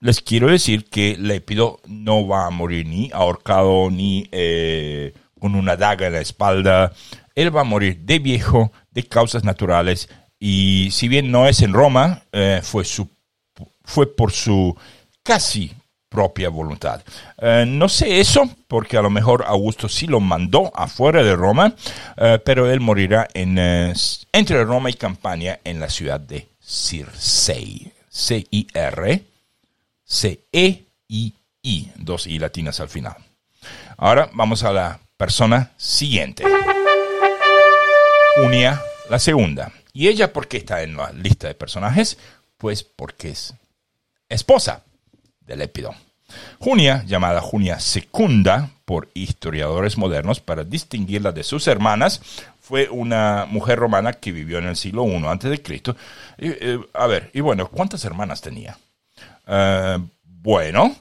les 0.04 0.20
quiero 0.20 0.48
decir 0.48 0.84
que 0.84 1.16
Lépido 1.18 1.80
no 1.86 2.26
va 2.26 2.44
a 2.44 2.50
morir 2.50 2.86
ni 2.86 3.10
ahorcado 3.10 3.90
ni 3.90 4.28
eh, 4.32 5.14
con 5.40 5.54
una 5.54 5.76
daga 5.76 6.08
en 6.08 6.12
la 6.12 6.20
espalda. 6.20 6.92
Él 7.34 7.56
va 7.56 7.62
a 7.62 7.64
morir 7.64 8.00
de 8.00 8.18
viejo, 8.18 8.70
de 8.90 9.04
causas 9.04 9.44
naturales. 9.44 10.10
Y 10.38 10.90
si 10.90 11.08
bien 11.08 11.30
no 11.30 11.48
es 11.48 11.62
en 11.62 11.72
Roma, 11.72 12.22
eh, 12.32 12.60
fue, 12.62 12.84
su, 12.84 13.08
fue 13.82 14.14
por 14.14 14.30
su 14.30 14.76
casi 15.22 15.72
propia 16.14 16.48
voluntad. 16.48 17.02
Eh, 17.38 17.64
no 17.66 17.88
sé 17.88 18.20
eso, 18.20 18.48
porque 18.68 18.96
a 18.96 19.02
lo 19.02 19.10
mejor 19.10 19.44
Augusto 19.48 19.88
sí 19.88 20.06
lo 20.06 20.20
mandó 20.20 20.70
afuera 20.72 21.24
de 21.24 21.34
Roma, 21.34 21.74
eh, 22.16 22.38
pero 22.44 22.70
él 22.70 22.78
morirá 22.78 23.26
en, 23.34 23.58
eh, 23.58 23.92
entre 24.32 24.62
Roma 24.64 24.90
y 24.90 24.94
Campania 24.94 25.60
en 25.64 25.80
la 25.80 25.90
ciudad 25.90 26.20
de 26.20 26.46
Circei. 26.64 27.90
C-I-R, 28.08 29.24
C-E-I-I, 30.04 31.92
dos 31.96 32.28
I 32.28 32.38
latinas 32.38 32.78
al 32.78 32.88
final. 32.88 33.16
Ahora 33.96 34.30
vamos 34.34 34.62
a 34.62 34.72
la 34.72 35.00
persona 35.16 35.72
siguiente. 35.76 36.44
Junia 38.36 38.80
la 39.10 39.18
segunda. 39.18 39.72
¿Y 39.92 40.06
ella 40.06 40.32
por 40.32 40.46
qué 40.46 40.58
está 40.58 40.82
en 40.82 40.96
la 40.96 41.10
lista 41.10 41.48
de 41.48 41.54
personajes? 41.54 42.18
Pues 42.56 42.84
porque 42.84 43.30
es 43.30 43.54
esposa 44.28 44.84
de 45.46 45.56
Lépido. 45.56 45.94
Junia, 46.58 47.04
llamada 47.06 47.40
Junia 47.40 47.80
Secunda 47.80 48.70
por 48.84 49.08
historiadores 49.14 49.96
modernos 49.96 50.40
para 50.40 50.64
distinguirla 50.64 51.32
de 51.32 51.42
sus 51.42 51.66
hermanas, 51.68 52.20
fue 52.60 52.88
una 52.88 53.46
mujer 53.48 53.78
romana 53.78 54.14
que 54.14 54.32
vivió 54.32 54.58
en 54.58 54.66
el 54.66 54.76
siglo 54.76 55.04
I 55.06 55.58
Cristo. 55.58 55.96
Eh, 56.38 56.78
a 56.94 57.06
ver, 57.06 57.30
y 57.34 57.40
bueno, 57.40 57.68
¿cuántas 57.68 58.04
hermanas 58.04 58.40
tenía? 58.40 58.78
Uh, 59.46 60.02
bueno, 60.24 60.94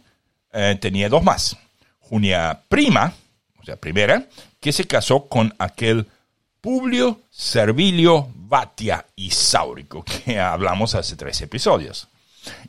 eh, 0.52 0.78
tenía 0.80 1.08
dos 1.10 1.24
más. 1.24 1.58
Junia 2.00 2.60
Prima, 2.68 3.14
o 3.60 3.64
sea, 3.64 3.78
primera, 3.78 4.28
que 4.60 4.74
se 4.74 4.86
casó 4.86 5.28
con 5.28 5.54
aquel 5.58 6.06
Publio 6.60 7.22
Servilio 7.30 8.30
Batia 8.36 9.06
Isaurico, 9.16 10.04
que 10.04 10.40
hablamos 10.40 10.96
hace 10.96 11.16
tres 11.16 11.42
episodios 11.42 12.08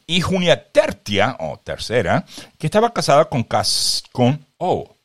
y 0.06 0.20
Junia 0.20 0.70
Tertia, 0.70 1.36
o 1.40 1.58
tercera, 1.58 2.24
que 2.58 2.66
estaba 2.66 2.92
casada 2.92 3.26
con, 3.26 3.46
con, 4.12 4.46
oh, 4.58 4.96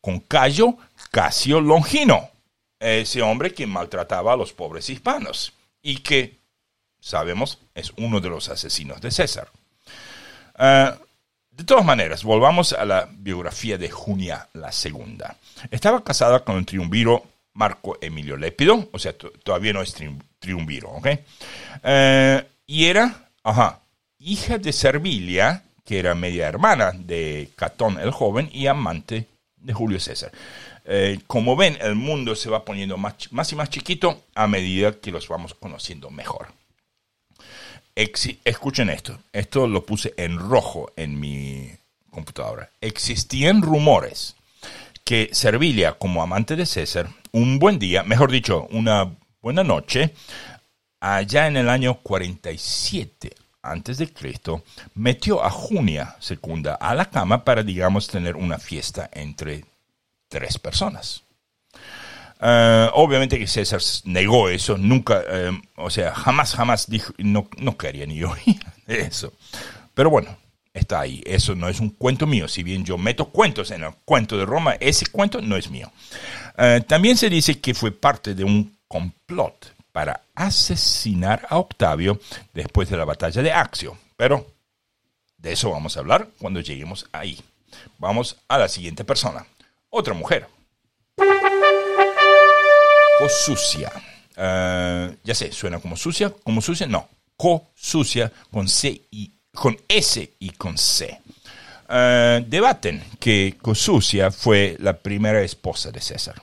con 0.00 0.20
Cayo 0.20 0.76
Casio 1.10 1.60
Longino, 1.60 2.30
ese 2.78 3.22
hombre 3.22 3.54
que 3.54 3.66
maltrataba 3.66 4.32
a 4.32 4.36
los 4.36 4.52
pobres 4.52 4.88
hispanos 4.90 5.52
y 5.82 5.98
que, 5.98 6.38
sabemos, 7.00 7.58
es 7.74 7.92
uno 7.96 8.20
de 8.20 8.28
los 8.28 8.48
asesinos 8.48 9.00
de 9.00 9.10
César. 9.10 9.48
Ah, 10.54 10.96
de 11.50 11.64
todas 11.64 11.84
maneras, 11.84 12.22
volvamos 12.22 12.72
a 12.72 12.84
la 12.84 13.08
biografía 13.10 13.78
de 13.78 13.90
Junia 13.90 14.48
la 14.52 14.70
Segunda. 14.70 15.36
Estaba 15.70 16.04
casada 16.04 16.44
con 16.44 16.56
el 16.56 16.66
triunviro 16.66 17.24
Marco 17.54 17.98
Emilio 18.00 18.36
Lépido, 18.36 18.88
o 18.92 18.98
sea, 18.98 19.12
todavía 19.14 19.72
no 19.72 19.82
es 19.82 19.92
triunviro, 20.38 20.90
¿ok? 20.90 21.08
Eh, 21.82 22.48
y 22.66 22.84
era, 22.84 23.28
ajá, 23.42 23.80
hija 24.18 24.58
de 24.58 24.72
Servilia, 24.72 25.64
que 25.84 25.98
era 25.98 26.14
media 26.14 26.48
hermana 26.48 26.92
de 26.92 27.50
Catón 27.56 27.98
el 28.00 28.10
joven 28.10 28.50
y 28.52 28.66
amante 28.66 29.26
de 29.56 29.72
Julio 29.72 30.00
César. 30.00 30.32
Eh, 30.84 31.20
como 31.26 31.56
ven, 31.56 31.76
el 31.80 31.94
mundo 31.94 32.34
se 32.34 32.50
va 32.50 32.64
poniendo 32.64 32.96
más, 32.96 33.14
más, 33.30 33.52
y 33.52 33.56
más 33.56 33.70
chiquito 33.70 34.24
a 34.34 34.46
medida 34.46 34.92
que 35.00 35.10
los 35.10 35.28
vamos 35.28 35.54
conociendo 35.54 36.10
mejor. 36.10 36.48
escuchen 37.94 38.90
esto, 38.90 39.18
esto 39.32 39.66
lo 39.66 39.84
puse 39.84 40.14
en 40.16 40.38
rojo 40.38 40.92
en 40.96 41.18
mi 41.20 41.70
computadora. 42.10 42.70
Existían 42.80 43.62
rumores 43.62 44.34
que 45.04 45.30
Servilia, 45.32 45.94
como 45.94 46.22
amante 46.22 46.56
de 46.56 46.66
César, 46.66 47.08
un 47.32 47.58
buen 47.58 47.78
día, 47.78 48.02
mejor 48.02 48.30
dicho, 48.30 48.66
una 48.70 49.10
buena 49.40 49.64
noche, 49.64 50.14
allá 51.00 51.46
en 51.46 51.56
el 51.56 51.68
año 51.68 51.98
47 52.02 53.32
antes 53.70 53.98
de 53.98 54.12
Cristo, 54.12 54.64
metió 54.94 55.44
a 55.44 55.50
Junia 55.50 56.16
Secunda 56.18 56.74
a 56.74 56.94
la 56.94 57.10
cama 57.10 57.44
para, 57.44 57.62
digamos, 57.62 58.06
tener 58.06 58.36
una 58.36 58.58
fiesta 58.58 59.08
entre 59.12 59.64
tres 60.28 60.58
personas. 60.58 61.22
Eh, 62.40 62.88
obviamente 62.94 63.38
que 63.38 63.46
César 63.46 63.80
negó 64.04 64.48
eso, 64.48 64.78
nunca, 64.78 65.22
eh, 65.28 65.50
o 65.76 65.90
sea, 65.90 66.14
jamás, 66.14 66.54
jamás 66.54 66.88
dijo, 66.88 67.12
no, 67.18 67.48
no 67.58 67.76
quería 67.76 68.06
ni 68.06 68.22
oír 68.24 68.60
eso. 68.86 69.32
Pero 69.94 70.10
bueno, 70.10 70.36
está 70.72 71.00
ahí, 71.00 71.22
eso 71.26 71.54
no 71.54 71.68
es 71.68 71.80
un 71.80 71.90
cuento 71.90 72.26
mío, 72.26 72.46
si 72.46 72.62
bien 72.62 72.84
yo 72.84 72.96
meto 72.96 73.26
cuentos 73.30 73.70
en 73.72 73.82
el 73.82 73.92
cuento 74.04 74.36
de 74.38 74.46
Roma, 74.46 74.74
ese 74.78 75.06
cuento 75.06 75.40
no 75.40 75.56
es 75.56 75.70
mío. 75.70 75.90
Eh, 76.56 76.82
también 76.86 77.16
se 77.16 77.28
dice 77.28 77.60
que 77.60 77.74
fue 77.74 77.90
parte 77.90 78.34
de 78.34 78.44
un 78.44 78.76
complot 78.86 79.74
para 79.98 80.22
asesinar 80.36 81.44
a 81.50 81.58
Octavio 81.58 82.20
después 82.54 82.88
de 82.88 82.96
la 82.96 83.04
batalla 83.04 83.42
de 83.42 83.50
Axio, 83.50 83.98
pero 84.16 84.46
de 85.38 85.50
eso 85.54 85.72
vamos 85.72 85.96
a 85.96 86.00
hablar 86.00 86.28
cuando 86.38 86.60
lleguemos 86.60 87.08
ahí. 87.10 87.36
Vamos 87.98 88.36
a 88.46 88.58
la 88.58 88.68
siguiente 88.68 89.04
persona, 89.04 89.44
otra 89.90 90.14
mujer. 90.14 90.46
Cosucia. 93.18 93.90
Uh, 94.36 95.16
ya 95.24 95.34
sé, 95.34 95.50
suena 95.50 95.80
como 95.80 95.96
sucia, 95.96 96.32
como 96.44 96.60
sucia, 96.60 96.86
no. 96.86 97.08
Co-sucia 97.36 98.30
con 98.52 98.68
C 98.68 99.02
y 99.10 99.32
con 99.52 99.76
S 99.88 100.32
y 100.38 100.50
con 100.50 100.78
C. 100.78 101.20
Uh, 101.88 102.44
debaten 102.46 103.02
que 103.18 103.56
Cosucia 103.60 104.30
fue 104.30 104.76
la 104.78 104.96
primera 104.96 105.42
esposa 105.42 105.90
de 105.90 106.00
César. 106.00 106.40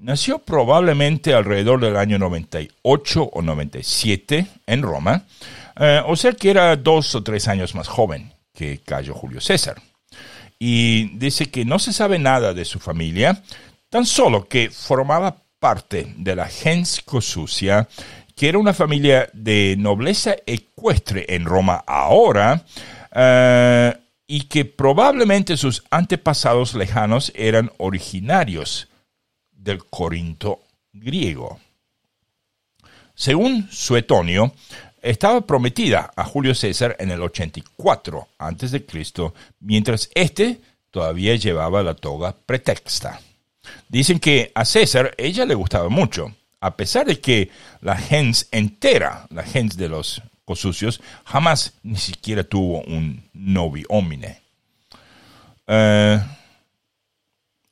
Nació 0.00 0.38
probablemente 0.38 1.34
alrededor 1.34 1.80
del 1.80 1.96
año 1.96 2.20
98 2.20 3.30
o 3.32 3.42
97 3.42 4.46
en 4.68 4.82
Roma, 4.82 5.24
uh, 5.76 6.08
o 6.08 6.14
sea 6.14 6.32
que 6.34 6.50
era 6.50 6.76
dos 6.76 7.16
o 7.16 7.24
tres 7.24 7.48
años 7.48 7.74
más 7.74 7.88
joven 7.88 8.32
que 8.54 8.78
Cayo 8.78 9.12
Julio 9.12 9.40
César. 9.40 9.82
Y 10.56 11.16
dice 11.18 11.50
que 11.50 11.64
no 11.64 11.80
se 11.80 11.92
sabe 11.92 12.20
nada 12.20 12.54
de 12.54 12.64
su 12.64 12.78
familia, 12.78 13.42
tan 13.90 14.06
solo 14.06 14.46
que 14.46 14.70
formaba 14.70 15.42
parte 15.58 16.14
de 16.16 16.36
la 16.36 16.46
gens 16.46 17.02
Cosucia, 17.04 17.88
que 18.36 18.48
era 18.48 18.58
una 18.58 18.74
familia 18.74 19.28
de 19.32 19.74
nobleza 19.80 20.36
ecuestre 20.46 21.26
en 21.28 21.44
Roma 21.44 21.82
ahora, 21.88 22.64
uh, 23.10 23.98
y 24.28 24.42
que 24.42 24.64
probablemente 24.64 25.56
sus 25.56 25.82
antepasados 25.90 26.74
lejanos 26.74 27.32
eran 27.34 27.72
originarios 27.78 28.86
del 29.58 29.84
Corinto 29.84 30.60
griego. 30.92 31.58
Según 33.14 33.68
Suetonio, 33.70 34.54
estaba 35.02 35.40
prometida 35.40 36.10
a 36.16 36.24
Julio 36.24 36.54
César 36.54 36.96
en 36.98 37.10
el 37.10 37.20
84 37.20 38.28
a.C., 38.38 38.86
mientras 39.60 40.08
éste 40.14 40.60
todavía 40.90 41.34
llevaba 41.36 41.82
la 41.82 41.94
toga 41.94 42.34
pretexta. 42.46 43.20
Dicen 43.88 44.18
que 44.18 44.52
a 44.54 44.64
César 44.64 45.14
ella 45.18 45.44
le 45.44 45.54
gustaba 45.54 45.88
mucho, 45.88 46.34
a 46.60 46.76
pesar 46.76 47.06
de 47.06 47.20
que 47.20 47.50
la 47.80 47.96
gens 47.96 48.48
entera, 48.50 49.26
la 49.30 49.42
gens 49.42 49.76
de 49.76 49.88
los 49.88 50.22
cosucios, 50.44 51.00
jamás 51.24 51.74
ni 51.82 51.98
siquiera 51.98 52.44
tuvo 52.44 52.80
un 52.82 53.28
novi 53.34 53.84
homine. 53.88 54.40
Uh, 55.66 56.18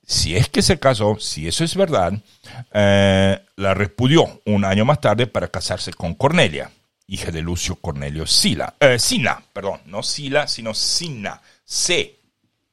si 0.07 0.37
es 0.37 0.49
que 0.49 0.63
se 0.63 0.79
casó, 0.79 1.19
si 1.19 1.49
eso 1.49 1.65
es 1.65 1.75
verdad, 1.75 2.13
uh, 2.13 3.43
la 3.57 3.75
repudió 3.75 4.41
un 4.47 4.65
año 4.65 4.85
más 4.85 5.01
tarde 5.01 5.27
para 5.27 5.49
casarse 5.49 5.93
con 5.93 6.15
Cornelia, 6.15 6.71
hija 7.09 7.33
de 7.33 7.43
Lucio 7.43 7.75
Cornelio 7.75 8.25
Sila, 8.25 8.77
uh, 8.81 8.99
Sina, 9.01 9.43
perdón, 9.53 9.81
no 9.87 10.05
Sila, 10.05 10.47
sino 10.47 10.75
Sina, 10.75 11.43
C 11.65 12.21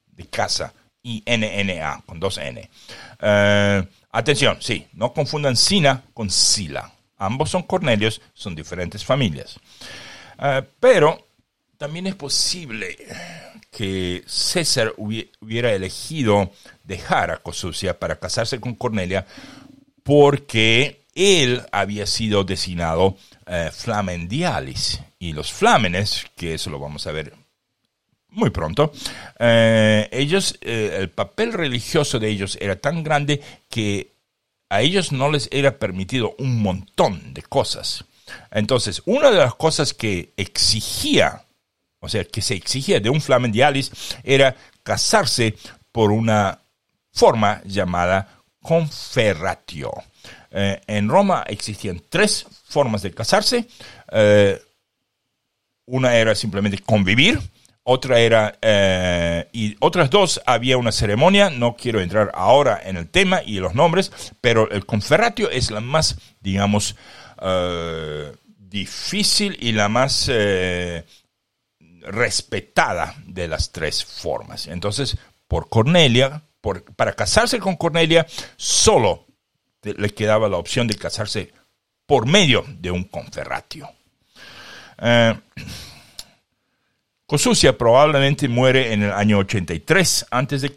de 0.06 0.26
casa, 0.26 0.72
I-N-N-A, 1.02 2.02
con 2.06 2.20
dos 2.20 2.38
N. 2.38 2.70
Uh, 3.20 3.84
atención, 4.12 4.58
sí, 4.60 4.86
no 4.92 5.12
confundan 5.12 5.56
Sina 5.56 6.04
con 6.14 6.30
Sila. 6.30 6.92
Ambos 7.18 7.50
son 7.50 7.64
Cornelios, 7.64 8.22
son 8.32 8.54
diferentes 8.54 9.04
familias. 9.04 9.58
Uh, 10.38 10.64
pero 10.78 11.26
también 11.76 12.06
es 12.06 12.14
posible 12.14 12.96
que 13.76 14.22
César 14.26 14.94
hubiera 14.96 15.72
elegido 15.72 16.52
dejar 16.84 17.30
a 17.30 17.38
Cosucia 17.38 17.98
para 17.98 18.20
casarse 18.20 18.60
con 18.60 18.74
Cornelia 18.74 19.26
porque 20.04 21.06
él 21.14 21.62
había 21.72 22.06
sido 22.06 22.44
designado 22.44 23.06
uh, 23.46 23.70
flamendialis. 23.72 25.00
Y 25.18 25.32
los 25.32 25.52
flamenes, 25.52 26.26
que 26.36 26.54
eso 26.54 26.70
lo 26.70 26.78
vamos 26.78 27.06
a 27.06 27.12
ver 27.12 27.34
muy 28.28 28.50
pronto, 28.50 28.92
eh, 29.38 30.08
ellos, 30.12 30.58
eh, 30.60 30.96
el 30.98 31.08
papel 31.08 31.52
religioso 31.52 32.18
de 32.18 32.28
ellos 32.28 32.58
era 32.60 32.76
tan 32.76 33.02
grande 33.02 33.40
que 33.70 34.12
a 34.68 34.82
ellos 34.82 35.12
no 35.12 35.30
les 35.30 35.48
era 35.52 35.78
permitido 35.78 36.34
un 36.38 36.60
montón 36.60 37.32
de 37.32 37.42
cosas. 37.42 38.04
Entonces, 38.50 39.02
una 39.06 39.30
de 39.30 39.38
las 39.38 39.54
cosas 39.54 39.94
que 39.94 40.32
exigía, 40.36 41.43
o 42.04 42.08
sea, 42.08 42.24
que 42.24 42.42
se 42.42 42.54
exigía 42.54 43.00
de 43.00 43.08
un 43.08 43.22
flamendialis, 43.22 43.90
era 44.22 44.54
casarse 44.82 45.56
por 45.90 46.12
una 46.12 46.60
forma 47.10 47.62
llamada 47.64 48.28
conferratio. 48.60 49.92
Eh, 50.50 50.80
en 50.86 51.08
Roma 51.08 51.44
existían 51.48 52.02
tres 52.08 52.46
formas 52.68 53.02
de 53.02 53.12
casarse. 53.12 53.66
Eh, 54.12 54.60
una 55.86 56.14
era 56.14 56.34
simplemente 56.34 56.78
convivir, 56.78 57.40
otra 57.82 58.18
era, 58.18 58.58
eh, 58.60 59.48
y 59.52 59.76
otras 59.80 60.10
dos 60.10 60.40
había 60.46 60.76
una 60.78 60.92
ceremonia, 60.92 61.50
no 61.50 61.76
quiero 61.76 62.00
entrar 62.00 62.30
ahora 62.34 62.80
en 62.82 62.96
el 62.96 63.08
tema 63.08 63.42
y 63.44 63.60
los 63.60 63.74
nombres, 63.74 64.12
pero 64.40 64.70
el 64.70 64.86
conferratio 64.86 65.50
es 65.50 65.70
la 65.70 65.80
más, 65.80 66.16
digamos, 66.40 66.96
difícil 68.58 69.58
y 69.60 69.72
la 69.72 69.90
más 69.90 70.30
respetada 72.04 73.14
de 73.26 73.48
las 73.48 73.72
tres 73.72 74.04
formas. 74.04 74.66
Entonces, 74.66 75.16
por 75.48 75.68
Cornelia, 75.68 76.42
para 76.96 77.12
casarse 77.12 77.58
con 77.58 77.76
Cornelia, 77.76 78.26
solo 78.56 79.26
le 79.82 80.10
quedaba 80.10 80.48
la 80.48 80.56
opción 80.56 80.86
de 80.86 80.96
casarse 80.96 81.52
por 82.06 82.26
medio 82.26 82.64
de 82.68 82.90
un 82.90 83.04
conferratio. 83.04 83.88
Uh, 84.98 85.38
Cosucia 87.26 87.76
probablemente 87.76 88.48
muere 88.48 88.92
en 88.92 89.02
el 89.02 89.12
año 89.12 89.38
83 89.38 90.26
a.C. 90.30 90.76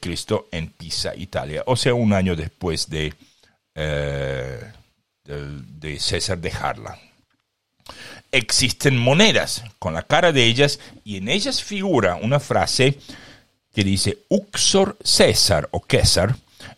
en 0.52 0.70
Pisa, 0.70 1.14
Italia, 1.16 1.64
o 1.66 1.76
sea, 1.76 1.94
un 1.94 2.14
año 2.14 2.38
después 2.38 2.90
de, 2.90 3.14
eh, 3.76 4.72
de, 5.26 5.62
de 5.78 6.00
César 6.00 6.38
dejarla. 6.38 6.98
Existen 8.32 8.98
monedas 8.98 9.64
con 9.80 9.94
la 9.94 10.04
cara 10.04 10.32
de 10.32 10.44
ellas 10.44 10.80
y 11.04 11.18
en 11.18 11.30
ellas 11.30 11.64
figura 11.64 12.16
una 12.16 12.40
frase 12.40 12.98
que 13.74 13.84
dice 13.84 14.18
Uxor 14.30 14.98
César 15.04 15.70
o 15.72 15.84
César, 15.88 16.36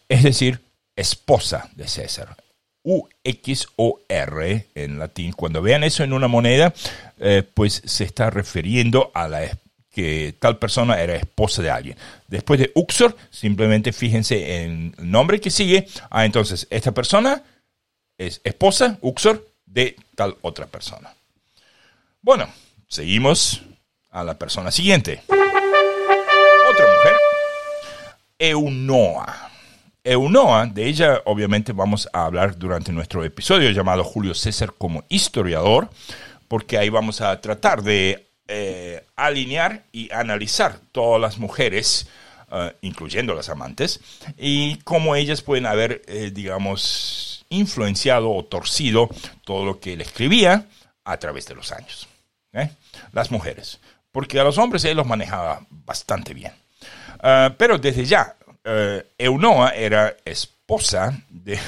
es 0.07 0.23
decir, 0.23 0.59
esposa 0.95 1.69
de 1.75 1.87
César. 1.87 2.35
U-X-O-R 2.83 4.67
en 4.75 4.99
latín. 4.99 5.33
Cuando 5.33 5.61
vean 5.61 5.83
eso 5.83 6.03
en 6.03 6.13
una 6.13 6.27
moneda, 6.27 6.73
eh, 7.19 7.43
pues 7.53 7.81
se 7.85 8.03
está 8.03 8.29
refiriendo 8.29 9.11
a 9.13 9.27
la 9.27 9.49
que 9.91 10.35
tal 10.39 10.57
persona 10.57 11.01
era 11.01 11.15
esposa 11.15 11.61
de 11.61 11.69
alguien. 11.69 11.97
Después 12.27 12.59
de 12.59 12.71
Uxor, 12.75 13.15
simplemente 13.29 13.91
fíjense 13.91 14.63
en 14.63 14.95
el 14.97 15.11
nombre 15.11 15.41
que 15.41 15.49
sigue. 15.49 15.87
Ah, 16.09 16.25
entonces, 16.25 16.67
esta 16.69 16.91
persona 16.91 17.43
es 18.17 18.41
esposa, 18.43 18.97
Uxor, 19.01 19.47
de 19.65 19.95
tal 20.15 20.37
otra 20.41 20.67
persona. 20.67 21.13
Bueno, 22.21 22.49
seguimos 22.89 23.61
a 24.11 24.25
la 24.25 24.37
persona 24.37 24.71
siguiente. 24.71 25.21
Otra 25.29 26.85
mujer, 26.85 27.15
Eunoa. 28.37 29.51
Eunoa, 30.03 30.65
de 30.65 30.87
ella 30.87 31.21
obviamente 31.25 31.71
vamos 31.71 32.09
a 32.11 32.25
hablar 32.25 32.57
durante 32.57 32.91
nuestro 32.91 33.23
episodio 33.23 33.71
llamado 33.71 34.03
Julio 34.03 34.33
César 34.33 34.73
como 34.77 35.05
historiador, 35.07 35.89
porque 36.49 36.77
ahí 36.77 36.89
vamos 36.89 37.21
a 37.21 37.39
tratar 37.39 37.83
de 37.83 38.27
eh, 38.49 39.01
alinear 39.15 39.83
y 39.93 40.11
analizar 40.11 40.77
todas 40.91 41.21
las 41.21 41.37
mujeres, 41.37 42.09
uh, 42.51 42.71
incluyendo 42.81 43.33
las 43.33 43.47
amantes, 43.47 44.01
y 44.37 44.75
cómo 44.79 45.15
ellas 45.15 45.41
pueden 45.41 45.65
haber, 45.65 46.01
eh, 46.07 46.31
digamos, 46.33 47.45
influenciado 47.47 48.29
o 48.29 48.43
torcido 48.43 49.09
todo 49.45 49.63
lo 49.63 49.79
que 49.79 49.93
él 49.93 50.01
escribía 50.01 50.65
a 51.05 51.17
través 51.17 51.47
de 51.47 51.55
los 51.55 51.71
años. 51.71 52.08
¿Eh? 52.53 52.69
Las 53.11 53.31
mujeres, 53.31 53.79
porque 54.11 54.39
a 54.39 54.43
los 54.43 54.57
hombres 54.57 54.85
él 54.85 54.97
los 54.97 55.05
manejaba 55.05 55.65
bastante 55.69 56.33
bien. 56.33 56.53
Uh, 57.21 57.53
pero 57.57 57.77
desde 57.77 58.05
ya 58.05 58.35
eh, 58.63 59.13
Eunoa 59.17 59.71
era 59.71 60.15
esposa 60.23 61.21
de 61.29 61.59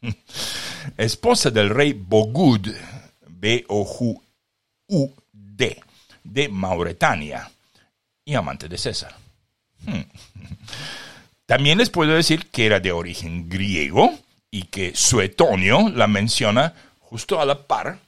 esposa 0.96 1.50
del 1.50 1.70
rey 1.70 1.92
Bogud, 1.94 2.68
B-O-U-D, 3.28 4.22
de 6.24 6.48
Mauretania 6.48 7.50
y 8.24 8.34
amante 8.34 8.68
de 8.68 8.78
César. 8.78 9.14
Hmm. 9.84 10.02
También 11.46 11.78
les 11.78 11.90
puedo 11.90 12.14
decir 12.14 12.50
que 12.50 12.66
era 12.66 12.78
de 12.78 12.92
origen 12.92 13.48
griego 13.48 14.16
y 14.50 14.64
que 14.64 14.94
Suetonio 14.94 15.88
la 15.90 16.06
menciona 16.06 16.74
justo 17.00 17.40
a 17.40 17.44
la 17.44 17.66
par 17.66 17.98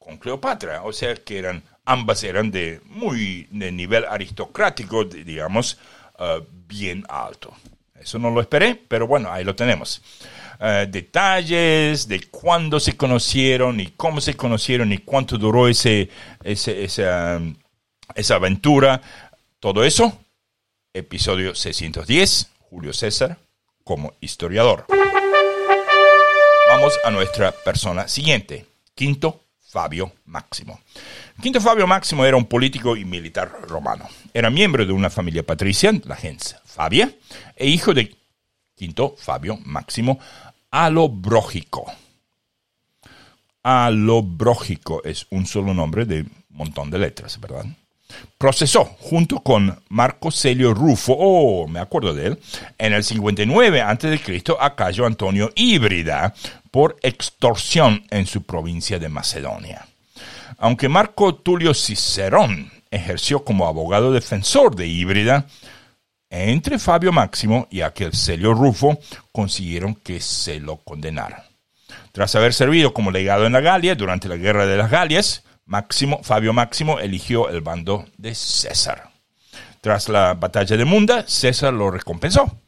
con 0.00 0.16
Cleopatra, 0.18 0.82
o 0.82 0.92
sea 0.92 1.14
que 1.14 1.38
eran 1.38 1.62
ambas 1.84 2.24
eran 2.24 2.50
de 2.50 2.80
muy 2.86 3.46
de 3.50 3.70
nivel 3.70 4.04
aristocrático, 4.04 5.04
digamos, 5.04 5.78
uh, 6.18 6.42
bien 6.66 7.04
alto. 7.08 7.54
Eso 7.94 8.18
no 8.18 8.30
lo 8.30 8.40
esperé, 8.40 8.74
pero 8.74 9.06
bueno, 9.06 9.30
ahí 9.30 9.44
lo 9.44 9.54
tenemos. 9.54 10.00
Uh, 10.58 10.90
detalles 10.90 12.08
de 12.08 12.22
cuándo 12.30 12.80
se 12.80 12.96
conocieron 12.96 13.78
y 13.80 13.88
cómo 13.88 14.20
se 14.20 14.36
conocieron 14.36 14.92
y 14.92 14.98
cuánto 14.98 15.36
duró 15.36 15.68
ese, 15.68 16.08
ese 16.42 16.82
esa, 16.84 17.40
esa 18.14 18.34
aventura, 18.34 19.02
todo 19.58 19.84
eso, 19.84 20.18
episodio 20.94 21.54
610, 21.54 22.50
Julio 22.70 22.92
César 22.92 23.36
como 23.84 24.14
historiador. 24.20 24.86
Vamos 26.68 26.98
a 27.04 27.10
nuestra 27.10 27.52
persona 27.52 28.06
siguiente, 28.08 28.64
Quinto 28.94 29.39
Fabio 29.70 30.12
Máximo. 30.26 30.80
Quinto 31.40 31.60
Fabio 31.60 31.86
Máximo 31.86 32.24
era 32.24 32.36
un 32.36 32.46
político 32.46 32.96
y 32.96 33.04
militar 33.04 33.52
romano. 33.68 34.08
Era 34.34 34.50
miembro 34.50 34.84
de 34.84 34.92
una 34.92 35.10
familia 35.10 35.46
patricia, 35.46 35.92
la 36.04 36.16
gens 36.16 36.56
Fabia, 36.64 37.14
e 37.54 37.68
hijo 37.68 37.94
de 37.94 38.16
Quinto 38.74 39.14
Fabio 39.16 39.58
Máximo 39.64 40.18
Alobrógico. 40.72 41.84
Alobrógico 43.62 45.04
es 45.04 45.26
un 45.30 45.46
solo 45.46 45.72
nombre 45.72 46.04
de 46.04 46.22
un 46.22 46.32
montón 46.48 46.90
de 46.90 46.98
letras, 46.98 47.38
¿verdad? 47.38 47.66
Procesó 48.38 48.84
junto 48.84 49.40
con 49.40 49.82
Marco 49.88 50.30
Celio 50.30 50.72
Rufo, 50.74 51.14
oh, 51.18 51.68
me 51.68 51.80
acuerdo 51.80 52.14
de 52.14 52.28
él, 52.28 52.38
en 52.78 52.92
el 52.92 53.04
59 53.04 53.82
a.C. 53.82 54.42
a 54.58 54.74
Cayo 54.74 55.06
Antonio 55.06 55.50
Híbrida 55.54 56.34
por 56.70 56.96
extorsión 57.02 58.04
en 58.10 58.26
su 58.26 58.42
provincia 58.42 58.98
de 58.98 59.08
Macedonia. 59.08 59.86
Aunque 60.58 60.88
Marco 60.88 61.34
Tulio 61.34 61.74
Cicerón 61.74 62.70
ejerció 62.90 63.44
como 63.44 63.66
abogado 63.66 64.12
defensor 64.12 64.76
de 64.76 64.86
Híbrida, 64.86 65.46
entre 66.30 66.78
Fabio 66.78 67.12
Máximo 67.12 67.66
y 67.70 67.80
aquel 67.80 68.14
Celio 68.14 68.54
Rufo 68.54 68.98
consiguieron 69.32 69.94
que 69.96 70.20
se 70.20 70.60
lo 70.60 70.76
condenaran. 70.76 71.42
Tras 72.12 72.34
haber 72.34 72.54
servido 72.54 72.92
como 72.92 73.10
legado 73.10 73.46
en 73.46 73.52
la 73.52 73.60
Galia 73.60 73.94
durante 73.94 74.28
la 74.28 74.36
Guerra 74.36 74.66
de 74.66 74.76
las 74.76 74.90
Galias, 74.90 75.42
Máximo, 75.70 76.20
Fabio 76.24 76.52
Máximo 76.52 76.98
eligió 76.98 77.48
el 77.48 77.60
bando 77.60 78.04
de 78.18 78.34
César. 78.34 79.08
Tras 79.80 80.08
la 80.08 80.34
batalla 80.34 80.76
de 80.76 80.84
Munda, 80.84 81.24
César 81.28 81.72
lo 81.72 81.92
recompensó 81.92 82.58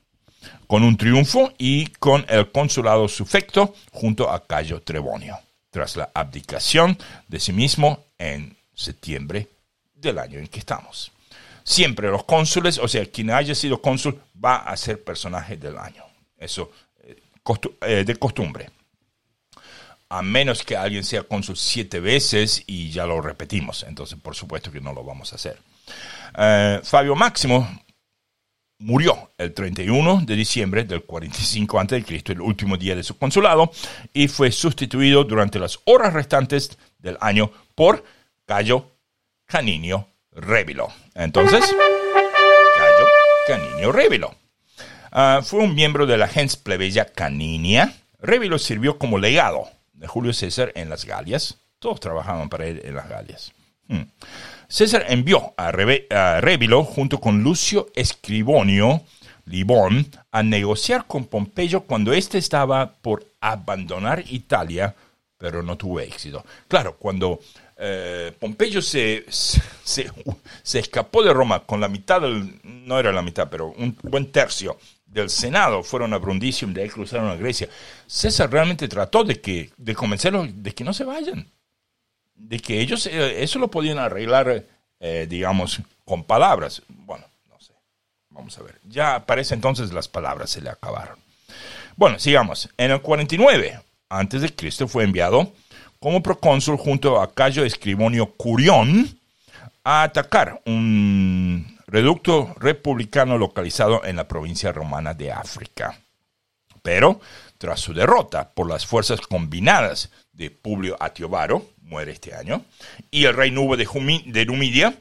con 0.69 0.85
un 0.85 0.97
triunfo 0.97 1.53
y 1.59 1.87
con 1.99 2.25
el 2.29 2.53
consulado 2.53 3.09
sufecto 3.09 3.75
junto 3.91 4.31
a 4.31 4.47
Cayo 4.47 4.83
Trebonio, 4.83 5.37
tras 5.71 5.97
la 5.97 6.11
abdicación 6.15 6.97
de 7.27 7.41
sí 7.41 7.53
mismo 7.53 8.05
en 8.19 8.57
septiembre 8.73 9.49
del 9.95 10.21
año 10.21 10.39
en 10.39 10.47
que 10.47 10.61
estamos. 10.61 11.11
Siempre 11.65 12.09
los 12.09 12.23
cónsules, 12.23 12.79
o 12.79 12.87
sea, 12.87 13.05
quien 13.07 13.33
haya 13.33 13.57
sido 13.57 13.83
cónsul, 13.83 14.17
va 14.43 14.59
a 14.59 14.77
ser 14.77 15.03
personaje 15.03 15.57
del 15.57 15.77
año. 15.77 16.05
Eso 16.39 16.71
eh, 17.03 17.21
eh, 17.81 18.05
de 18.07 18.17
costumbre. 18.17 18.71
A 20.13 20.21
menos 20.21 20.63
que 20.63 20.77
alguien 20.77 21.05
sea 21.05 21.23
cónsul 21.23 21.57
siete 21.57 21.99
veces 21.99 22.65
y 22.67 22.91
ya 22.91 23.07
lo 23.07 23.23
repetimos. 23.23 23.83
Entonces, 23.89 24.19
por 24.21 24.35
supuesto 24.35 24.71
que 24.71 24.79
no 24.79 24.93
lo 24.93 25.03
vamos 25.03 25.33
a 25.33 25.37
hacer. 25.37 25.59
Eh, 26.37 26.81
Fabio 26.85 27.17
Máximo 27.17 27.67
murió 28.81 29.33
el 29.39 29.55
31 29.55 30.21
de 30.27 30.37
diciembre 30.37 30.85
del 30.85 31.05
45 31.05 31.81
a.C., 31.81 32.05
el 32.27 32.43
último 32.43 32.77
día 32.77 32.95
de 32.95 33.03
su 33.03 33.17
consulado, 33.17 33.73
y 34.13 34.29
fue 34.29 34.53
sustituido 34.53 35.25
durante 35.25 35.59
las 35.59 35.81
horas 35.87 36.13
restantes 36.13 36.77
del 36.99 37.17
año 37.23 37.51
por 37.75 38.05
Cayo 38.45 38.91
Caninio 39.47 40.09
Rébilo. 40.31 40.93
Entonces, 41.15 41.75
Cayo 42.77 43.07
Caninio 43.49 43.93
Rébilo. 43.93 44.35
Ah, 45.11 45.41
fue 45.43 45.61
un 45.61 45.75
miembro 45.75 46.05
de 46.05 46.19
la 46.19 46.29
gens 46.29 46.57
plebeya 46.57 47.07
Caninia. 47.07 47.95
Rébilo 48.21 48.59
sirvió 48.59 48.99
como 48.99 49.19
legado 49.19 49.71
Julio 50.07 50.33
César 50.33 50.73
en 50.75 50.89
las 50.89 51.05
Galias. 51.05 51.59
Todos 51.79 52.01
trabajaban 52.01 52.49
para 52.49 52.67
él 52.67 52.81
en 52.85 52.95
las 52.95 53.09
Galias. 53.09 53.53
Hmm. 53.89 54.03
César 54.69 55.05
envió 55.09 55.53
a, 55.57 55.71
Rébilo 55.71 56.85
junto 56.85 57.21
con 57.21 57.43
Lucio 57.43 57.89
Escribonio 57.95 59.03
Libón 59.45 60.07
a 60.31 60.43
negociar 60.43 61.07
con 61.07 61.27
Pompeyo 61.27 61.83
cuando 61.83 62.13
éste 62.13 62.39
estaba 62.39 62.93
por 62.93 63.27
abandonar 63.41 64.25
Italia, 64.31 64.95
pero 65.37 65.63
no 65.63 65.77
tuvo 65.77 66.01
éxito. 66.01 66.45
Claro, 66.69 66.97
cuando 66.97 67.41
eh, 67.77 68.33
Pompeyo 68.39 68.81
se, 68.81 69.27
se, 69.29 70.11
escapó 70.79 71.23
de 71.23 71.35
Roma 71.35 71.61
con 71.61 71.81
la 71.81 71.89
mitad 71.89 72.23
no 72.63 72.99
era 72.99 73.13
la 73.13 73.23
mitad, 73.23 73.49
pero 73.51 73.75
un 73.77 73.97
buen 74.03 74.31
tercio 74.31 74.79
del 75.13 75.31
Senado 75.31 75.83
fueron 75.83 76.15
a 76.15 76.19
Brundisium, 76.19 76.73
de 76.73 76.83
ahí 76.83 76.89
cruzaron 76.89 77.31
a 77.31 77.37
Grecia. 77.37 77.69
César 78.07 78.51
realmente 78.51 78.89
trató 78.89 79.25
de, 79.25 79.41
que, 79.41 79.71
de 79.77 79.95
convencerlos 79.95 80.49
de 80.53 80.73
que 80.73 80.85
no 80.85 80.93
se 80.93 81.05
vayan 81.05 81.47
de 82.43 82.59
que 82.61 82.81
ellos 82.81 83.07
eh, 83.07 83.43
eso 83.43 83.59
lo 83.59 83.69
podían 83.69 83.99
arreglar, 83.99 84.65
eh, 85.01 85.27
digamos, 85.29 85.81
con 86.05 86.25
palabras. 86.25 86.83
Bueno, 86.89 87.25
no 87.49 87.61
sé. 87.61 87.73
Vamos 88.31 88.59
a 88.59 88.63
ver. 88.63 88.79
Ya 88.85 89.25
parece 89.25 89.55
entonces 89.55 89.93
las 89.93 90.09
palabras 90.09 90.51
se 90.51 90.61
le 90.61 90.71
acabaron. 90.71 91.19
Bueno, 91.97 92.19
sigamos. 92.19 92.69
En 92.77 92.91
el 92.91 93.01
49 93.01 93.81
antes 94.09 94.43
de 94.43 94.55
Cristo 94.55 94.89
fue 94.89 95.05
enviado 95.05 95.53
como 96.01 96.23
procónsul 96.23 96.77
junto 96.77 97.21
a 97.21 97.33
Cayo 97.33 97.65
Escribonio 97.65 98.33
Curión 98.33 99.19
a 99.85 100.03
atacar 100.03 100.61
un 100.67 101.79
reducto 101.93 102.55
republicano 102.59 103.37
localizado 103.37 104.03
en 104.05 104.17
la 104.17 104.27
provincia 104.27 104.73
romana 104.73 105.13
de 105.13 105.31
África. 105.31 106.01
Pero, 106.83 107.21
tras 107.59 107.81
su 107.81 107.93
derrota 107.93 108.51
por 108.51 108.67
las 108.67 108.87
fuerzas 108.87 109.21
combinadas 109.21 110.11
de 110.33 110.51
Publio 110.51 110.97
Atiobaro, 110.99 111.67
muere 111.83 112.13
este 112.13 112.35
año, 112.35 112.65
y 113.11 113.27
el 113.27 113.37
rey 113.37 113.51
Nubo 113.51 113.77
de, 113.77 114.47
Numidia 114.47 114.95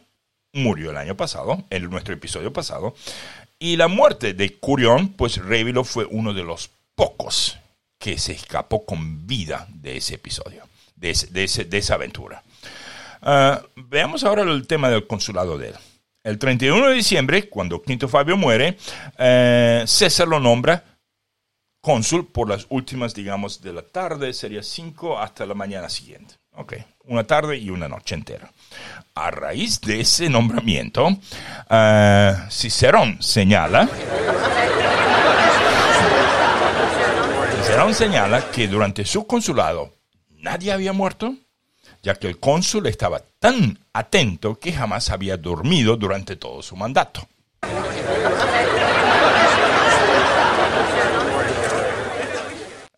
murió 0.51 0.91
el 0.91 0.97
año 0.97 1.15
pasado, 1.15 1.63
en 1.69 1.89
nuestro 1.89 2.13
episodio 2.13 2.51
pasado, 2.51 2.93
y 3.57 3.77
la 3.77 3.87
muerte 3.87 4.33
de 4.33 4.57
Curión, 4.57 5.13
pues 5.13 5.37
Revilo 5.37 5.85
fue 5.85 6.05
uno 6.09 6.33
de 6.33 6.43
los 6.43 6.69
pocos 6.93 7.57
que 7.97 8.17
se 8.17 8.33
escapó 8.33 8.85
con 8.85 9.25
vida 9.25 9.65
de 9.69 9.95
ese 9.95 10.15
episodio, 10.15 10.67
de, 10.97 11.13
de, 11.31 11.77
esa 11.77 11.93
aventura. 11.93 12.43
Ah, 13.21 13.61
veamos 13.75 14.25
ahora 14.25 14.41
el 14.43 14.67
tema 14.67 14.89
del 14.89 15.07
consulado 15.07 15.57
de 15.57 15.69
él. 15.69 15.75
El 16.23 16.37
31 16.37 16.87
de 16.87 16.93
diciembre, 16.95 17.49
cuando 17.49 17.81
Quinto 17.81 18.07
Fabio 18.07 18.37
muere, 18.37 18.77
eh, 19.17 19.83
César 19.87 20.27
lo 20.27 20.39
nombra 20.39 20.83
cónsul 21.81 22.27
por 22.27 22.47
las 22.47 22.67
últimas, 22.69 23.13
digamos, 23.13 23.61
de 23.61 23.73
la 23.73 23.81
tarde, 23.81 24.33
sería 24.33 24.61
5 24.63 25.19
hasta 25.19 25.45
la 25.45 25.55
mañana 25.55 25.89
siguiente. 25.89 26.35
Ok, 26.53 26.73
una 27.05 27.23
tarde 27.23 27.57
y 27.57 27.69
una 27.69 27.87
noche 27.87 28.13
entera. 28.13 28.51
A 29.15 29.31
raíz 29.31 29.81
de 29.81 30.01
ese 30.01 30.29
nombramiento, 30.29 31.07
uh, 31.07 32.49
Cicerón 32.51 33.21
señala. 33.21 33.89
Cicerón 37.57 37.95
señala 37.95 38.51
que 38.51 38.67
durante 38.67 39.05
su 39.05 39.25
consulado 39.25 39.93
nadie 40.29 40.71
había 40.71 40.93
muerto, 40.93 41.35
ya 42.03 42.15
que 42.15 42.27
el 42.27 42.39
cónsul 42.39 42.87
estaba 42.87 43.21
tan 43.39 43.79
atento 43.93 44.59
que 44.59 44.73
jamás 44.73 45.09
había 45.09 45.37
dormido 45.37 45.97
durante 45.97 46.35
todo 46.35 46.61
su 46.61 46.75
mandato. 46.75 47.27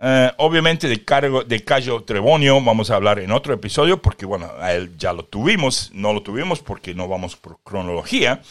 Eh, 0.05 0.31
obviamente 0.35 0.89
de, 0.89 1.05
cargo, 1.05 1.45
de 1.45 1.63
Cayo 1.63 2.03
Trebonio 2.03 2.61
vamos 2.61 2.91
a 2.91 2.95
hablar 2.95 3.19
en 3.19 3.31
otro 3.31 3.53
episodio 3.53 4.01
porque 4.01 4.25
bueno, 4.25 4.51
a 4.59 4.73
él 4.73 4.97
ya 4.97 5.13
lo 5.13 5.23
tuvimos, 5.23 5.91
no 5.93 6.11
lo 6.11 6.21
tuvimos 6.21 6.59
porque 6.59 6.93
no 6.93 7.07
vamos 7.07 7.37
por 7.37 7.59
cronología, 7.63 8.41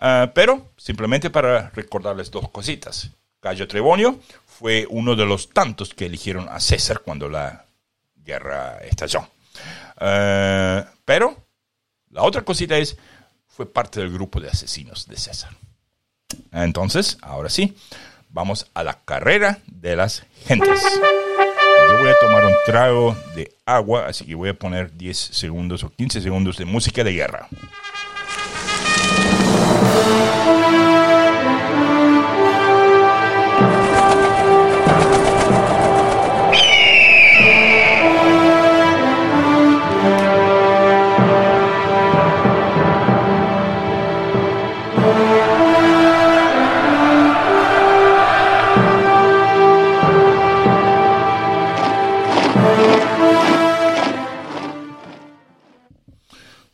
eh, 0.00 0.30
pero 0.34 0.68
simplemente 0.78 1.28
para 1.28 1.68
recordarles 1.74 2.30
dos 2.30 2.48
cositas. 2.48 3.10
Cayo 3.40 3.68
Trebonio 3.68 4.20
fue 4.46 4.86
uno 4.88 5.14
de 5.14 5.26
los 5.26 5.50
tantos 5.50 5.92
que 5.92 6.06
eligieron 6.06 6.48
a 6.48 6.58
César 6.60 7.02
cuando 7.04 7.28
la 7.28 7.66
guerra 8.24 8.78
estalló. 8.78 9.26
Eh, 10.00 10.84
pero 11.04 11.36
la 12.10 12.22
otra 12.22 12.42
cosita 12.42 12.76
es, 12.76 12.96
fue 13.46 13.66
parte 13.66 14.00
del 14.00 14.12
grupo 14.12 14.40
de 14.40 14.48
asesinos 14.48 15.06
de 15.06 15.16
César. 15.16 15.50
Entonces, 16.50 17.18
ahora 17.22 17.48
sí, 17.50 17.76
vamos 18.30 18.66
a 18.74 18.82
la 18.82 19.00
carrera 19.04 19.58
de 19.66 19.96
las 19.96 20.24
gentes. 20.46 20.82
Yo 21.88 21.98
voy 21.98 22.08
a 22.08 22.18
tomar 22.20 22.44
un 22.44 22.54
trago 22.64 23.16
de 23.34 23.52
agua, 23.66 24.06
así 24.06 24.24
que 24.24 24.34
voy 24.34 24.48
a 24.48 24.54
poner 24.54 24.96
10 24.96 25.16
segundos 25.16 25.84
o 25.84 25.90
15 25.90 26.20
segundos 26.20 26.56
de 26.56 26.64
música 26.64 27.04
de 27.04 27.12
guerra. 27.12 27.48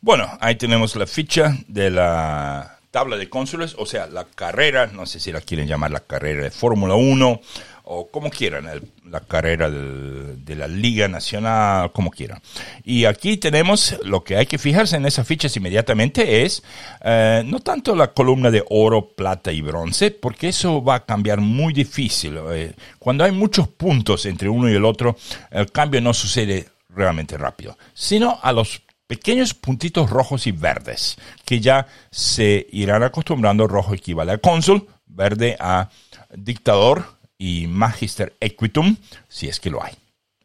Bueno, 0.09 0.27
ahí 0.41 0.55
tenemos 0.55 0.95
la 0.95 1.05
ficha 1.05 1.55
de 1.67 1.91
la 1.91 2.79
tabla 2.89 3.15
de 3.15 3.29
cónsules, 3.29 3.75
o 3.77 3.85
sea, 3.85 4.07
la 4.07 4.25
carrera, 4.25 4.87
no 4.87 5.05
sé 5.05 5.19
si 5.19 5.31
la 5.31 5.39
quieren 5.39 5.67
llamar 5.67 5.91
la 5.91 5.99
carrera 5.99 6.41
de 6.41 6.49
Fórmula 6.49 6.95
1 6.95 7.41
o 7.83 8.07
como 8.07 8.31
quieran, 8.31 8.67
la 9.07 9.19
carrera 9.19 9.69
de 9.69 10.55
la 10.55 10.67
Liga 10.67 11.07
Nacional, 11.07 11.91
como 11.91 12.09
quieran. 12.09 12.41
Y 12.83 13.05
aquí 13.05 13.37
tenemos 13.37 13.99
lo 14.03 14.23
que 14.23 14.35
hay 14.35 14.47
que 14.47 14.57
fijarse 14.57 14.95
en 14.95 15.05
esas 15.05 15.27
fichas 15.27 15.55
inmediatamente 15.57 16.43
es 16.43 16.63
eh, 17.03 17.43
no 17.45 17.59
tanto 17.59 17.95
la 17.95 18.11
columna 18.11 18.49
de 18.49 18.63
oro, 18.67 19.09
plata 19.09 19.51
y 19.51 19.61
bronce, 19.61 20.09
porque 20.09 20.47
eso 20.47 20.83
va 20.83 20.95
a 20.95 21.05
cambiar 21.05 21.39
muy 21.39 21.71
difícil. 21.71 22.39
Eh, 22.51 22.73
cuando 22.97 23.25
hay 23.25 23.31
muchos 23.31 23.67
puntos 23.67 24.25
entre 24.25 24.49
uno 24.49 24.71
y 24.71 24.73
el 24.73 24.85
otro, 24.85 25.15
el 25.51 25.71
cambio 25.71 26.01
no 26.01 26.15
sucede 26.15 26.67
realmente 26.89 27.37
rápido, 27.37 27.77
sino 27.93 28.39
a 28.41 28.51
los 28.51 28.81
pequeños 29.09 29.55
puntitos 29.55 30.11
rojos 30.11 30.45
y 30.45 30.51
verdes, 30.51 31.17
que 31.43 31.59
ya 31.59 31.87
se 32.11 32.67
irán 32.71 33.01
acostumbrando. 33.01 33.65
Rojo 33.67 33.95
equivale 33.95 34.33
a 34.33 34.37
cónsul, 34.37 34.87
verde 35.07 35.57
a 35.59 35.89
dictador 36.35 37.17
y 37.35 37.65
magister 37.65 38.35
equitum, 38.39 38.95
si 39.27 39.47
es 39.47 39.59
que 39.59 39.71
lo 39.71 39.83
hay. 39.83 39.95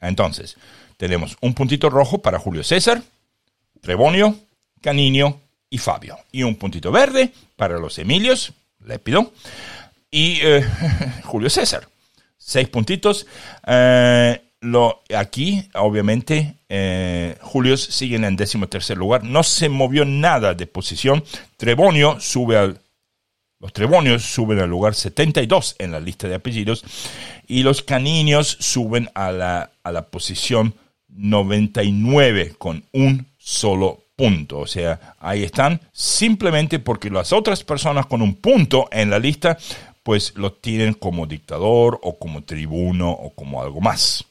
Entonces, 0.01 0.57
tenemos 0.97 1.37
un 1.43 1.53
puntito 1.53 1.91
rojo 1.91 2.23
para 2.23 2.39
Julio 2.39 2.65
César, 2.65 3.03
Trebonio, 3.83 4.35
Caninio 4.81 5.41
y 5.69 5.77
Fabio. 5.77 6.17
Y 6.33 6.43
un 6.43 6.57
puntito 6.57 6.91
verde 6.91 7.35
para 7.57 7.79
los 7.79 7.99
Emilios, 7.99 8.55
Lépido, 8.83 9.31
y 10.11 10.39
eh, 10.41 10.65
Julio 11.25 11.51
César. 11.51 11.87
Seis 12.39 12.71
puntitos. 12.71 13.27
Eh, 13.67 14.41
lo, 14.61 15.03
aquí, 15.15 15.69
obviamente, 15.75 16.57
eh, 16.77 17.37
Julius 17.41 17.85
sigue 17.85 18.17
en 18.17 18.35
décimo 18.35 18.67
tercer 18.67 18.99
lugar. 18.99 19.23
No 19.23 19.45
se 19.45 19.69
movió 19.69 20.05
nada 20.05 20.55
de 20.55 20.67
posición. 20.67 21.23
Trebonio 21.57 22.19
sube 22.19 22.57
al. 22.57 22.81
Los 23.61 23.73
Trebonios 23.73 24.25
suben 24.25 24.59
al 24.59 24.69
lugar 24.69 24.97
72 24.97 25.77
en 25.79 25.93
la 25.93 26.01
lista 26.01 26.27
de 26.27 26.35
apellidos. 26.35 26.85
Y 27.47 27.63
los 27.63 27.83
Caninios 27.83 28.57
suben 28.59 29.09
a 29.15 29.31
la, 29.31 29.71
a 29.85 29.93
la 29.93 30.09
posición 30.09 30.75
99 31.09 32.57
con 32.59 32.85
un 32.93 33.29
solo 33.39 34.01
punto. 34.17 34.59
O 34.59 34.67
sea, 34.67 35.15
ahí 35.21 35.45
están 35.45 35.81
simplemente 35.93 36.81
porque 36.81 37.09
las 37.09 37.33
otras 37.33 37.63
personas 37.63 38.07
con 38.07 38.21
un 38.21 38.35
punto 38.35 38.89
en 38.91 39.11
la 39.11 39.21
lista, 39.21 39.57
pues 40.03 40.35
lo 40.35 40.53
tienen 40.55 40.95
como 40.95 41.27
dictador 41.27 42.01
o 42.03 42.19
como 42.19 42.43
tribuno 42.43 43.13
o 43.13 43.31
como 43.31 43.63
algo 43.63 43.81
más 43.81 44.25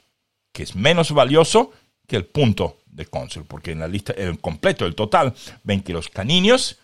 que 0.54 0.64
es 0.64 0.76
menos 0.76 1.12
valioso 1.12 1.72
el 2.18 2.26
punto 2.26 2.80
de 2.86 3.05
cónsul, 3.05 3.45
porque 3.45 3.72
en 3.72 3.80
la 3.80 3.88
lista, 3.88 4.14
el 4.14 4.39
completo, 4.39 4.86
el 4.86 4.95
total, 4.95 5.34
ven 5.64 5.82
que 5.82 5.93
los 5.93 6.09
caninios, 6.09 6.78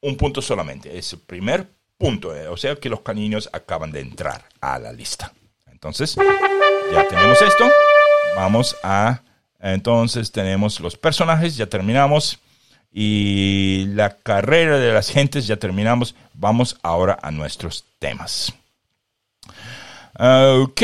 un 0.00 0.16
punto 0.16 0.42
solamente, 0.42 0.96
es 0.96 1.12
el 1.12 1.20
primer 1.20 1.66
punto, 1.98 2.34
eh, 2.34 2.48
o 2.48 2.56
sea 2.56 2.76
que 2.76 2.88
los 2.88 3.00
caninios 3.00 3.48
acaban 3.52 3.92
de 3.92 4.00
entrar 4.00 4.44
a 4.60 4.78
la 4.78 4.92
lista. 4.92 5.32
Entonces, 5.70 6.16
ya 6.92 7.08
tenemos 7.08 7.40
esto, 7.42 7.68
vamos 8.36 8.76
a, 8.82 9.22
entonces 9.60 10.32
tenemos 10.32 10.80
los 10.80 10.96
personajes, 10.96 11.56
ya 11.56 11.66
terminamos, 11.66 12.38
y 12.92 13.86
la 13.94 14.16
carrera 14.18 14.78
de 14.78 14.92
las 14.92 15.10
gentes, 15.10 15.46
ya 15.46 15.56
terminamos, 15.56 16.14
vamos 16.34 16.76
ahora 16.82 17.18
a 17.22 17.30
nuestros 17.30 17.84
temas. 17.98 18.52
Ok. 20.18 20.82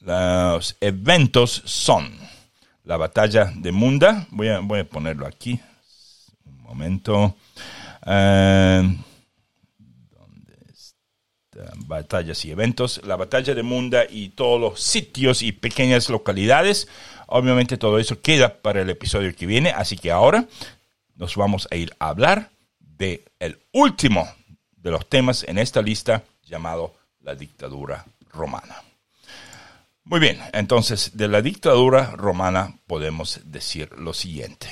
Los 0.00 0.76
eventos 0.80 1.62
son 1.64 2.23
la 2.84 2.96
batalla 2.96 3.52
de 3.54 3.72
Munda. 3.72 4.26
Voy 4.30 4.48
a, 4.48 4.60
voy 4.60 4.80
a 4.80 4.88
ponerlo 4.88 5.26
aquí. 5.26 5.60
Un 6.44 6.62
momento. 6.62 7.36
Eh, 8.06 8.96
batallas 11.86 12.44
y 12.44 12.50
eventos. 12.50 13.00
La 13.04 13.16
batalla 13.16 13.54
de 13.54 13.62
Munda 13.62 14.04
y 14.08 14.30
todos 14.30 14.60
los 14.60 14.80
sitios 14.80 15.42
y 15.42 15.52
pequeñas 15.52 16.08
localidades. 16.08 16.88
Obviamente 17.26 17.76
todo 17.78 17.98
eso 17.98 18.20
queda 18.20 18.54
para 18.60 18.82
el 18.82 18.90
episodio 18.90 19.34
que 19.34 19.46
viene. 19.46 19.70
Así 19.70 19.96
que 19.96 20.10
ahora 20.10 20.46
nos 21.16 21.36
vamos 21.36 21.66
a 21.70 21.76
ir 21.76 21.94
a 21.98 22.08
hablar 22.08 22.50
de 22.78 23.24
el 23.38 23.58
último 23.72 24.28
de 24.76 24.90
los 24.90 25.08
temas 25.08 25.44
en 25.44 25.58
esta 25.58 25.80
lista 25.80 26.22
llamado 26.44 26.94
la 27.20 27.34
dictadura 27.34 28.04
romana. 28.30 28.83
Muy 30.06 30.20
bien, 30.20 30.38
entonces 30.52 31.16
de 31.16 31.28
la 31.28 31.40
dictadura 31.40 32.10
romana 32.10 32.78
podemos 32.86 33.40
decir 33.46 33.90
lo 33.96 34.12
siguiente. 34.12 34.68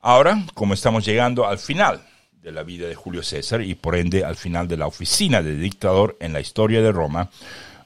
Ahora, 0.00 0.42
como 0.54 0.72
estamos 0.72 1.04
llegando 1.04 1.46
al 1.46 1.58
final 1.58 2.02
de 2.32 2.50
la 2.50 2.62
vida 2.62 2.88
de 2.88 2.94
Julio 2.94 3.22
César 3.22 3.60
y 3.60 3.74
por 3.74 3.94
ende 3.94 4.24
al 4.24 4.36
final 4.36 4.68
de 4.68 4.78
la 4.78 4.86
oficina 4.86 5.42
de 5.42 5.56
dictador 5.56 6.16
en 6.18 6.32
la 6.32 6.40
historia 6.40 6.80
de 6.80 6.92
Roma, 6.92 7.28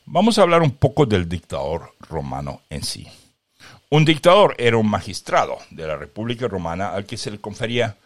vamos 0.07 0.39
a 0.39 0.43
hablar 0.43 0.63
un 0.63 0.73
poco 0.73 1.05
del 1.05 1.29
dictador 1.29 1.97
romano 1.99 2.63
en 2.71 2.85
sí. 2.85 3.09
Un 3.89 4.05
dictador 4.05 4.55
era 4.59 4.77
un 4.77 4.89
magistrado 4.89 5.59
de 5.71 5.89
la 5.89 5.97
República 5.97 6.47
Romana 6.47 6.91
al 6.91 7.07
que 7.07 7.17
se 7.17 7.33
le 7.33 7.41
confería 7.41 7.97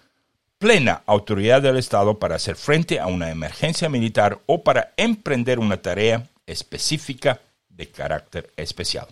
plena 0.65 1.03
autoridad 1.05 1.61
del 1.61 1.77
Estado 1.77 2.19
para 2.19 2.37
hacer 2.37 2.57
frente 2.57 2.99
a 2.99 3.07
una 3.07 3.31
emergencia 3.31 3.91
militar 3.91 4.41
o 4.47 4.65
para 4.65 4.95
emprender 4.97 5.59
una 5.59 5.77
tarea 5.77 6.27
específica 6.47 7.39
de 7.69 7.91
carácter 7.91 8.51
especial. 8.57 9.07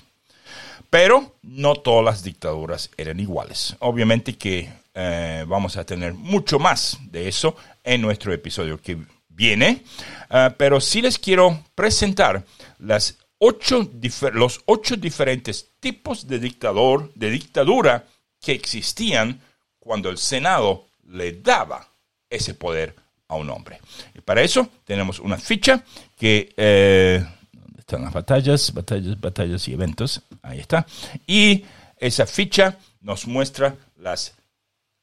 Pero 0.89 1.35
no 1.43 1.75
todas 1.75 2.07
las 2.07 2.23
dictaduras 2.23 2.89
eran 2.97 3.21
iguales. 3.21 3.77
Obviamente 3.81 4.39
que 4.39 4.73
eh, 4.95 5.45
vamos 5.47 5.77
a 5.77 5.85
tener 5.85 6.15
mucho 6.15 6.59
más 6.59 6.97
de 7.11 7.29
eso 7.29 7.55
en 7.85 8.01
nuestro 8.01 8.33
episodio 8.33 8.81
que 8.81 8.97
viene, 9.29 9.85
eh, 10.31 10.51
pero 10.57 10.81
sí 10.81 11.03
les 11.03 11.19
quiero 11.19 11.63
presentar 11.75 12.47
las 12.79 13.19
ocho 13.37 13.91
los 14.33 14.63
ocho 14.65 14.97
diferentes 14.97 15.69
tipos 15.81 16.27
de 16.27 16.39
dictador, 16.39 17.13
de 17.13 17.29
dictadura 17.29 18.07
que 18.41 18.53
existían 18.53 19.43
cuando 19.79 20.09
el 20.09 20.17
Senado 20.17 20.87
le 21.13 21.33
daba 21.33 21.87
ese 22.29 22.55
poder 22.55 22.95
a 23.29 23.37
un 23.37 23.51
hombre. 23.51 23.81
Y 24.15 24.21
para 24.21 24.43
eso 24.43 24.69
tenemos 24.85 25.19
una 25.19 25.39
ficha 25.39 25.85
que... 26.17 26.53
Eh, 26.57 27.25
¿Dónde 27.53 27.81
están 27.81 28.03
las 28.03 28.13
batallas? 28.13 28.73
Batallas, 28.73 29.21
batallas 29.21 29.69
y 29.69 29.73
eventos. 29.73 30.23
Ahí 30.43 30.61
está. 30.61 30.87
Y 31.27 31.65
esa 31.99 32.27
ficha 32.27 32.79
nos 33.01 33.27
muestra 33.27 33.77
las 33.97 34.35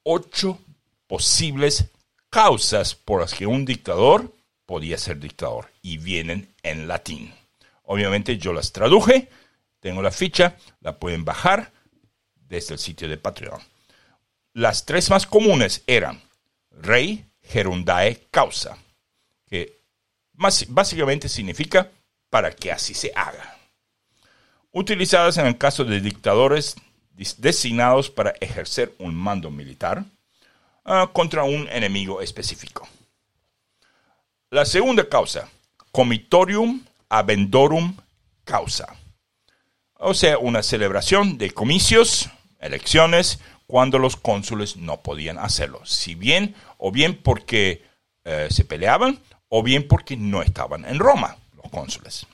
ocho 0.02 0.58
posibles 1.06 1.86
causas 2.28 2.94
por 2.94 3.20
las 3.20 3.34
que 3.34 3.46
un 3.46 3.64
dictador 3.64 4.32
podía 4.66 4.98
ser 4.98 5.18
dictador 5.18 5.70
y 5.82 5.98
vienen 5.98 6.54
en 6.62 6.86
latín. 6.86 7.32
Obviamente 7.84 8.38
yo 8.38 8.52
las 8.52 8.70
traduje, 8.70 9.28
tengo 9.80 10.00
la 10.02 10.12
ficha, 10.12 10.56
la 10.80 10.96
pueden 10.96 11.24
bajar 11.24 11.72
desde 12.34 12.74
el 12.74 12.78
sitio 12.78 13.08
de 13.08 13.16
Patreon. 13.16 13.60
Las 14.52 14.84
tres 14.84 15.10
más 15.10 15.26
comunes 15.26 15.82
eran 15.86 16.20
rey, 16.70 17.24
gerundae, 17.42 18.26
causa, 18.30 18.76
que 19.46 19.80
básicamente 20.32 21.28
significa 21.28 21.90
para 22.30 22.52
que 22.52 22.72
así 22.72 22.94
se 22.94 23.12
haga. 23.14 23.56
Utilizadas 24.72 25.36
en 25.38 25.46
el 25.46 25.58
caso 25.58 25.84
de 25.84 26.00
dictadores 26.00 26.76
designados 27.38 28.10
para 28.10 28.34
ejercer 28.40 28.94
un 28.98 29.14
mando 29.14 29.50
militar 29.50 30.04
ah, 30.84 31.10
contra 31.12 31.44
un 31.44 31.68
enemigo 31.68 32.20
específico. 32.22 32.88
La 34.50 34.64
segunda 34.64 35.08
causa, 35.08 35.48
comitorium 35.92 36.84
abendorum 37.08 37.96
causa, 38.44 38.96
o 39.94 40.14
sea, 40.14 40.38
una 40.38 40.62
celebración 40.62 41.36
de 41.36 41.50
comicios, 41.50 42.30
elecciones, 42.58 43.38
cuando 43.70 44.00
los 44.00 44.16
cónsules 44.16 44.76
no 44.76 45.00
podían 45.00 45.38
hacerlo. 45.38 45.80
Si 45.84 46.16
bien, 46.16 46.56
o 46.76 46.90
bien 46.90 47.14
porque 47.22 47.84
eh, 48.24 48.48
se 48.50 48.64
peleaban, 48.64 49.20
o 49.48 49.62
bien 49.62 49.86
porque 49.86 50.16
no 50.16 50.42
estaban 50.42 50.84
en 50.86 50.98
Roma 50.98 51.36
los 51.56 51.70
cónsules. 51.70 52.26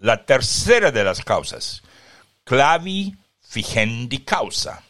La 0.00 0.26
tercera 0.26 0.90
de 0.90 1.02
las 1.02 1.24
causas, 1.24 1.82
clavi 2.44 3.16
figendi 3.40 4.18
causa. 4.18 4.82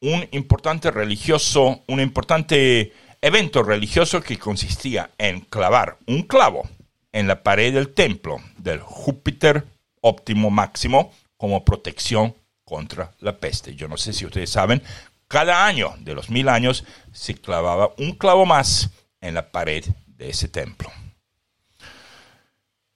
Un 0.00 0.28
importante 0.30 0.92
religioso, 0.92 1.82
un 1.88 2.00
importante 2.00 2.92
evento 3.20 3.64
religioso 3.64 4.20
que 4.20 4.38
consistía 4.38 5.10
en 5.18 5.40
clavar 5.40 5.98
un 6.06 6.22
clavo 6.22 6.68
en 7.10 7.26
la 7.26 7.42
pared 7.42 7.74
del 7.74 7.94
templo 7.94 8.36
del 8.58 8.78
Júpiter 8.78 9.64
óptimo 10.02 10.50
máximo 10.50 11.12
como 11.36 11.64
protección 11.64 12.36
contra 12.68 13.10
la 13.20 13.38
peste. 13.38 13.74
Yo 13.74 13.88
no 13.88 13.96
sé 13.96 14.12
si 14.12 14.26
ustedes 14.26 14.50
saben, 14.50 14.82
cada 15.26 15.64
año 15.64 15.94
de 16.00 16.14
los 16.14 16.28
mil 16.28 16.50
años 16.50 16.84
se 17.12 17.34
clavaba 17.34 17.94
un 17.96 18.12
clavo 18.12 18.44
más 18.44 18.90
en 19.22 19.34
la 19.34 19.50
pared 19.50 19.84
de 20.06 20.28
ese 20.28 20.48
templo. 20.48 20.92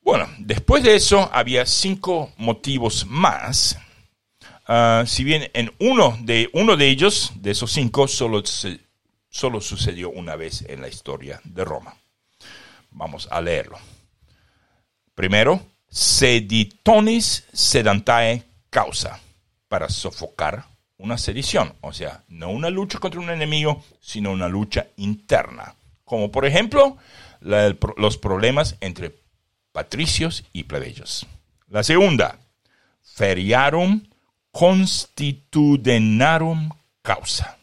Bueno, 0.02 0.28
después 0.38 0.82
de 0.82 0.94
eso 0.94 1.30
había 1.32 1.64
cinco 1.64 2.32
motivos 2.36 3.06
más. 3.06 3.78
Ah, 4.66 5.04
si 5.06 5.24
bien 5.24 5.50
en 5.54 5.72
uno 5.78 6.18
de, 6.20 6.50
uno 6.52 6.76
de 6.76 6.88
ellos, 6.88 7.32
de 7.36 7.52
esos 7.52 7.72
cinco, 7.72 8.06
solo, 8.08 8.42
solo 9.30 9.60
sucedió 9.62 10.10
una 10.10 10.36
vez 10.36 10.66
en 10.68 10.82
la 10.82 10.88
historia 10.88 11.40
de 11.44 11.64
Roma. 11.64 11.96
Vamos 12.90 13.26
a 13.30 13.40
leerlo. 13.40 13.78
Primero, 15.14 15.64
seditonis 15.88 17.44
sedantae 17.52 18.42
causa, 18.70 19.20
para 19.72 19.88
sofocar 19.88 20.66
una 20.98 21.16
sedición, 21.16 21.72
o 21.80 21.94
sea, 21.94 22.24
no 22.28 22.50
una 22.50 22.68
lucha 22.68 22.98
contra 22.98 23.20
un 23.20 23.30
enemigo, 23.30 23.82
sino 24.02 24.30
una 24.30 24.46
lucha 24.46 24.88
interna, 24.98 25.74
como 26.04 26.30
por 26.30 26.44
ejemplo 26.44 26.98
los 27.40 28.18
problemas 28.18 28.76
entre 28.82 29.14
patricios 29.72 30.44
y 30.52 30.64
plebeyos. 30.64 31.26
La 31.68 31.82
segunda, 31.82 32.38
feriarum 33.02 34.02
constitudenarum 34.50 36.68
causa, 37.00 37.56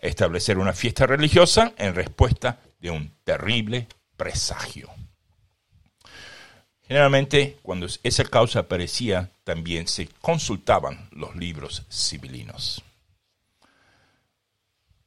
establecer 0.00 0.58
una 0.58 0.72
fiesta 0.72 1.06
religiosa 1.06 1.72
en 1.76 1.94
respuesta 1.94 2.58
de 2.80 2.90
un 2.90 3.12
terrible 3.22 3.86
presagio. 4.16 4.90
Generalmente, 6.86 7.58
cuando 7.62 7.86
esa 8.02 8.24
causa 8.24 8.60
aparecía, 8.60 9.30
también 9.44 9.86
se 9.88 10.08
consultaban 10.20 11.08
los 11.12 11.34
libros 11.36 11.84
civilinos. 11.90 12.82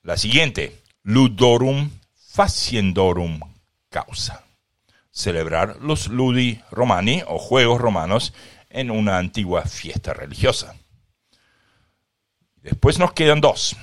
La 0.02 0.18
siguiente, 0.18 0.82
ludorum 1.04 1.90
faciendorum 2.16 3.40
causa. 3.90 4.44
Celebrar 5.12 5.78
los 5.82 6.08
ludi 6.08 6.62
romani 6.72 7.24
o 7.28 7.38
juegos 7.40 7.80
romanos 7.80 8.34
en 8.70 8.92
una 8.92 9.18
antigua 9.18 9.64
fiesta 9.64 10.14
religiosa. 10.14 10.76
Después 12.58 13.00
nos 13.00 13.14
quedan 13.14 13.42
dos. 13.42 13.76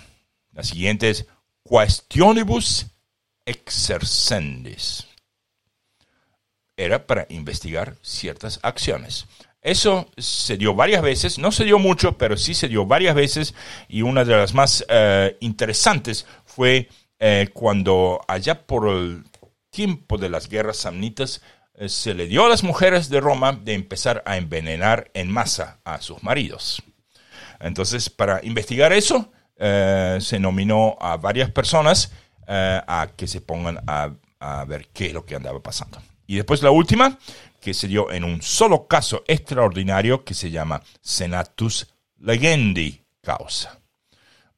La 0.53 0.62
siguiente 0.64 1.09
es 1.09 1.26
questionibus 1.64 2.86
exercendis 3.47 5.07
era 6.76 7.06
para 7.06 7.26
investigar 7.28 7.96
ciertas 8.02 8.60
acciones. 8.62 9.26
Eso 9.62 10.10
se 10.18 10.56
dio 10.56 10.74
varias 10.74 11.02
veces, 11.02 11.38
no 11.38 11.52
se 11.52 11.64
dio 11.64 11.78
mucho, 11.78 12.18
pero 12.18 12.36
sí 12.36 12.52
se 12.52 12.68
dio 12.68 12.84
varias 12.84 13.14
veces 13.14 13.54
y 13.88 14.02
una 14.02 14.24
de 14.24 14.36
las 14.36 14.54
más 14.54 14.84
eh, 14.88 15.36
interesantes 15.40 16.26
fue 16.44 16.88
eh, 17.20 17.48
cuando 17.52 18.20
allá 18.26 18.66
por 18.66 18.88
el 18.88 19.22
tiempo 19.70 20.18
de 20.18 20.30
las 20.30 20.48
guerras 20.48 20.78
samnitas 20.78 21.42
eh, 21.74 21.88
se 21.88 22.12
le 22.12 22.26
dio 22.26 22.44
a 22.44 22.48
las 22.48 22.64
mujeres 22.64 23.08
de 23.08 23.20
Roma 23.20 23.52
de 23.52 23.74
empezar 23.74 24.24
a 24.26 24.36
envenenar 24.36 25.12
en 25.14 25.30
masa 25.30 25.78
a 25.84 26.00
sus 26.00 26.24
maridos. 26.24 26.82
Entonces, 27.60 28.10
para 28.10 28.40
investigar 28.44 28.92
eso, 28.92 29.30
se 29.56 30.40
nominó 30.40 30.96
a 31.00 31.16
varias 31.16 31.48
personas 31.52 32.10
a 32.48 33.10
que 33.16 33.28
se 33.28 33.40
pongan 33.40 33.78
a 33.86 34.64
ver 34.64 34.88
qué 34.92 35.06
es 35.06 35.12
lo 35.12 35.24
que 35.24 35.36
andaba 35.36 35.62
pasando. 35.62 36.02
Y 36.26 36.36
después 36.36 36.62
la 36.62 36.70
última, 36.70 37.18
que 37.60 37.74
se 37.74 37.88
dio 37.88 38.10
en 38.10 38.24
un 38.24 38.42
solo 38.42 38.86
caso 38.86 39.22
extraordinario 39.26 40.24
que 40.24 40.34
se 40.34 40.50
llama 40.50 40.82
Senatus 41.00 41.88
Legendi 42.18 43.02
Causa, 43.20 43.80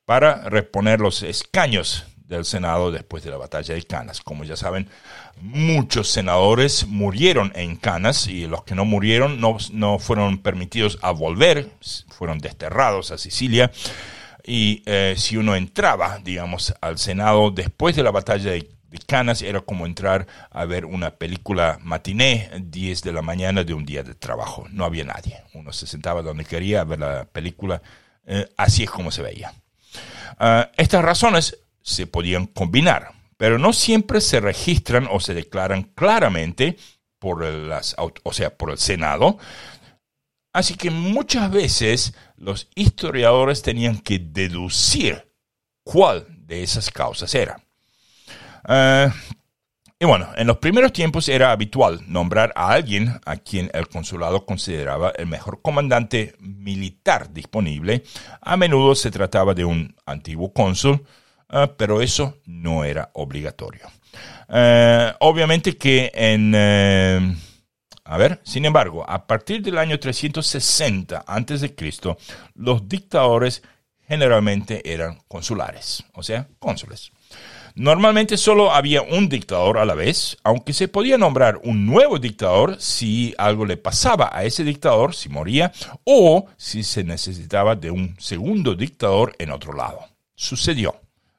para 0.05 0.49
reponer 0.49 1.01
los 1.01 1.23
escaños 1.23 2.07
del 2.27 2.45
Senado 2.45 2.91
después 2.91 3.23
de 3.23 3.31
la 3.31 3.37
batalla 3.37 3.75
de 3.75 3.83
Canas. 3.83 4.21
Como 4.21 4.45
ya 4.45 4.57
saben, 4.57 4.89
muchos 5.41 6.09
senadores 6.09 6.87
murieron 6.87 7.53
en 7.55 7.77
Canas 7.77 8.27
y 8.27 8.47
los 8.47 8.65
que 8.65 8.75
no 8.75 8.85
murieron 8.85 9.41
no, 9.41 9.59
no 9.73 9.99
fueron 9.99 10.39
permitidos 10.39 10.99
a 11.03 11.11
volver, 11.11 11.71
fueron 12.09 12.39
desterrados 12.39 13.11
a 13.11 13.19
Sicilia. 13.19 13.71
Y 14.47 14.83
eh, 14.87 15.15
si 15.17 15.37
uno 15.37 15.55
entraba, 15.57 16.19
digamos, 16.23 16.75
al 16.81 16.99
Senado 16.99 17.51
después 17.51 17.97
de 17.97 18.03
la 18.03 18.11
batalla 18.11 18.51
de 18.51 18.74
Era 19.43 19.61
como 19.61 19.87
entrar 19.87 20.27
a 20.51 20.65
ver 20.65 20.85
una 20.85 21.11
película 21.11 21.79
matiné 21.83 22.51
10 22.61 23.03
de 23.03 23.13
la 23.13 23.23
mañana 23.23 23.65
de 23.65 23.75
un 23.75 23.85
día 23.85 24.03
de 24.03 24.15
trabajo. 24.15 24.67
No 24.71 24.85
había 24.85 25.05
nadie. 25.05 25.43
Uno 25.55 25.73
se 25.73 25.87
sentaba 25.87 26.23
donde 26.23 26.45
quería 26.45 26.81
a 26.81 26.85
ver 26.85 27.01
la 27.01 27.25
película. 27.25 27.81
Eh, 28.27 28.49
así 28.57 28.85
es 28.85 28.91
como 28.91 29.11
se 29.11 29.23
veía. 29.23 29.53
Ah, 30.39 30.71
estas 30.77 31.05
razones 31.05 31.59
se 31.83 32.07
podían 32.07 32.47
combinar, 32.47 33.13
pero 33.37 33.59
no 33.59 33.73
siempre 33.73 34.21
se 34.21 34.41
registran 34.41 35.09
o 35.11 35.21
se 35.21 35.35
declaran 35.35 35.83
claramente 35.95 36.77
por, 37.19 37.45
las, 37.45 37.95
o 37.99 38.33
sea, 38.33 38.57
por 38.57 38.71
el 38.71 38.79
Senado. 38.79 39.39
Así 40.53 40.75
que 40.75 40.91
muchas 40.91 41.51
veces 41.51 42.15
los 42.37 42.69
historiadores 42.75 43.63
tenían 43.63 43.99
que 43.99 44.19
deducir 44.19 45.31
cuál 45.83 46.27
de 46.47 46.63
esas 46.63 46.91
causas 46.91 47.35
era. 47.35 47.64
Eh, 48.69 49.11
y 49.99 50.05
bueno, 50.07 50.29
en 50.37 50.47
los 50.47 50.59
primeros 50.59 50.93
tiempos 50.93 51.29
era 51.29 51.53
habitual 51.53 52.01
nombrar 52.07 52.53
a 52.57 52.73
alguien 52.73 53.21
a 53.25 53.37
quien 53.37 53.71
el 53.73 53.89
consulado 53.89 54.45
consideraba 54.45 55.13
el 55.17 55.27
mejor 55.27 55.63
comandante 55.63 56.35
militar 56.41 57.33
disponible. 57.33 58.03
A 58.41 58.57
menudo 58.57 58.95
se 58.95 59.11
trataba 59.11 59.55
de 59.55 59.65
un 59.65 59.95
antiguo 60.05 60.53
cónsul, 60.53 61.05
eh, 61.51 61.69
pero 61.77 62.03
eso 62.03 62.39
no 62.45 62.85
era 62.85 63.11
obligatorio. 63.15 63.87
Eh, 64.49 65.13
obviamente 65.21 65.77
que 65.77 66.11
en... 66.15 66.55
a 68.05 68.17
ver, 68.19 68.41
sin 68.45 68.65
embargo, 68.65 69.09
a 69.09 69.27
partir 69.27 69.63
del 69.63 69.79
año 69.79 69.99
360 69.99 71.25
a.C., 71.27 71.75
los 72.55 72.89
dictadores 72.89 73.63
generalmente 74.07 74.93
eran 74.93 75.21
consulares, 75.29 76.05
o 76.13 76.23
sea, 76.23 76.47
cónsules. 76.59 77.13
Normalmente 77.77 78.37
solo 78.37 78.73
había 78.73 79.03
un 79.03 79.29
dictador 79.29 79.79
a 79.79 79.85
la 79.85 79.95
vez, 79.95 80.37
aunque 80.45 80.73
se 80.73 80.87
podía 80.87 81.19
nombrar 81.19 81.61
un 81.65 81.87
nuevo 81.87 82.21
dictador 82.21 82.81
si 82.81 83.35
algo 83.37 83.67
le 83.67 83.77
pasaba 83.77 84.31
a 84.33 84.45
ese 84.45 84.63
dictador, 84.63 85.13
si 85.13 85.29
moría, 85.29 85.73
o 86.05 86.47
si 86.57 86.85
se 86.85 87.03
necesitaba 87.03 87.75
de 87.75 87.91
un 87.91 88.15
segundo 88.21 88.77
dictador 88.77 89.35
en 89.41 89.51
otro 89.51 89.73
lado. 89.73 90.07
Sucedió. 90.37 90.95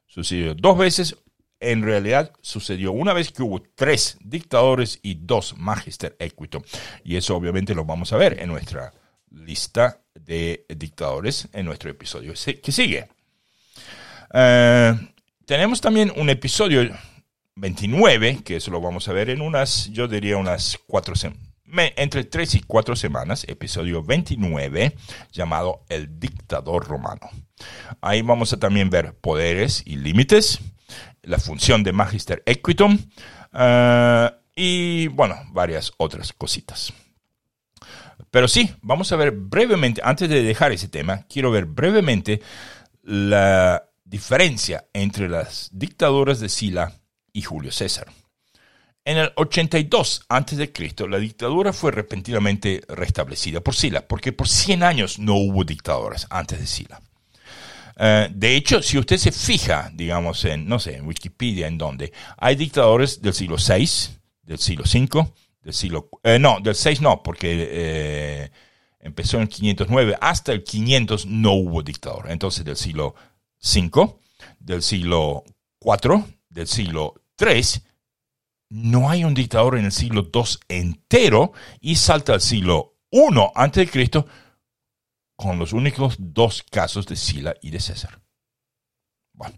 Sucedió 0.07 0.53
dos 0.53 0.77
veces. 0.77 1.15
En 1.61 1.83
realidad 1.83 2.33
sucedió 2.41 2.91
una 2.91 3.13
vez 3.13 3.31
que 3.31 3.41
hubo 3.41 3.63
tres 3.73 4.17
dictadores 4.19 4.99
y 5.03 5.15
dos 5.15 5.57
magister 5.57 6.17
equito. 6.19 6.61
Y 7.05 7.15
eso 7.15 7.37
obviamente 7.37 7.73
lo 7.73 7.85
vamos 7.85 8.11
a 8.11 8.17
ver 8.17 8.41
en 8.41 8.49
nuestra 8.49 8.91
lista 9.31 10.01
de 10.13 10.65
dictadores 10.67 11.47
en 11.53 11.65
nuestro 11.65 11.89
episodio 11.89 12.33
que 12.61 12.71
sigue. 12.73 13.07
Eh, 14.33 14.95
tenemos 15.45 15.81
también 15.81 16.11
un 16.15 16.29
episodio 16.29 16.89
29, 17.55 18.41
que 18.43 18.57
eso 18.57 18.71
lo 18.71 18.81
vamos 18.81 19.07
a 19.07 19.13
ver 19.13 19.29
en 19.29 19.41
unas, 19.41 19.89
yo 19.91 20.07
diría 20.07 20.37
unas 20.37 20.79
cuatro 20.87 21.15
semanas, 21.15 21.41
entre 21.95 22.23
tres 22.23 22.55
y 22.55 22.61
cuatro 22.61 22.95
semanas, 22.95 23.45
episodio 23.47 24.03
29, 24.03 24.95
llamado 25.31 25.83
El 25.89 26.19
dictador 26.19 26.87
romano. 26.87 27.29
Ahí 28.01 28.21
vamos 28.21 28.53
a 28.53 28.59
también 28.59 28.89
ver 28.89 29.13
poderes 29.15 29.83
y 29.85 29.97
límites, 29.97 30.59
la 31.21 31.39
función 31.39 31.83
de 31.83 31.93
Magister 31.93 32.43
Equitum 32.45 32.97
eh, 33.53 34.31
y, 34.55 35.07
bueno, 35.07 35.35
varias 35.51 35.91
otras 35.97 36.33
cositas. 36.33 36.93
Pero 38.31 38.47
sí, 38.47 38.73
vamos 38.81 39.11
a 39.11 39.15
ver 39.15 39.31
brevemente, 39.31 40.01
antes 40.03 40.27
de 40.29 40.43
dejar 40.43 40.71
ese 40.71 40.87
tema, 40.87 41.25
quiero 41.29 41.51
ver 41.51 41.65
brevemente 41.65 42.41
la 43.03 43.83
diferencia 44.15 44.87
entre 44.93 45.27
las 45.27 45.69
dictaduras 45.73 46.39
de 46.39 46.47
Sila 46.47 47.01
y 47.33 47.41
Julio 47.41 47.69
César. 47.69 48.07
En 49.03 49.17
el 49.17 49.33
82 49.35 50.21
a.C., 50.29 50.71
la 51.09 51.17
dictadura 51.17 51.73
fue 51.73 51.91
repentinamente 51.91 52.81
restablecida 52.87 53.59
por 53.59 53.75
Sila, 53.75 54.07
porque 54.07 54.31
por 54.31 54.47
100 54.47 54.83
años 54.83 55.19
no 55.19 55.35
hubo 55.35 55.65
dictadores 55.65 56.27
antes 56.29 56.59
de 56.61 56.65
Sila. 56.65 57.01
Eh, 57.97 58.29
de 58.31 58.55
hecho, 58.55 58.81
si 58.81 58.97
usted 58.97 59.17
se 59.17 59.33
fija, 59.33 59.91
digamos, 59.93 60.45
en, 60.45 60.65
no 60.65 60.79
sé, 60.79 60.95
en 60.95 61.05
Wikipedia, 61.05 61.67
en 61.67 61.77
donde 61.77 62.13
hay 62.37 62.55
dictadores 62.55 63.21
del 63.21 63.33
siglo 63.33 63.57
VI, 63.57 64.15
del 64.43 64.59
siglo 64.59 64.85
V, 64.85 65.27
del 65.61 65.73
siglo... 65.73 66.09
Eh, 66.23 66.39
no, 66.39 66.59
del 66.61 66.77
VI 66.81 66.99
no, 67.01 67.21
porque 67.21 67.67
eh, 67.69 68.51
empezó 69.01 69.35
en 69.35 69.43
el 69.43 69.49
509, 69.49 70.17
hasta 70.21 70.53
el 70.53 70.63
500 70.63 71.25
no 71.25 71.51
hubo 71.51 71.83
dictador. 71.83 72.31
Entonces, 72.31 72.63
del 72.63 72.77
siglo 72.77 73.13
V, 73.65 74.15
del 74.59 74.81
siglo 74.83 75.43
IV, 75.81 76.23
del 76.49 76.67
siglo 76.67 77.15
III, 77.39 77.81
no 78.69 79.09
hay 79.09 79.23
un 79.23 79.33
dictador 79.33 79.77
en 79.77 79.85
el 79.85 79.91
siglo 79.91 80.29
II 80.33 80.43
entero 80.69 81.53
y 81.81 81.95
salta 81.95 82.33
al 82.33 82.41
siglo 82.41 82.97
I 83.11 83.21
antes 83.55 83.85
de 83.85 83.91
Cristo 83.91 84.27
con 85.35 85.59
los 85.59 85.73
únicos 85.73 86.15
dos 86.17 86.63
casos 86.63 87.05
de 87.07 87.15
Sila 87.15 87.55
y 87.61 87.71
de 87.71 87.79
César. 87.79 88.21
Bueno, 89.33 89.57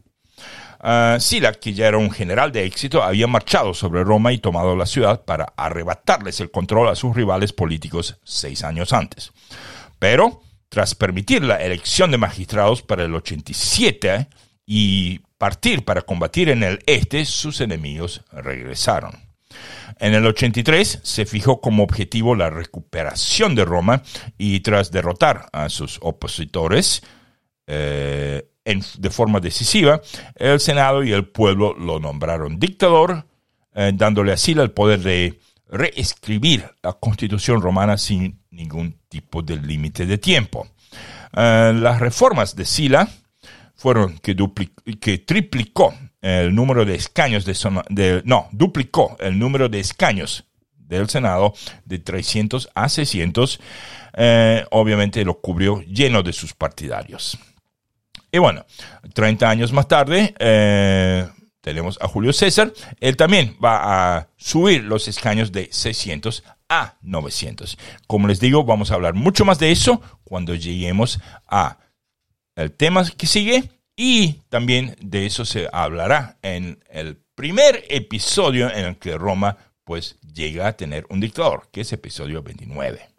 uh, 0.83 1.19
Sila, 1.19 1.53
que 1.53 1.73
ya 1.73 1.87
era 1.87 1.97
un 1.97 2.09
general 2.09 2.51
de 2.51 2.65
éxito, 2.65 3.03
había 3.03 3.27
marchado 3.27 3.73
sobre 3.73 4.03
Roma 4.03 4.33
y 4.33 4.39
tomado 4.39 4.75
la 4.75 4.85
ciudad 4.85 5.23
para 5.23 5.53
arrebatarles 5.55 6.39
el 6.39 6.51
control 6.51 6.87
a 6.89 6.95
sus 6.95 7.15
rivales 7.15 7.53
políticos 7.53 8.17
seis 8.23 8.63
años 8.63 8.91
antes. 8.91 9.31
Pero, 9.99 10.41
tras 10.69 10.95
permitir 10.95 11.43
la 11.43 11.57
elección 11.57 12.11
de 12.11 12.17
magistrados 12.17 12.81
para 12.81 13.03
el 13.03 13.15
87 13.15 14.27
y 14.65 15.19
partir 15.37 15.85
para 15.85 16.01
combatir 16.01 16.49
en 16.49 16.63
el 16.63 16.79
este, 16.85 17.25
sus 17.25 17.61
enemigos 17.61 18.23
regresaron. 18.31 19.27
En 19.99 20.13
el 20.13 20.25
83 20.25 20.99
se 21.01 21.25
fijó 21.25 21.61
como 21.61 21.83
objetivo 21.83 22.35
la 22.35 22.49
recuperación 22.49 23.55
de 23.55 23.65
Roma 23.65 24.03
y 24.37 24.59
tras 24.59 24.91
derrotar 24.91 25.47
a 25.53 25.69
sus 25.69 25.99
opositores 26.01 27.01
eh, 27.65 28.49
de 28.97 29.09
forma 29.09 29.39
decisiva, 29.39 30.01
el 30.35 30.59
Senado 30.59 31.03
y 31.03 31.13
el 31.13 31.25
pueblo 31.25 31.73
lo 31.73 31.99
nombraron 31.99 32.59
dictador, 32.59 33.25
eh, 33.73 33.91
dándole 33.95 34.33
así 34.33 34.51
el 34.51 34.71
poder 34.71 34.99
de 34.99 35.39
reescribir 35.69 36.69
la 36.81 36.93
constitución 36.93 37.61
romana 37.61 37.97
sin 37.97 38.39
ningún 38.51 38.99
tipo 39.09 39.41
de 39.41 39.57
límite 39.57 40.05
de 40.05 40.17
tiempo. 40.17 40.67
Eh, 41.35 41.73
las 41.75 41.99
reformas 41.99 42.55
de 42.55 42.65
Sila 42.65 43.07
fueron 43.75 44.17
que, 44.19 44.35
que 44.99 45.19
triplicó 45.19 45.93
el 46.21 46.53
número 46.53 46.83
de 46.83 46.95
escaños 46.95 47.45
de, 47.45 48.21
no, 48.25 48.49
duplicó 48.51 49.15
el 49.19 49.37
número 49.37 49.69
de 49.69 49.79
escaños 49.79 50.45
del 50.75 51.09
Senado 51.09 51.53
de 51.85 51.99
300 51.99 52.69
a 52.73 52.89
600, 52.89 53.59
eh, 54.13 54.65
obviamente 54.71 55.23
lo 55.23 55.39
cubrió 55.39 55.81
lleno 55.81 56.23
de 56.23 56.33
sus 56.33 56.53
partidarios. 56.53 57.37
Y 58.31 58.39
bueno, 58.39 58.65
30 59.13 59.49
años 59.49 59.71
más 59.71 59.87
tarde 59.87 60.33
eh, 60.39 61.27
tenemos 61.67 61.97
a 61.99 62.07
Julio 62.07 62.31
César, 62.31 62.71
él 63.01 63.17
también 63.17 63.57
va 63.61 64.15
a 64.15 64.29
subir 64.37 64.85
los 64.85 65.09
escaños 65.09 65.51
de 65.51 65.67
600 65.69 66.45
a 66.69 66.95
900. 67.01 67.77
Como 68.07 68.29
les 68.29 68.39
digo, 68.39 68.63
vamos 68.63 68.89
a 68.89 68.93
hablar 68.93 69.15
mucho 69.15 69.43
más 69.43 69.59
de 69.59 69.73
eso 69.73 70.01
cuando 70.23 70.55
lleguemos 70.55 71.19
a 71.45 71.77
el 72.55 72.71
tema 72.71 73.03
que 73.17 73.27
sigue 73.27 73.69
y 73.97 74.43
también 74.47 74.95
de 75.01 75.25
eso 75.25 75.43
se 75.43 75.67
hablará 75.73 76.37
en 76.41 76.81
el 76.89 77.17
primer 77.35 77.83
episodio 77.89 78.71
en 78.71 78.85
el 78.85 78.97
que 78.97 79.17
Roma 79.17 79.57
pues 79.83 80.15
llega 80.21 80.67
a 80.67 80.77
tener 80.77 81.05
un 81.09 81.19
dictador, 81.19 81.67
que 81.69 81.81
es 81.81 81.91
episodio 81.91 82.43
29. 82.43 83.09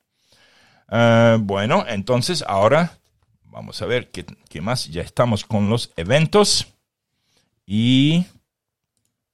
Ah, 0.89 1.37
bueno, 1.39 1.85
entonces 1.87 2.43
ahora 2.49 2.99
vamos 3.43 3.83
a 3.83 3.87
ver 3.87 4.11
qué, 4.11 4.25
qué 4.49 4.63
más. 4.63 4.87
Ya 4.89 5.03
estamos 5.03 5.45
con 5.45 5.69
los 5.69 5.93
eventos 5.97 6.67
y 7.71 8.25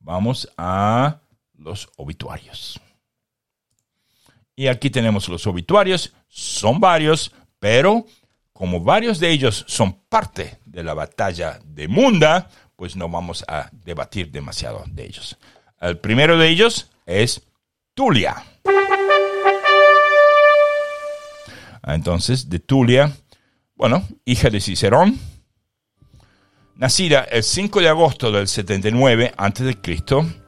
vamos 0.04 0.48
a 0.56 1.20
los 1.56 1.88
obituarios. 1.96 2.80
Y 4.54 4.68
aquí 4.68 4.90
tenemos 4.90 5.28
los 5.28 5.46
obituarios, 5.46 6.12
son 6.28 6.78
varios, 6.78 7.32
pero 7.58 8.06
como 8.52 8.80
varios 8.80 9.18
de 9.18 9.30
ellos 9.30 9.64
son 9.66 9.94
parte 10.08 10.58
de 10.64 10.84
la 10.84 10.94
batalla 10.94 11.58
de 11.64 11.88
Munda, 11.88 12.48
pues 12.76 12.94
no 12.94 13.08
vamos 13.08 13.44
a 13.48 13.68
debatir 13.72 14.30
demasiado 14.30 14.84
de 14.86 15.06
ellos. 15.06 15.36
El 15.80 15.98
primero 15.98 16.38
de 16.38 16.48
ellos 16.48 16.88
es 17.06 17.42
Tulia. 17.94 18.44
Entonces, 21.82 22.48
de 22.48 22.60
Tulia, 22.60 23.12
bueno, 23.74 24.06
hija 24.24 24.50
de 24.50 24.60
Cicerón, 24.60 25.18
nacida 26.76 27.20
el 27.30 27.42
5 27.42 27.80
de 27.80 27.88
agosto 27.88 28.32
del 28.32 28.48
79 28.48 29.32
a.C., 29.36 29.78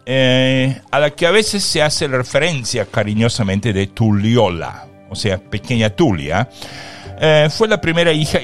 eh, 0.08 0.80
a 0.90 1.00
la 1.00 1.10
que 1.10 1.26
a 1.26 1.30
veces 1.30 1.64
se 1.64 1.82
hace 1.82 2.06
referencia 2.06 2.86
cariñosamente 2.86 3.72
de 3.72 3.88
Tuliola, 3.88 4.86
o 5.10 5.16
sea, 5.16 5.38
pequeña 5.38 5.90
Tulia, 5.90 6.48
eh, 7.20 7.48
fue 7.50 7.68
la 7.68 7.80
primera 7.80 8.12
hija, 8.12 8.38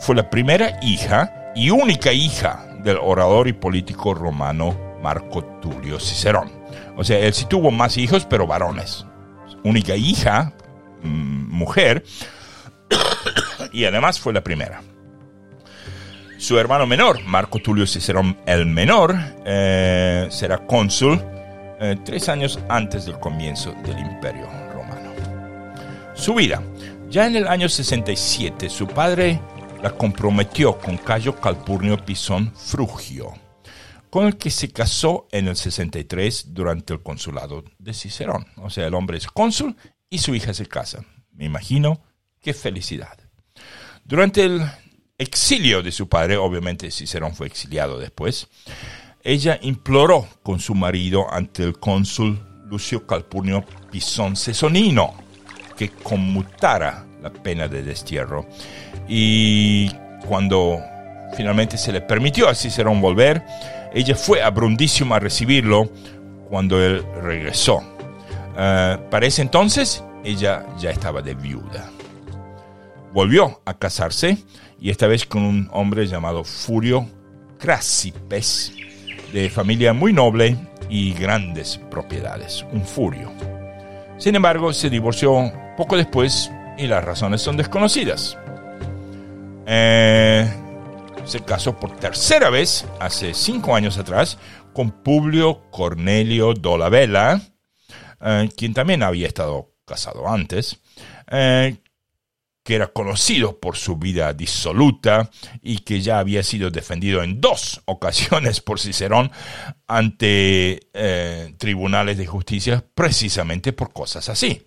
fue 0.00 0.14
la 0.14 0.30
primera 0.30 0.78
hija 0.82 1.52
y 1.54 1.70
única 1.70 2.12
hija 2.12 2.66
del 2.82 2.98
orador 2.98 3.48
y 3.48 3.52
político 3.52 4.14
romano 4.14 4.98
Marco 5.02 5.44
Tulio 5.60 6.00
Cicerón. 6.00 6.50
O 6.96 7.04
sea, 7.04 7.18
él 7.18 7.34
sí 7.34 7.44
tuvo 7.46 7.70
más 7.70 7.96
hijos, 7.98 8.26
pero 8.28 8.46
varones. 8.46 9.04
Única 9.64 9.96
hija, 9.96 10.52
mm, 11.02 11.54
mujer, 11.54 12.04
y 13.72 13.84
además 13.84 14.18
fue 14.18 14.32
la 14.32 14.42
primera. 14.42 14.82
Su 16.38 16.58
hermano 16.58 16.86
menor, 16.86 17.24
Marco 17.24 17.60
Tulio 17.60 17.86
Cicerón 17.86 18.36
el 18.44 18.66
Menor, 18.66 19.16
eh, 19.46 20.26
será 20.30 20.66
cónsul 20.66 21.18
eh, 21.80 21.96
tres 22.04 22.28
años 22.28 22.58
antes 22.68 23.06
del 23.06 23.18
comienzo 23.18 23.74
del 23.82 23.98
Imperio 23.98 24.46
Romano. 24.72 25.12
Su 26.14 26.34
vida. 26.34 26.62
Ya 27.08 27.26
en 27.26 27.36
el 27.36 27.48
año 27.48 27.70
67 27.70 28.68
su 28.68 28.86
padre 28.86 29.40
la 29.82 29.92
comprometió 29.92 30.78
con 30.78 30.98
Cayo 30.98 31.40
Calpurnio 31.40 32.04
Pisón 32.04 32.52
Frugio, 32.54 33.32
con 34.10 34.26
el 34.26 34.36
que 34.36 34.50
se 34.50 34.70
casó 34.70 35.28
en 35.32 35.48
el 35.48 35.56
63 35.56 36.52
durante 36.52 36.92
el 36.92 37.02
consulado 37.02 37.64
de 37.78 37.94
Cicerón. 37.94 38.46
O 38.56 38.68
sea, 38.68 38.86
el 38.86 38.94
hombre 38.94 39.16
es 39.16 39.26
cónsul 39.26 39.74
y 40.10 40.18
su 40.18 40.34
hija 40.34 40.52
se 40.52 40.66
casa. 40.66 41.02
Me 41.32 41.46
imagino 41.46 42.02
qué 42.42 42.52
felicidad. 42.52 43.18
Durante 44.04 44.44
el 44.44 44.62
exilio 45.18 45.82
de 45.82 45.92
su 45.92 46.08
padre, 46.08 46.36
obviamente 46.36 46.90
Cicerón 46.90 47.34
fue 47.34 47.46
exiliado 47.46 47.98
después, 47.98 48.48
ella 49.22 49.58
imploró 49.62 50.26
con 50.42 50.60
su 50.60 50.74
marido 50.74 51.26
ante 51.32 51.64
el 51.64 51.78
cónsul 51.78 52.38
Lucio 52.68 53.06
Calpurnio 53.06 53.64
Pisón 53.90 54.36
Cesonino 54.36 55.14
que 55.76 55.90
conmutara 55.90 57.06
la 57.22 57.30
pena 57.32 57.68
de 57.68 57.82
destierro. 57.82 58.46
Y 59.08 59.90
cuando 60.28 60.80
finalmente 61.36 61.76
se 61.76 61.92
le 61.92 62.00
permitió 62.00 62.48
a 62.48 62.54
Cicerón 62.54 63.00
volver, 63.00 63.44
ella 63.92 64.14
fue 64.14 64.42
a 64.42 64.50
Brundisium 64.50 65.12
a 65.12 65.18
recibirlo 65.18 65.90
cuando 66.48 66.82
él 66.82 67.04
regresó. 67.22 67.78
Uh, 67.78 69.10
para 69.10 69.26
ese 69.26 69.42
entonces, 69.42 70.02
ella 70.24 70.64
ya 70.78 70.90
estaba 70.90 71.20
de 71.20 71.34
viuda. 71.34 71.90
Volvió 73.12 73.60
a 73.64 73.74
casarse 73.74 74.38
y 74.80 74.90
esta 74.90 75.06
vez 75.06 75.26
con 75.26 75.42
un 75.42 75.68
hombre 75.72 76.06
llamado 76.06 76.44
Furio 76.44 77.08
Crasipes, 77.58 78.72
de 79.32 79.50
familia 79.50 79.92
muy 79.92 80.12
noble 80.12 80.56
y 80.88 81.12
grandes 81.14 81.78
propiedades, 81.90 82.64
un 82.72 82.84
furio. 82.84 83.32
Sin 84.18 84.34
embargo, 84.34 84.72
se 84.72 84.90
divorció 84.90 85.52
poco 85.76 85.96
después 85.96 86.50
y 86.78 86.86
las 86.86 87.04
razones 87.04 87.42
son 87.42 87.56
desconocidas. 87.56 88.38
Eh, 89.66 90.48
se 91.24 91.40
casó 91.40 91.78
por 91.78 91.96
tercera 91.96 92.50
vez, 92.50 92.86
hace 93.00 93.34
cinco 93.34 93.74
años 93.74 93.98
atrás, 93.98 94.38
con 94.72 94.90
Publio 94.90 95.62
Cornelio 95.70 96.54
Dolabella, 96.54 97.40
eh, 98.20 98.48
quien 98.56 98.74
también 98.74 99.02
había 99.02 99.26
estado 99.26 99.72
casado 99.84 100.28
antes, 100.28 100.78
eh, 101.30 101.76
que 102.66 102.74
era 102.74 102.88
conocido 102.88 103.60
por 103.60 103.76
su 103.76 103.94
vida 103.94 104.32
disoluta 104.32 105.30
y 105.62 105.78
que 105.78 106.00
ya 106.00 106.18
había 106.18 106.42
sido 106.42 106.72
defendido 106.72 107.22
en 107.22 107.40
dos 107.40 107.80
ocasiones 107.86 108.60
por 108.60 108.80
Cicerón 108.80 109.30
ante 109.86 110.80
tribunales 111.58 112.18
de 112.18 112.26
justicia 112.26 112.84
precisamente 112.92 113.72
por 113.72 113.92
cosas 113.92 114.28
así. 114.28 114.66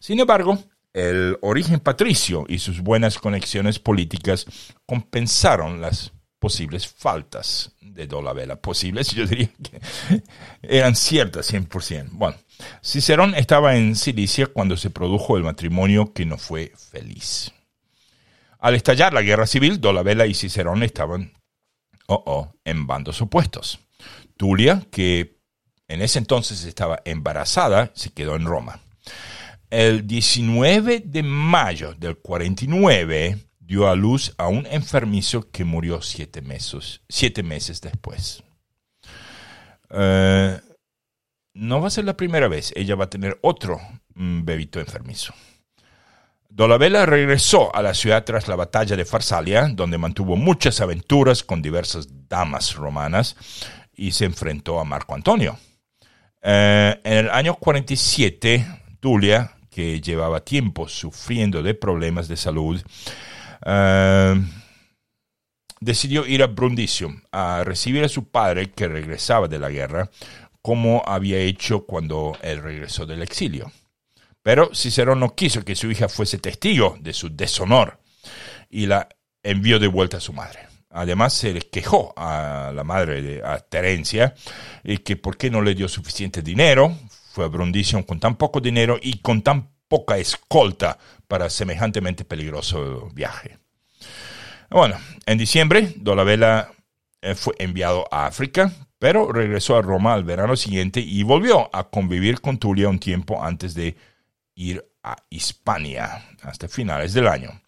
Sin 0.00 0.18
embargo, 0.18 0.58
el 0.92 1.38
origen 1.40 1.78
patricio 1.78 2.46
y 2.48 2.58
sus 2.58 2.80
buenas 2.80 3.18
conexiones 3.18 3.78
políticas 3.78 4.46
compensaron 4.84 5.80
las 5.80 6.12
posibles 6.46 6.86
faltas 6.86 7.72
de 7.80 8.06
Dolabella. 8.06 8.54
Posibles, 8.54 9.08
yo 9.16 9.26
diría 9.26 9.50
que 9.60 10.22
eran 10.62 10.94
ciertas 10.94 11.52
100%. 11.52 12.10
Bueno, 12.12 12.36
Cicerón 12.80 13.34
estaba 13.34 13.74
en 13.74 13.96
Cilicia 13.96 14.46
cuando 14.46 14.76
se 14.76 14.90
produjo 14.90 15.36
el 15.36 15.42
matrimonio 15.42 16.12
que 16.12 16.24
no 16.24 16.38
fue 16.38 16.72
feliz. 16.76 17.52
Al 18.60 18.76
estallar 18.76 19.12
la 19.12 19.22
guerra 19.22 19.48
civil, 19.48 19.80
Dolabella 19.80 20.24
y 20.24 20.34
Cicerón 20.34 20.84
estaban 20.84 21.32
oh, 22.06 22.22
oh, 22.24 22.54
en 22.64 22.86
bandos 22.86 23.20
opuestos. 23.20 23.80
Tulia, 24.36 24.86
que 24.92 25.40
en 25.88 26.00
ese 26.00 26.20
entonces 26.20 26.62
estaba 26.62 27.02
embarazada, 27.04 27.90
se 27.96 28.10
quedó 28.10 28.36
en 28.36 28.44
Roma. 28.44 28.78
El 29.68 30.06
19 30.06 31.02
de 31.06 31.24
mayo 31.24 31.92
del 31.94 32.18
49 32.18 33.45
dio 33.66 33.88
a 33.88 33.96
luz 33.96 34.32
a 34.38 34.46
un 34.46 34.66
enfermizo 34.66 35.50
que 35.50 35.64
murió 35.64 36.00
siete 36.00 36.40
meses, 36.40 37.00
siete 37.08 37.42
meses 37.42 37.80
después. 37.80 38.44
Eh, 39.90 40.60
no 41.54 41.80
va 41.80 41.88
a 41.88 41.90
ser 41.90 42.04
la 42.04 42.16
primera 42.16 42.48
vez, 42.48 42.72
ella 42.76 42.94
va 42.94 43.04
a 43.04 43.10
tener 43.10 43.38
otro 43.42 43.80
mm, 44.14 44.44
bebito 44.44 44.78
enfermizo. 44.78 45.34
Dolabella 46.48 47.04
regresó 47.04 47.74
a 47.74 47.82
la 47.82 47.92
ciudad 47.92 48.24
tras 48.24 48.48
la 48.48 48.56
batalla 48.56 48.96
de 48.96 49.04
Farsalia, 49.04 49.68
donde 49.68 49.98
mantuvo 49.98 50.36
muchas 50.36 50.80
aventuras 50.80 51.42
con 51.42 51.60
diversas 51.60 52.08
damas 52.28 52.76
romanas 52.76 53.36
y 53.94 54.12
se 54.12 54.24
enfrentó 54.24 54.78
a 54.80 54.84
Marco 54.84 55.14
Antonio. 55.14 55.58
Eh, 56.40 56.98
en 57.04 57.12
el 57.12 57.30
año 57.30 57.56
47, 57.56 58.66
Tulia, 59.00 59.52
que 59.68 60.00
llevaba 60.00 60.44
tiempo 60.44 60.88
sufriendo 60.88 61.62
de 61.62 61.74
problemas 61.74 62.28
de 62.28 62.36
salud, 62.36 62.80
eh, 63.64 64.34
decidió 65.80 66.26
ir 66.26 66.42
a 66.42 66.46
Brundisium 66.46 67.22
a 67.32 67.62
recibir 67.64 68.04
a 68.04 68.08
su 68.08 68.28
padre 68.28 68.70
que 68.70 68.88
regresaba 68.88 69.48
de 69.48 69.58
la 69.58 69.70
guerra, 69.70 70.10
como 70.62 71.02
había 71.06 71.38
hecho 71.38 71.86
cuando 71.86 72.36
él 72.42 72.62
regresó 72.62 73.06
del 73.06 73.22
exilio. 73.22 73.70
Pero 74.42 74.74
Cicerón 74.74 75.20
no 75.20 75.34
quiso 75.34 75.64
que 75.64 75.76
su 75.76 75.90
hija 75.90 76.08
fuese 76.08 76.38
testigo 76.38 76.96
de 77.00 77.12
su 77.12 77.34
deshonor 77.34 77.98
y 78.70 78.86
la 78.86 79.08
envió 79.42 79.78
de 79.78 79.88
vuelta 79.88 80.18
a 80.18 80.20
su 80.20 80.32
madre. 80.32 80.60
Además, 80.90 81.34
se 81.34 81.52
le 81.52 81.60
quejó 81.60 82.14
a 82.16 82.72
la 82.74 82.82
madre 82.82 83.20
de 83.20 83.42
Terencia 83.68 84.34
y 84.82 84.98
que 84.98 85.16
por 85.16 85.36
qué 85.36 85.50
no 85.50 85.60
le 85.60 85.74
dio 85.74 85.88
suficiente 85.88 86.42
dinero. 86.42 86.96
Fue 87.32 87.44
a 87.44 87.48
Brundisium 87.48 88.02
con 88.02 88.18
tan 88.18 88.36
poco 88.36 88.60
dinero 88.60 88.98
y 89.02 89.18
con 89.18 89.42
tan 89.42 89.75
poca 89.88 90.18
escolta 90.18 90.98
para 91.28 91.50
semejantemente 91.50 92.24
peligroso 92.24 93.10
viaje. 93.12 93.58
Bueno, 94.70 94.96
en 95.26 95.38
diciembre, 95.38 95.92
Dolabella 95.96 96.70
eh, 97.22 97.34
fue 97.34 97.54
enviado 97.58 98.06
a 98.10 98.26
África, 98.26 98.72
pero 98.98 99.30
regresó 99.32 99.76
a 99.76 99.82
Roma 99.82 100.14
al 100.14 100.24
verano 100.24 100.56
siguiente 100.56 101.00
y 101.00 101.22
volvió 101.22 101.74
a 101.74 101.88
convivir 101.90 102.40
con 102.40 102.58
Tulia 102.58 102.88
un 102.88 102.98
tiempo 102.98 103.42
antes 103.42 103.74
de 103.74 103.96
ir 104.54 104.84
a 105.02 105.16
Hispania, 105.30 106.24
hasta 106.42 106.68
finales 106.68 107.14
del 107.14 107.28
año. 107.28 107.60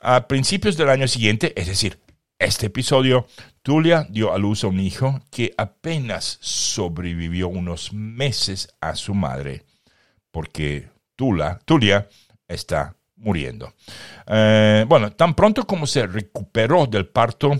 A 0.00 0.28
principios 0.28 0.76
del 0.76 0.90
año 0.90 1.08
siguiente, 1.08 1.52
es 1.56 1.68
decir, 1.68 1.98
este 2.38 2.66
episodio, 2.66 3.26
Tulia 3.62 4.06
dio 4.10 4.32
a 4.34 4.38
luz 4.38 4.64
a 4.64 4.66
un 4.66 4.78
hijo 4.78 5.22
que 5.30 5.54
apenas 5.56 6.38
sobrevivió 6.42 7.48
unos 7.48 7.94
meses 7.94 8.68
a 8.80 8.94
su 8.94 9.14
madre, 9.14 9.64
porque 10.30 10.90
Tula, 11.16 11.58
Tulia 11.64 12.08
está 12.46 12.94
muriendo. 13.16 13.72
Eh, 14.26 14.84
bueno, 14.88 15.10
tan 15.12 15.34
pronto 15.34 15.66
como 15.66 15.86
se 15.86 16.06
recuperó 16.06 16.86
del 16.86 17.06
parto, 17.08 17.52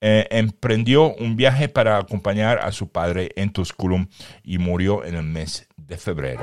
eh, 0.00 0.26
emprendió 0.30 1.14
un 1.14 1.36
viaje 1.36 1.68
para 1.68 1.98
acompañar 1.98 2.58
a 2.58 2.72
su 2.72 2.90
padre 2.90 3.30
en 3.36 3.50
Tusculum 3.50 4.06
y 4.42 4.58
murió 4.58 5.04
en 5.04 5.14
el 5.14 5.22
mes 5.22 5.68
de 5.76 5.96
febrero. 5.96 6.42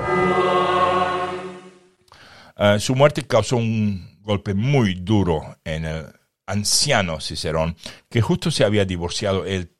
Eh, 2.57 2.79
su 2.79 2.95
muerte 2.95 3.23
causó 3.23 3.57
un 3.57 4.17
golpe 4.21 4.53
muy 4.53 4.95
duro 4.95 5.57
en 5.63 5.85
el 5.85 6.05
anciano 6.45 7.19
Cicerón, 7.19 7.75
que 8.09 8.21
justo 8.21 8.51
se 8.51 8.63
había 8.63 8.85
divorciado 8.85 9.45
él 9.45 9.71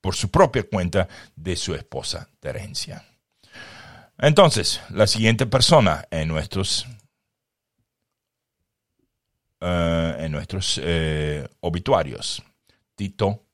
por 0.00 0.14
su 0.14 0.30
propia 0.30 0.64
cuenta 0.64 1.08
de 1.36 1.56
su 1.56 1.74
esposa 1.74 2.28
Terencia. 2.40 3.04
Entonces, 4.22 4.80
la 4.90 5.08
siguiente 5.08 5.46
persona 5.46 6.06
en 6.10 6.28
nuestros 6.28 6.86
eh, 9.60 10.16
en 10.18 10.32
nuestros 10.32 10.80
eh, 10.82 11.46
obituarios. 11.60 12.42
Tito 12.94 13.44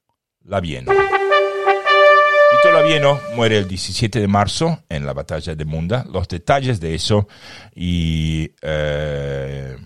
Lavieno. 0.45 0.93
Tito 0.93 2.73
Lavieno 2.73 3.19
muere 3.35 3.59
el 3.59 3.69
17 3.69 4.21
de 4.21 4.29
marzo 4.29 4.85
en 4.91 5.05
la 5.05 5.14
batalla 5.14 5.55
de 5.55 5.64
Munda. 5.64 6.07
Los 6.11 6.29
detalles 6.29 6.81
de 6.81 6.95
eso 6.95 7.29
y 7.75 8.53
eh, 8.62 9.77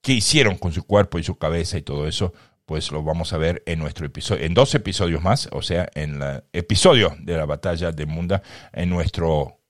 qué 0.00 0.12
hicieron 0.12 0.56
con 0.56 0.72
su 0.72 0.84
cuerpo 0.84 1.18
y 1.18 1.24
su 1.24 1.36
cabeza 1.38 1.76
y 1.76 1.82
todo 1.82 2.06
eso, 2.06 2.32
pues 2.66 2.90
lo 2.90 3.02
vamos 3.02 3.32
a 3.32 3.38
ver 3.38 3.64
en 3.66 3.80
nuestro 3.80 4.06
episodio, 4.06 4.44
en 4.44 4.54
dos 4.54 4.74
episodios 4.74 5.22
más, 5.22 5.48
o 5.52 5.62
sea, 5.62 5.88
en 5.94 6.22
el 6.22 6.44
episodio 6.52 7.16
de 7.20 7.36
la 7.36 7.46
batalla 7.46 7.90
de 7.90 8.06
Munda, 8.06 8.42
en 8.72 8.90
nuestro 8.90 9.63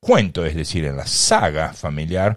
cuento, 0.00 0.44
es 0.44 0.54
decir, 0.54 0.84
en 0.84 0.96
la 0.96 1.06
saga 1.06 1.72
familiar, 1.72 2.36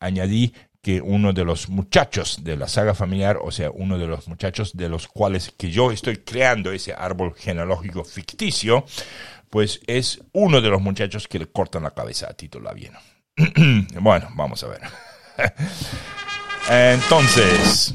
añadí 0.00 0.52
que 0.86 1.00
uno 1.00 1.32
de 1.32 1.44
los 1.44 1.68
muchachos 1.68 2.44
de 2.44 2.56
la 2.56 2.68
saga 2.68 2.94
familiar, 2.94 3.40
o 3.42 3.50
sea, 3.50 3.72
uno 3.72 3.98
de 3.98 4.06
los 4.06 4.28
muchachos 4.28 4.76
de 4.76 4.88
los 4.88 5.08
cuales 5.08 5.52
que 5.58 5.68
yo 5.68 5.90
estoy 5.90 6.18
creando 6.18 6.70
ese 6.70 6.94
árbol 6.94 7.34
genealógico 7.34 8.04
ficticio, 8.04 8.86
pues 9.50 9.80
es 9.88 10.20
uno 10.30 10.60
de 10.60 10.68
los 10.68 10.80
muchachos 10.80 11.26
que 11.26 11.40
le 11.40 11.46
cortan 11.46 11.82
la 11.82 11.90
cabeza 11.90 12.28
a 12.30 12.34
Tito 12.34 12.60
Lavieno. 12.60 13.00
bueno, 14.00 14.28
vamos 14.36 14.62
a 14.62 14.68
ver. 14.68 14.80
Entonces, 16.70 17.94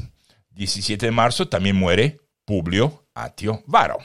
17 0.50 1.06
de 1.06 1.12
marzo 1.12 1.48
también 1.48 1.76
muere 1.76 2.20
Publio 2.44 3.06
Atio 3.14 3.62
Varo. 3.66 4.00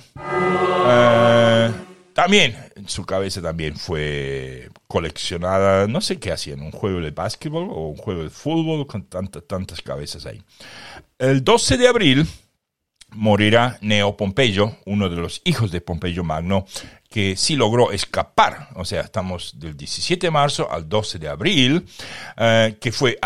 Eh, 0.88 1.72
también, 2.18 2.58
su 2.88 3.06
cabeza 3.06 3.44
también 3.44 3.78
fue 3.78 4.72
coleccionada, 4.88 5.86
no 5.86 6.02
sé 6.02 6.18
qué 6.18 6.32
hacían, 6.32 6.62
un 6.62 6.72
juego 6.72 7.00
de 7.00 7.12
básquetbol 7.12 7.68
o 7.70 7.90
un 7.90 7.96
juego 7.96 8.24
de 8.24 8.32
fútbol 8.32 8.88
con 8.88 9.04
tantas, 9.04 9.44
tantas 9.46 9.84
cabezas 9.84 10.26
ahí. 10.26 10.42
El 11.20 11.44
12 11.44 11.78
de 11.78 11.88
abril 11.88 12.28
morirá 13.12 13.78
Neo 13.82 14.18
Pompeyo, 14.18 14.78
uno 14.88 15.10
de 15.10 15.18
los 15.18 15.44
hijos 15.46 15.70
de 15.70 15.80
Pompeyo 15.80 16.24
Magno, 16.24 16.66
que 17.08 17.36
sí 17.36 17.56
logró 17.56 17.92
escapar, 17.92 18.70
o 18.74 18.84
sea, 18.84 19.02
estamos 19.02 19.60
del 19.60 19.78
17 19.78 20.26
de 20.26 20.32
marzo 20.32 20.72
al 20.72 20.90
12 20.90 21.20
de 21.20 21.28
abril, 21.28 21.86
eh, 22.36 22.80
que 22.82 22.92
fue 22.92 23.20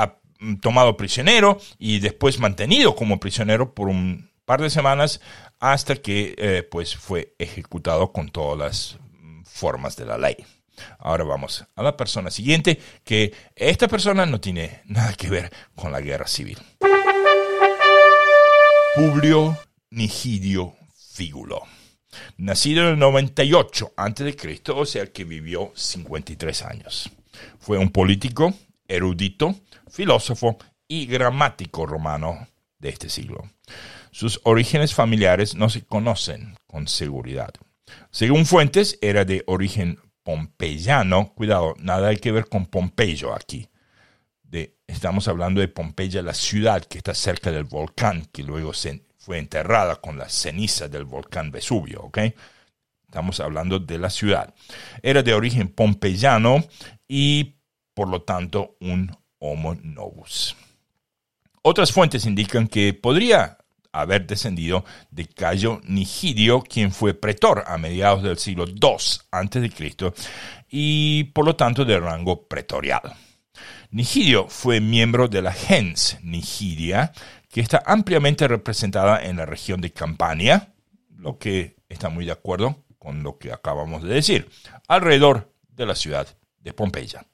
tomado 0.62 0.98
prisionero 0.98 1.62
y 1.80 2.00
después 2.00 2.40
mantenido 2.40 2.94
como 2.94 3.22
prisionero 3.22 3.74
por 3.74 3.88
un 3.88 4.31
de 4.60 4.70
semanas 4.70 5.22
hasta 5.60 5.96
que 5.96 6.36
eh, 6.38 6.64
pues 6.64 6.96
fue 6.96 7.36
ejecutado 7.38 8.12
con 8.12 8.30
todas 8.30 8.58
las 8.58 8.98
formas 9.46 9.96
de 9.96 10.06
la 10.06 10.18
ley. 10.18 10.36
Ahora 11.00 11.24
vamos 11.24 11.66
a 11.76 11.84
la 11.84 11.96
persona 11.96 12.32
siguiente, 12.32 12.80
que 13.04 13.34
esta 13.56 13.88
persona 13.88 14.26
no 14.26 14.40
tiene 14.42 14.82
nada 14.86 15.14
que 15.14 15.30
ver 15.30 15.52
con 15.76 15.92
la 15.92 16.02
guerra 16.02 16.28
civil. 16.28 16.58
Publio 18.96 19.58
Nigidio 19.90 20.76
Fígulo. 20.96 21.62
Nacido 22.38 22.84
en 22.84 22.90
el 22.90 23.00
98 23.00 23.94
a.C., 23.96 24.62
o 24.74 24.86
sea 24.86 25.06
que 25.08 25.24
vivió 25.24 25.72
53 25.76 26.64
años. 26.64 27.12
Fue 27.60 27.78
un 27.78 27.90
político, 27.90 28.54
erudito, 28.88 29.56
filósofo 29.90 30.58
y 30.88 31.06
gramático 31.06 31.86
romano 31.86 32.48
de 32.80 32.90
este 32.90 33.10
siglo. 33.10 33.50
Sus 34.12 34.42
orígenes 34.44 34.94
familiares 34.94 35.56
no 35.56 35.70
se 35.70 35.84
conocen 35.84 36.56
con 36.68 36.88
seguridad. 36.88 37.52
Según 38.12 38.46
fuentes, 38.46 39.00
era 39.02 39.26
de 39.26 39.44
origen 39.48 40.00
pompeyano. 40.24 41.34
Cuidado, 41.34 41.76
nada 41.80 42.10
hay 42.10 42.18
que 42.18 42.32
ver 42.32 42.48
con 42.48 42.66
Pompeyo 42.66 43.34
aquí. 43.34 43.68
Estamos 44.92 45.30
hablando 45.30 45.62
de 45.62 45.70
Pompeya, 45.70 46.22
la 46.22 46.34
ciudad 46.34 46.84
que 46.84 46.98
está 46.98 47.14
cerca 47.14 47.50
del 47.50 47.64
volcán, 47.64 48.26
que 48.34 48.44
luego 48.44 48.74
fue 49.18 49.38
enterrada 49.38 49.96
con 49.96 50.18
la 50.18 50.28
ceniza 50.28 50.90
del 50.90 51.06
volcán 51.06 51.50
Vesubio. 51.50 52.02
¿ok? 52.02 52.18
Estamos 53.06 53.40
hablando 53.40 53.80
de 53.80 53.98
la 53.98 54.10
ciudad. 54.10 54.54
Era 55.02 55.24
de 55.24 55.34
origen 55.34 55.70
pompeyano 55.70 56.66
y, 57.08 57.56
por 57.94 58.10
lo 58.10 58.24
tanto, 58.24 58.76
un 58.82 59.16
homo 59.40 59.76
novus. 59.76 60.58
Otras 61.62 61.94
fuentes 61.94 62.26
indican 62.26 62.68
que 62.68 62.94
podría 62.94 63.60
haber 63.92 64.26
descendido 64.28 64.86
de 65.10 65.28
Cayo 65.28 65.82
Nigidio, 65.84 66.62
quien 66.62 66.92
fue 66.92 67.14
pretor 67.14 67.64
a 67.68 67.78
mediados 67.78 68.24
del 68.24 68.38
siglo 68.38 68.66
II 68.66 68.98
a.C. 69.32 70.14
y 70.70 71.26
por 71.26 71.46
lo 71.46 71.56
tanto 71.56 71.86
de 71.86 72.00
rango 72.00 72.48
pretorial. 72.48 73.02
Nigidio 73.92 74.48
fue 74.48 74.80
miembro 74.80 75.28
de 75.28 75.42
la 75.42 75.52
gens 75.52 76.18
Nigidia, 76.24 77.12
que 77.50 77.60
está 77.60 77.84
ampliamente 77.86 78.48
representada 78.48 79.24
en 79.24 79.38
la 79.38 79.46
región 79.46 79.82
de 79.82 79.92
Campania, 79.92 80.74
lo 81.18 81.38
que 81.38 81.76
está 81.90 82.10
muy 82.10 82.26
de 82.26 82.32
acuerdo 82.32 82.84
con 82.98 83.24
lo 83.24 83.38
que 83.38 83.52
acabamos 83.52 84.04
de 84.04 84.14
decir, 84.14 84.50
alrededor 84.88 85.52
de 85.70 85.86
la 85.86 85.96
ciudad 85.96 86.28
de 86.60 86.74
Pompeya. 86.74 87.26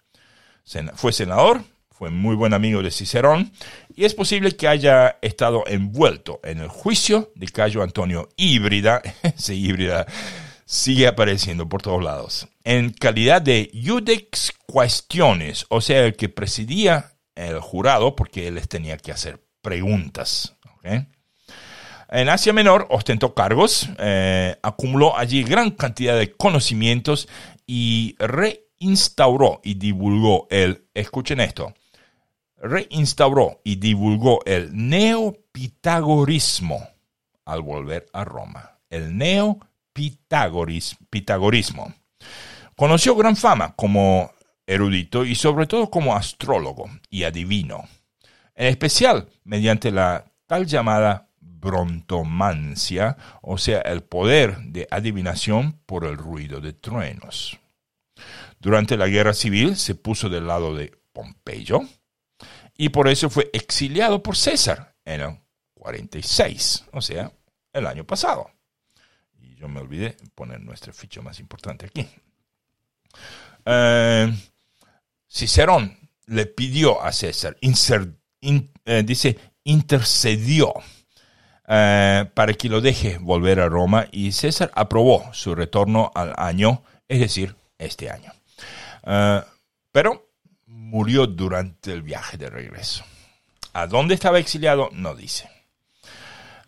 Fue 0.95 1.13
senador, 1.13 1.61
fue 1.97 2.11
muy 2.11 2.35
buen 2.35 2.53
amigo 2.53 2.83
de 2.83 2.91
Cicerón 2.91 3.51
y 3.95 4.05
es 4.05 4.13
posible 4.13 4.55
que 4.55 4.67
haya 4.67 5.17
estado 5.23 5.63
envuelto 5.65 6.39
en 6.43 6.59
el 6.59 6.67
juicio 6.67 7.31
de 7.33 7.47
Cayo 7.47 7.81
Antonio 7.81 8.29
Híbrida, 8.37 9.01
ese 9.23 9.55
híbrida 9.55 10.05
sigue 10.65 11.07
apareciendo 11.07 11.67
por 11.67 11.81
todos 11.81 12.03
lados, 12.03 12.47
en 12.63 12.91
calidad 12.91 13.41
de 13.41 13.71
judex 13.73 14.53
cuestiones, 14.67 15.65
o 15.69 15.81
sea, 15.81 16.05
el 16.05 16.15
que 16.15 16.29
presidía 16.29 17.13
el 17.33 17.59
jurado 17.61 18.15
porque 18.15 18.47
él 18.47 18.55
les 18.55 18.69
tenía 18.69 18.97
que 18.97 19.11
hacer 19.11 19.41
preguntas. 19.63 20.53
En 22.09 22.29
Asia 22.29 22.53
Menor 22.53 22.87
ostentó 22.91 23.33
cargos, 23.33 23.89
eh, 23.97 24.55
acumuló 24.61 25.17
allí 25.17 25.43
gran 25.43 25.71
cantidad 25.71 26.17
de 26.17 26.31
conocimientos 26.31 27.27
y 27.65 28.15
reinstauró 28.19 29.59
y 29.63 29.73
divulgó 29.73 30.47
el, 30.49 30.85
escuchen 30.93 31.41
esto, 31.41 31.73
reinstauró 32.57 33.61
y 33.63 33.77
divulgó 33.77 34.41
el 34.45 34.69
neopitagorismo 34.73 36.85
al 37.45 37.61
volver 37.61 38.07
a 38.13 38.25
Roma. 38.25 38.79
El 38.89 39.17
neopitagorismo. 39.17 41.93
Conoció 42.75 43.15
gran 43.15 43.35
fama 43.35 43.73
como 43.75 44.31
erudito 44.65 45.25
y 45.25 45.35
sobre 45.35 45.65
todo 45.65 45.89
como 45.89 46.15
astrólogo 46.15 46.89
y 47.09 47.23
adivino, 47.23 47.89
en 48.53 48.67
especial 48.67 49.27
mediante 49.43 49.89
la 49.91 50.25
tal 50.45 50.67
llamada 50.67 51.31
brontomancia, 51.39 53.17
o 53.41 53.57
sea, 53.57 53.81
el 53.81 54.03
poder 54.03 54.59
de 54.59 54.87
adivinación 54.91 55.79
por 55.85 56.05
el 56.05 56.17
ruido 56.17 56.61
de 56.61 56.73
truenos. 56.73 57.57
Durante 58.59 58.97
la 58.97 59.07
guerra 59.07 59.33
civil 59.33 59.75
se 59.75 59.95
puso 59.95 60.29
del 60.29 60.45
lado 60.47 60.75
de 60.75 60.93
Pompeyo, 61.13 61.81
y 62.77 62.89
por 62.89 63.07
eso 63.07 63.29
fue 63.29 63.49
exiliado 63.53 64.21
por 64.21 64.37
César 64.37 64.95
en 65.03 65.21
el 65.21 65.39
46, 65.73 66.85
o 66.91 67.01
sea, 67.01 67.31
el 67.73 67.87
año 67.87 68.05
pasado. 68.05 68.51
Y 69.39 69.55
yo 69.55 69.67
me 69.67 69.79
olvidé 69.79 70.15
poner 70.35 70.59
nuestro 70.59 70.93
ficha 70.93 71.21
más 71.21 71.39
importante 71.39 71.87
aquí. 71.87 72.07
Eh, 73.65 74.33
Cicerón 75.27 75.97
le 76.27 76.45
pidió 76.45 77.01
a 77.01 77.11
César, 77.11 77.57
eh, 77.61 79.03
dice, 79.03 79.39
intercedió 79.63 80.73
eh, 81.67 82.29
para 82.33 82.53
que 82.53 82.69
lo 82.69 82.79
deje 82.79 83.17
volver 83.17 83.59
a 83.59 83.69
Roma 83.69 84.07
y 84.11 84.31
César 84.31 84.71
aprobó 84.75 85.33
su 85.33 85.55
retorno 85.55 86.11
al 86.13 86.33
año, 86.37 86.83
es 87.07 87.19
decir, 87.19 87.55
este 87.77 88.09
año. 88.09 88.31
pero 89.91 90.26
murió 90.87 91.27
durante 91.27 91.91
el 91.91 92.01
viaje 92.01 92.37
de 92.37 92.49
regreso. 92.49 93.03
¿A 93.73 93.87
dónde 93.87 94.13
estaba 94.13 94.39
exiliado? 94.39 94.89
No 94.93 95.15
dice. 95.15 95.49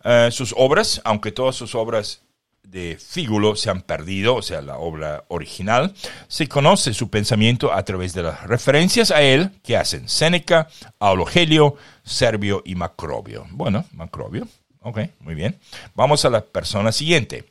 Eh, 0.04 0.28
sus 0.30 0.54
obras, 0.56 1.00
aunque 1.04 1.32
todas 1.32 1.56
sus 1.56 1.74
obras 1.74 2.20
de 2.62 2.98
Fígulo 3.00 3.56
se 3.56 3.70
han 3.70 3.80
perdido, 3.80 4.36
o 4.36 4.42
sea, 4.42 4.60
la 4.60 4.76
obra 4.76 5.24
original, 5.28 5.94
se 6.28 6.46
conoce 6.48 6.92
su 6.92 7.08
pensamiento 7.08 7.72
a 7.72 7.82
través 7.84 8.12
de 8.12 8.22
las 8.22 8.46
referencias 8.46 9.10
a 9.10 9.22
él 9.22 9.50
que 9.64 9.76
hacen 9.76 10.08
Séneca, 10.08 10.68
Aulogelio, 10.98 11.76
Servio 12.04 12.62
y 12.64 12.74
Macrobio. 12.74 13.46
Bueno, 13.50 13.86
Macrobio, 13.92 14.46
ok, 14.82 15.00
muy 15.20 15.34
bien. 15.34 15.58
Vamos 15.94 16.24
a 16.24 16.30
la 16.30 16.42
persona 16.42 16.92
siguiente, 16.92 17.50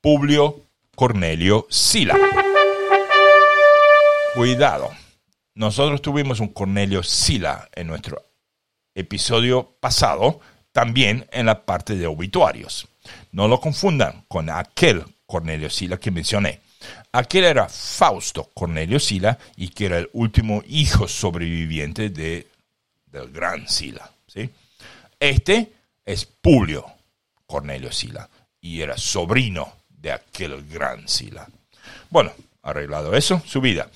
Publio 0.00 0.60
Cornelio 0.94 1.66
Sila. 1.70 2.16
Cuidado, 4.34 4.90
nosotros 5.60 6.00
tuvimos 6.00 6.40
un 6.40 6.48
Cornelio 6.48 7.02
Sila 7.02 7.68
en 7.74 7.86
nuestro 7.86 8.24
episodio 8.94 9.76
pasado, 9.78 10.40
también 10.72 11.28
en 11.32 11.44
la 11.44 11.66
parte 11.66 11.96
de 11.96 12.06
obituarios. 12.06 12.88
No 13.32 13.46
lo 13.46 13.60
confundan 13.60 14.24
con 14.26 14.48
aquel 14.48 15.04
Cornelio 15.26 15.68
Sila 15.68 15.98
que 15.98 16.10
mencioné. 16.10 16.60
Aquel 17.12 17.44
era 17.44 17.68
Fausto 17.68 18.48
Cornelio 18.54 18.98
Sila 18.98 19.38
y 19.54 19.68
que 19.68 19.84
era 19.84 19.98
el 19.98 20.08
último 20.14 20.62
hijo 20.66 21.06
sobreviviente 21.06 22.08
de, 22.08 22.46
del 23.04 23.30
gran 23.30 23.68
Sila. 23.68 24.10
¿sí? 24.28 24.48
Este 25.18 25.74
es 26.06 26.24
Publio 26.24 26.86
Cornelio 27.46 27.92
Sila 27.92 28.30
y 28.62 28.80
era 28.80 28.96
sobrino 28.96 29.74
de 29.90 30.12
aquel 30.12 30.66
gran 30.66 31.06
Sila. 31.06 31.46
Bueno, 32.08 32.32
arreglado 32.62 33.14
eso, 33.14 33.42
su 33.46 33.60
vida. 33.60 33.90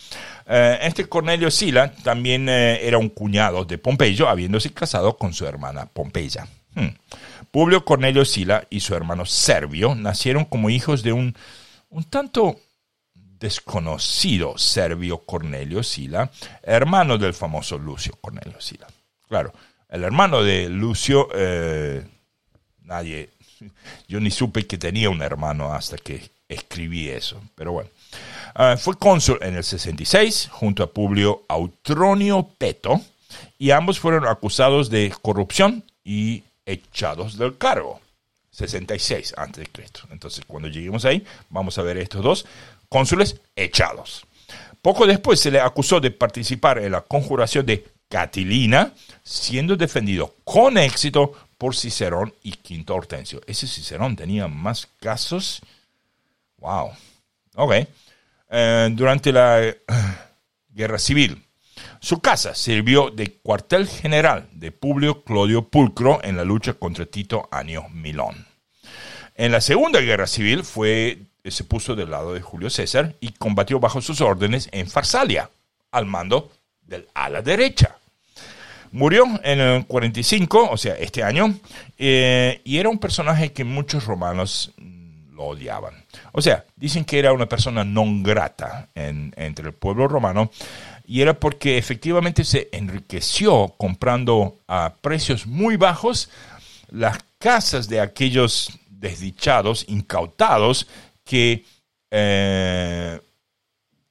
Eh, 0.47 0.79
este 0.83 1.07
Cornelio 1.07 1.51
Sila 1.51 1.93
también 2.03 2.49
eh, 2.49 2.87
era 2.87 2.99
un 2.99 3.09
cuñado 3.09 3.65
de 3.65 3.79
Pompeyo, 3.79 4.29
habiéndose 4.29 4.73
casado 4.73 5.17
con 5.17 5.33
su 5.33 5.47
hermana 5.47 5.87
Pompeya. 5.87 6.47
Hmm. 6.75 6.89
Publio 7.51 7.85
Cornelio 7.85 8.25
Sila 8.25 8.67
y 8.69 8.81
su 8.81 8.95
hermano 8.95 9.25
Servio 9.27 9.95
nacieron 9.95 10.45
como 10.45 10.71
hijos 10.71 11.03
de 11.03 11.13
un, 11.13 11.35
un 11.89 12.05
tanto 12.05 12.59
desconocido 13.15 14.59
Servio 14.59 15.19
Cornelio 15.19 15.83
Sila, 15.83 16.31
hermano 16.63 17.19
del 17.19 17.35
famoso 17.35 17.79
Lucio 17.79 18.15
Cornelio 18.21 18.61
Sila. 18.61 18.87
Claro, 19.29 19.53
el 19.89 20.03
hermano 20.03 20.43
de 20.43 20.69
Lucio, 20.69 21.29
eh, 21.35 22.05
nadie, 22.83 23.31
yo 24.09 24.21
ni 24.21 24.31
supe 24.31 24.67
que 24.67 24.79
tenía 24.79 25.11
un 25.11 25.23
hermano 25.23 25.73
hasta 25.73 25.97
que 25.97 26.31
escribí 26.49 27.09
eso, 27.09 27.41
pero 27.55 27.73
bueno. 27.73 27.91
Ah, 28.55 28.77
fue 28.77 28.97
cónsul 28.97 29.39
en 29.43 29.57
el 29.57 29.65
66 29.65 30.49
junto 30.53 30.85
a 30.85 30.93
Publio 30.93 31.43
Autronio 31.49 32.49
Peto 32.57 33.01
y 33.59 33.73
ambos 33.73 33.99
fueron 33.99 34.29
acusados 34.29 34.91
de 34.91 35.13
corrupción 35.23 35.83
y 36.05 36.45
echados 36.65 37.37
del 37.37 37.59
cargo. 37.59 38.01
66 38.53 39.35
antes 39.37 39.65
de 39.65 39.71
Cristo. 39.73 40.03
Entonces, 40.13 40.45
cuando 40.47 40.69
lleguemos 40.69 41.05
ahí, 41.05 41.25
vamos 41.51 41.77
a 41.79 41.83
ver 41.83 41.99
estos 41.99 42.23
dos 42.23 42.47
cónsules 42.89 43.41
echados. 43.57 44.25
Poco 44.81 45.07
después 45.07 45.41
se 45.41 45.51
le 45.51 45.61
acusó 45.61 45.99
de 45.99 46.13
participar 46.13 46.79
en 46.79 46.93
la 46.93 47.01
conjuración 47.01 47.67
de 47.67 47.85
Catilina, 48.09 48.93
siendo 49.25 49.77
defendido 49.77 50.37
con 50.45 50.79
éxito 50.79 51.33
por 51.59 51.75
Cicerón 51.75 52.33
y 52.45 52.53
Quinto 52.53 52.95
Hortensio. 52.95 53.41
Ese 53.49 53.67
Cicerón 53.67 54.15
tenía 54.15 54.47
más 54.47 54.87
casos. 55.01 55.61
Wow. 56.59 56.93
Ok. 57.57 57.75
Eh, 58.51 58.89
durante 58.93 59.33
la 59.33 59.63
eh, 59.63 59.81
guerra 60.69 60.99
civil. 60.99 61.43
Su 62.01 62.21
casa 62.21 62.55
sirvió 62.55 63.11
de 63.11 63.39
cuartel 63.39 63.89
general 63.89 64.49
de 64.53 64.71
Publio 64.71 65.25
Clodio 65.25 65.69
Pulcro 65.69 66.21
en 66.23 66.37
la 66.37 66.45
lucha 66.45 66.75
contra 66.75 67.07
Tito 67.07 67.49
Anio 67.51 67.89
Milón. 67.89 68.47
En 69.35 69.51
la 69.51 69.61
Segunda 69.61 70.01
Guerra 70.01 70.27
Civil 70.27 70.63
fue, 70.63 71.19
se 71.45 71.65
puso 71.65 71.97
del 71.97 72.11
lado 72.11 72.35
de 72.35 72.41
Julio 72.41 72.71
César 72.71 73.17
y 73.21 73.33
combatió 73.33 73.81
bajo 73.81 74.01
sus 74.01 74.21
órdenes 74.21 74.69
en 74.71 74.89
Farsalia, 74.89 75.51
al 75.91 76.07
mando 76.07 76.53
del 76.83 77.09
ala 77.15 77.43
derecha. 77.43 77.97
Murió 78.93 79.25
en 79.43 79.59
el 79.59 79.87
45, 79.87 80.69
o 80.71 80.77
sea, 80.77 80.95
este 80.95 81.25
año, 81.25 81.59
eh, 81.99 82.61
y 82.63 82.79
era 82.79 82.89
un 82.89 82.99
personaje 82.99 83.53
que 83.53 83.65
muchos 83.65 84.05
romanos 84.05 84.73
odiaban. 85.45 86.05
O 86.33 86.43
sea, 86.43 86.65
dicen 86.77 87.05
que 87.05 87.19
era 87.19 87.33
una 87.33 87.47
persona 87.47 87.85
non 87.85 88.23
grata 88.23 88.89
entre 88.95 89.67
el 89.67 89.75
pueblo 89.75 90.09
romano 90.09 90.51
y 91.07 91.21
era 91.21 91.35
porque 91.35 91.77
efectivamente 91.77 92.45
se 92.45 92.69
enriqueció 92.73 93.75
comprando 93.77 94.59
a 94.67 94.95
precios 95.01 95.47
muy 95.47 95.77
bajos 95.77 96.31
las 96.91 97.19
casas 97.39 97.89
de 97.89 98.01
aquellos 98.01 98.79
desdichados, 98.89 99.85
incautados, 99.89 100.87
que 101.25 101.65
eh, 102.11 103.21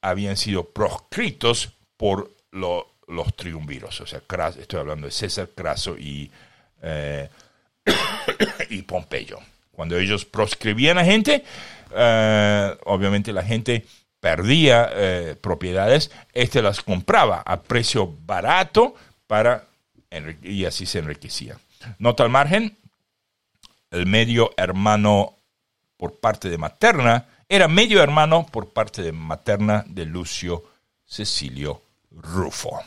habían 0.02 0.38
sido 0.38 0.66
proscritos 0.66 1.74
por 1.98 2.30
los 2.52 3.36
triunviros. 3.36 4.02
O 4.02 4.08
sea, 4.08 4.22
estoy 4.60 4.80
hablando 4.80 5.08
de 5.08 5.12
César, 5.12 5.50
Craso 5.56 5.98
y, 5.98 6.30
eh, 6.82 7.30
y 8.70 8.82
Pompeyo. 8.84 9.40
Cuando 9.74 9.98
ellos 9.98 10.26
proscribían 10.26 10.98
a 10.98 11.04
gente, 11.04 11.44
eh, 11.96 12.78
obviamente 12.86 13.34
la 13.34 13.44
gente 13.44 13.86
perdía 14.20 14.90
eh, 14.94 15.36
propiedades, 15.40 16.12
este 16.32 16.62
las 16.62 16.82
compraba 16.82 17.42
a 17.46 17.62
precio 17.62 18.16
barato 18.26 18.96
para 19.28 19.66
y 20.44 20.66
así 20.66 20.86
se 20.86 21.00
enriquecía. 21.00 21.58
Nota 21.98 22.24
al 22.24 22.30
margen, 22.30 22.78
el 23.92 24.06
medio 24.06 24.52
hermano 24.58 25.36
por 25.98 26.20
parte 26.20 26.50
de 26.50 26.58
materna 26.58 27.26
era 27.50 27.68
medio 27.68 28.02
hermano 28.02 28.46
por 28.46 28.70
parte 28.70 29.02
de 29.02 29.12
materna 29.12 29.84
de 29.88 30.06
Lucio 30.06 30.64
Cecilio 31.06 31.82
Rufo. 32.12 32.80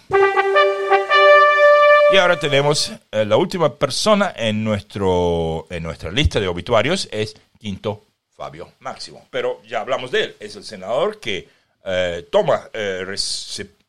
Y 2.12 2.16
ahora 2.18 2.38
tenemos 2.38 2.92
eh, 3.10 3.24
la 3.24 3.36
última 3.36 3.74
persona 3.74 4.32
en, 4.36 4.62
nuestro, 4.62 5.66
en 5.70 5.82
nuestra 5.82 6.10
lista 6.10 6.38
de 6.38 6.46
obituarios, 6.46 7.08
es 7.10 7.34
Quinto 7.58 8.04
Fabio 8.30 8.72
Máximo. 8.80 9.26
Pero 9.30 9.62
ya 9.64 9.80
hablamos 9.80 10.10
de 10.10 10.24
él, 10.24 10.36
es 10.38 10.54
el 10.56 10.64
senador 10.64 11.18
que 11.18 11.48
eh, 11.84 12.28
toma, 12.30 12.68
eh, 12.72 13.04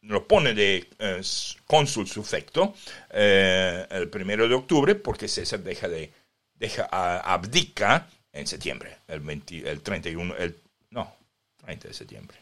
lo 0.01 0.27
pone 0.27 0.53
de 0.53 0.87
eh, 0.99 1.21
cónsul 1.65 2.07
sufecto 2.07 2.75
el 3.09 4.09
primero 4.09 4.47
de 4.47 4.55
octubre 4.55 4.95
porque 4.95 5.27
César 5.27 5.59
deja 5.59 5.87
de 5.87 6.11
deja 6.53 6.85
abdica 6.85 8.07
en 8.31 8.47
septiembre, 8.47 8.97
el, 9.07 9.19
20, 9.19 9.69
el 9.69 9.81
31, 9.81 10.35
el, 10.37 10.55
no, 10.91 11.15
30 11.57 11.87
de 11.87 11.93
septiembre. 11.93 12.37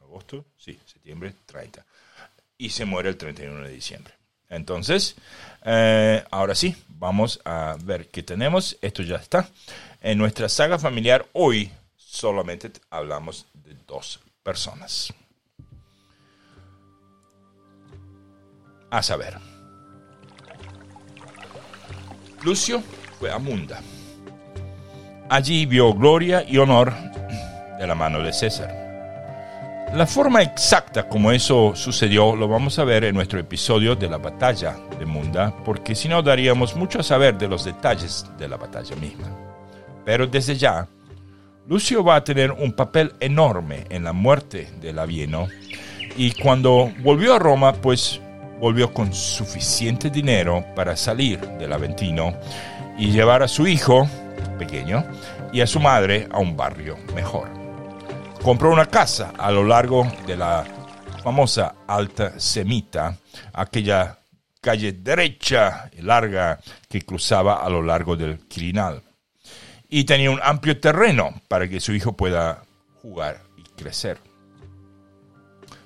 ¿Agosto? 0.00 0.44
Sí, 0.56 0.78
septiembre 0.84 1.34
30. 1.46 1.84
Y 2.58 2.70
se 2.70 2.84
muere 2.84 3.08
el 3.08 3.16
31 3.16 3.64
de 3.64 3.70
diciembre. 3.70 4.14
Entonces, 4.54 5.16
eh, 5.64 6.24
ahora 6.30 6.54
sí, 6.54 6.76
vamos 6.88 7.40
a 7.44 7.76
ver 7.82 8.08
qué 8.08 8.22
tenemos. 8.22 8.76
Esto 8.80 9.02
ya 9.02 9.16
está. 9.16 9.48
En 10.00 10.18
nuestra 10.18 10.48
saga 10.48 10.78
familiar 10.78 11.26
hoy 11.32 11.70
solamente 11.96 12.70
hablamos 12.90 13.46
de 13.52 13.74
dos 13.86 14.20
personas. 14.42 15.12
A 18.90 19.02
saber, 19.02 19.38
Lucio 22.42 22.82
fue 23.18 23.32
a 23.32 23.38
Munda. 23.38 23.80
Allí 25.28 25.66
vio 25.66 25.94
gloria 25.94 26.44
y 26.46 26.58
honor 26.58 26.92
de 27.78 27.86
la 27.86 27.94
mano 27.94 28.22
de 28.22 28.32
César. 28.32 28.83
La 29.94 30.08
forma 30.08 30.42
exacta 30.42 31.08
como 31.08 31.30
eso 31.30 31.76
sucedió 31.76 32.34
lo 32.34 32.48
vamos 32.48 32.80
a 32.80 32.84
ver 32.84 33.04
en 33.04 33.14
nuestro 33.14 33.38
episodio 33.38 33.94
de 33.94 34.08
la 34.08 34.18
batalla 34.18 34.76
de 34.98 35.06
Munda, 35.06 35.54
porque 35.64 35.94
si 35.94 36.08
no 36.08 36.20
daríamos 36.20 36.74
mucho 36.74 36.98
a 36.98 37.04
saber 37.04 37.38
de 37.38 37.46
los 37.46 37.64
detalles 37.64 38.26
de 38.36 38.48
la 38.48 38.56
batalla 38.56 38.96
misma. 38.96 39.28
Pero 40.04 40.26
desde 40.26 40.56
ya, 40.56 40.88
Lucio 41.68 42.02
va 42.02 42.16
a 42.16 42.24
tener 42.24 42.50
un 42.50 42.72
papel 42.72 43.12
enorme 43.20 43.84
en 43.88 44.02
la 44.02 44.12
muerte 44.12 44.68
del 44.80 44.96
Labieno, 44.96 45.46
y 46.16 46.32
cuando 46.32 46.90
volvió 47.04 47.34
a 47.34 47.38
Roma, 47.38 47.72
pues 47.74 48.20
volvió 48.58 48.92
con 48.92 49.14
suficiente 49.14 50.10
dinero 50.10 50.64
para 50.74 50.96
salir 50.96 51.38
del 51.38 51.72
Aventino 51.72 52.34
y 52.98 53.12
llevar 53.12 53.44
a 53.44 53.48
su 53.48 53.64
hijo, 53.68 54.08
pequeño, 54.58 55.04
y 55.52 55.60
a 55.60 55.68
su 55.68 55.78
madre 55.78 56.26
a 56.32 56.40
un 56.40 56.56
barrio 56.56 56.96
mejor 57.14 57.63
compró 58.44 58.70
una 58.70 58.84
casa 58.84 59.32
a 59.38 59.50
lo 59.50 59.64
largo 59.64 60.06
de 60.26 60.36
la 60.36 60.64
famosa 61.22 61.76
Alta 61.86 62.38
Semita, 62.38 63.16
aquella 63.54 64.18
calle 64.60 64.92
derecha 64.92 65.88
y 65.96 66.02
larga 66.02 66.60
que 66.86 67.00
cruzaba 67.00 67.64
a 67.64 67.70
lo 67.70 67.82
largo 67.82 68.16
del 68.16 68.40
Quirinal. 68.40 69.02
Y 69.88 70.04
tenía 70.04 70.30
un 70.30 70.40
amplio 70.42 70.78
terreno 70.78 71.40
para 71.48 71.66
que 71.66 71.80
su 71.80 71.94
hijo 71.94 72.12
pueda 72.12 72.62
jugar 73.00 73.40
y 73.56 73.62
crecer. 73.62 74.18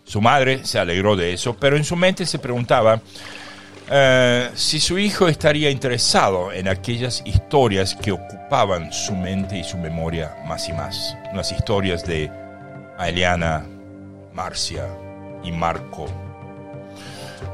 Su 0.03 0.21
madre 0.21 0.65
se 0.65 0.81
alegró 0.81 1.15
de 1.15 1.33
eso, 1.33 1.57
pero 1.57 1.77
en 1.77 1.85
su 1.85 1.95
mente 1.95 2.27
se 2.27 2.41
preguntaba 2.41 3.01
eh, 3.89 4.51
si 4.57 4.81
su 4.81 4.99
hijo 4.99 5.29
estaría 5.29 5.71
interesado 5.71 6.51
en 6.51 6.67
aquellas 6.67 7.23
historias 7.25 7.95
que 7.95 8.11
ocupaban 8.11 8.93
su 8.93 9.15
mente 9.15 9.57
y 9.57 9.63
su 9.63 9.79
memoria 9.79 10.35
más 10.45 10.69
y 10.69 10.73
más. 10.73 11.17
Unas 11.33 11.53
historias 11.53 12.05
de 12.05 12.48
a 12.99 13.09
Eliana, 13.09 13.65
Marcia 14.35 14.87
y 15.43 15.53
Marco. 15.53 16.07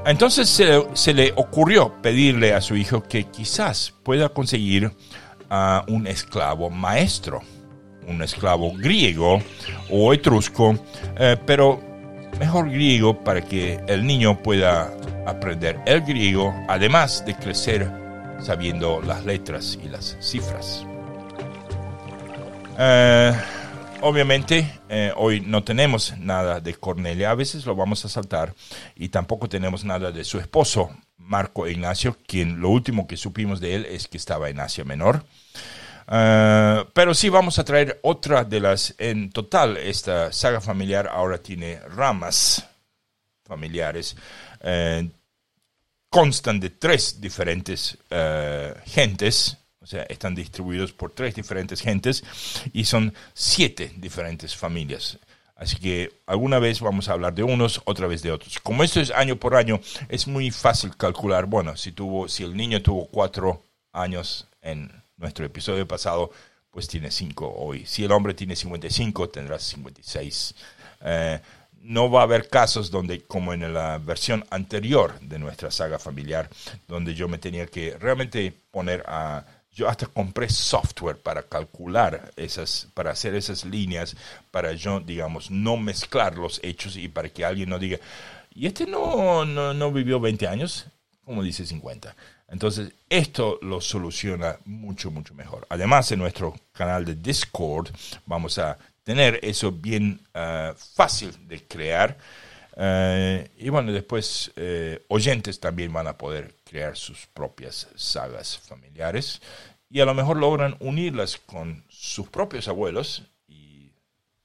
Entonces 0.06 0.48
se, 0.48 1.14
le 1.14 1.32
ocurrió 1.36 1.94
pedirle 2.02 2.54
a 2.54 2.60
su 2.60 2.76
hijo 2.76 3.02
que 3.02 3.24
quizás 3.24 3.94
pueda 4.02 4.28
conseguir 4.28 4.90
a 5.48 5.84
un 5.88 6.06
esclavo 6.06 6.70
maestro, 6.70 7.40
un 8.08 8.22
esclavo 8.22 8.72
griego 8.74 9.40
o 9.90 10.12
etrusco, 10.12 10.76
eh, 11.18 11.36
pero 11.46 11.80
mejor 12.38 12.70
griego 12.70 13.22
para 13.22 13.42
que 13.42 13.80
el 13.86 14.06
niño 14.06 14.42
pueda 14.42 14.92
aprender 15.26 15.80
el 15.86 16.02
griego, 16.02 16.54
además 16.68 17.24
de 17.24 17.34
crecer 17.34 17.90
sabiendo 18.40 19.00
las 19.00 19.24
letras 19.24 19.78
y 19.82 19.88
las 19.88 20.16
cifras. 20.20 20.84
Eh, 22.78 23.32
obviamente 24.04 24.80
eh, 24.90 25.12
hoy 25.16 25.40
no 25.40 25.64
tenemos 25.64 26.16
nada 26.18 26.60
de 26.60 26.74
Cornelia, 26.74 27.30
a 27.30 27.34
veces 27.34 27.64
lo 27.64 27.74
vamos 27.74 28.04
a 28.04 28.10
saltar, 28.10 28.54
y 28.94 29.08
tampoco 29.08 29.48
tenemos 29.48 29.82
nada 29.82 30.12
de 30.12 30.24
su 30.24 30.38
esposo, 30.38 30.90
Marco 31.16 31.66
Ignacio, 31.66 32.18
quien 32.26 32.60
lo 32.60 32.68
último 32.68 33.06
que 33.06 33.16
supimos 33.16 33.60
de 33.60 33.74
él 33.74 33.86
es 33.86 34.06
que 34.06 34.18
estaba 34.18 34.50
en 34.50 34.60
Asia 34.60 34.84
Menor. 34.84 35.24
Eh, 36.06 36.84
pero 36.92 37.14
sí 37.14 37.30
vamos 37.30 37.58
a 37.58 37.64
traer 37.64 37.98
otra 38.02 38.44
de 38.44 38.60
las, 38.60 38.94
en 38.98 39.30
total, 39.30 39.78
esta 39.78 40.30
saga 40.32 40.60
familiar 40.60 41.08
ahora 41.10 41.38
tiene 41.38 41.80
ramas 41.88 42.68
familiares. 43.42 44.16
Eh, 44.60 45.08
constan 46.10 46.60
de 46.60 46.70
tres 46.70 47.22
diferentes 47.22 47.98
gentes, 48.84 49.56
o 49.84 49.86
sea, 49.86 50.04
están 50.04 50.34
distribuidos 50.34 50.92
por 50.92 51.12
tres 51.12 51.34
diferentes 51.34 51.82
gentes 51.82 52.24
y 52.72 52.86
son 52.86 53.12
siete 53.34 53.92
diferentes 53.98 54.56
familias. 54.56 55.18
Así 55.56 55.76
que 55.76 56.10
alguna 56.26 56.58
vez 56.58 56.80
vamos 56.80 57.08
a 57.08 57.12
hablar 57.12 57.34
de 57.34 57.42
unos, 57.42 57.82
otra 57.84 58.06
vez 58.06 58.22
de 58.22 58.32
otros. 58.32 58.58
Como 58.60 58.82
esto 58.82 58.98
es 58.98 59.10
año 59.10 59.36
por 59.36 59.54
año, 59.54 59.78
es 60.08 60.26
muy 60.26 60.50
fácil 60.50 60.96
calcular. 60.96 61.44
Bueno, 61.44 61.76
si, 61.76 61.92
tuvo, 61.92 62.30
si 62.30 62.44
el 62.44 62.56
niño 62.56 62.80
tuvo 62.80 63.06
cuatro 63.08 63.62
años 63.92 64.48
en 64.62 64.90
nuestro 65.18 65.44
episodio 65.44 65.86
pasado, 65.86 66.30
pues 66.70 66.88
tiene 66.88 67.10
cinco 67.10 67.54
hoy. 67.54 67.84
Si 67.84 68.04
el 68.04 68.12
hombre 68.12 68.32
tiene 68.32 68.56
55, 68.56 69.28
tendrá 69.28 69.58
56. 69.58 70.54
Eh, 71.02 71.40
no 71.82 72.10
va 72.10 72.20
a 72.20 72.24
haber 72.24 72.48
casos 72.48 72.90
donde, 72.90 73.20
como 73.24 73.52
en 73.52 73.74
la 73.74 73.98
versión 73.98 74.46
anterior 74.48 75.20
de 75.20 75.38
nuestra 75.38 75.70
saga 75.70 75.98
familiar, 75.98 76.48
donde 76.88 77.14
yo 77.14 77.28
me 77.28 77.36
tenía 77.36 77.66
que 77.66 77.98
realmente 77.98 78.54
poner 78.70 79.04
a 79.06 79.44
yo 79.74 79.88
hasta 79.88 80.06
compré 80.06 80.48
software 80.48 81.16
para 81.16 81.42
calcular 81.42 82.32
esas, 82.36 82.88
para 82.94 83.10
hacer 83.10 83.34
esas 83.34 83.64
líneas, 83.64 84.16
para 84.50 84.72
yo, 84.72 85.00
digamos, 85.00 85.50
no 85.50 85.76
mezclar 85.76 86.36
los 86.36 86.60
hechos 86.62 86.96
y 86.96 87.08
para 87.08 87.28
que 87.28 87.44
alguien 87.44 87.68
no 87.68 87.78
diga, 87.78 87.98
y 88.54 88.66
este 88.66 88.86
no, 88.86 89.44
no, 89.44 89.92
vivió 89.92 90.20
20 90.20 90.46
años, 90.46 90.86
como 91.24 91.42
dice 91.42 91.66
50. 91.66 92.14
Entonces, 92.48 92.92
esto 93.08 93.58
lo 93.62 93.80
soluciona 93.80 94.58
mucho, 94.64 95.10
mucho 95.10 95.34
mejor. 95.34 95.66
Además, 95.68 96.12
en 96.12 96.20
nuestro 96.20 96.54
canal 96.72 97.04
de 97.04 97.16
Discord 97.16 97.88
vamos 98.26 98.58
a 98.58 98.78
tener 99.02 99.40
eso 99.42 99.72
bien 99.72 100.20
ah, 100.34 100.72
fácil 100.76 101.32
de 101.48 101.64
crear. 101.64 102.16
Eh, 102.76 103.50
y 103.56 103.68
bueno, 103.68 103.92
después 103.92 104.50
eh, 104.56 105.04
oyentes 105.08 105.60
también 105.60 105.92
van 105.92 106.08
a 106.08 106.18
poder 106.18 106.56
crear 106.64 106.96
sus 106.96 107.26
propias 107.26 107.88
sagas 107.94 108.58
familiares 108.58 109.40
y 109.88 110.00
a 110.00 110.04
lo 110.04 110.14
mejor 110.14 110.38
logran 110.38 110.76
unirlas 110.80 111.36
con 111.36 111.84
sus 111.88 112.28
propios 112.28 112.66
abuelos 112.66 113.22
y 113.46 113.92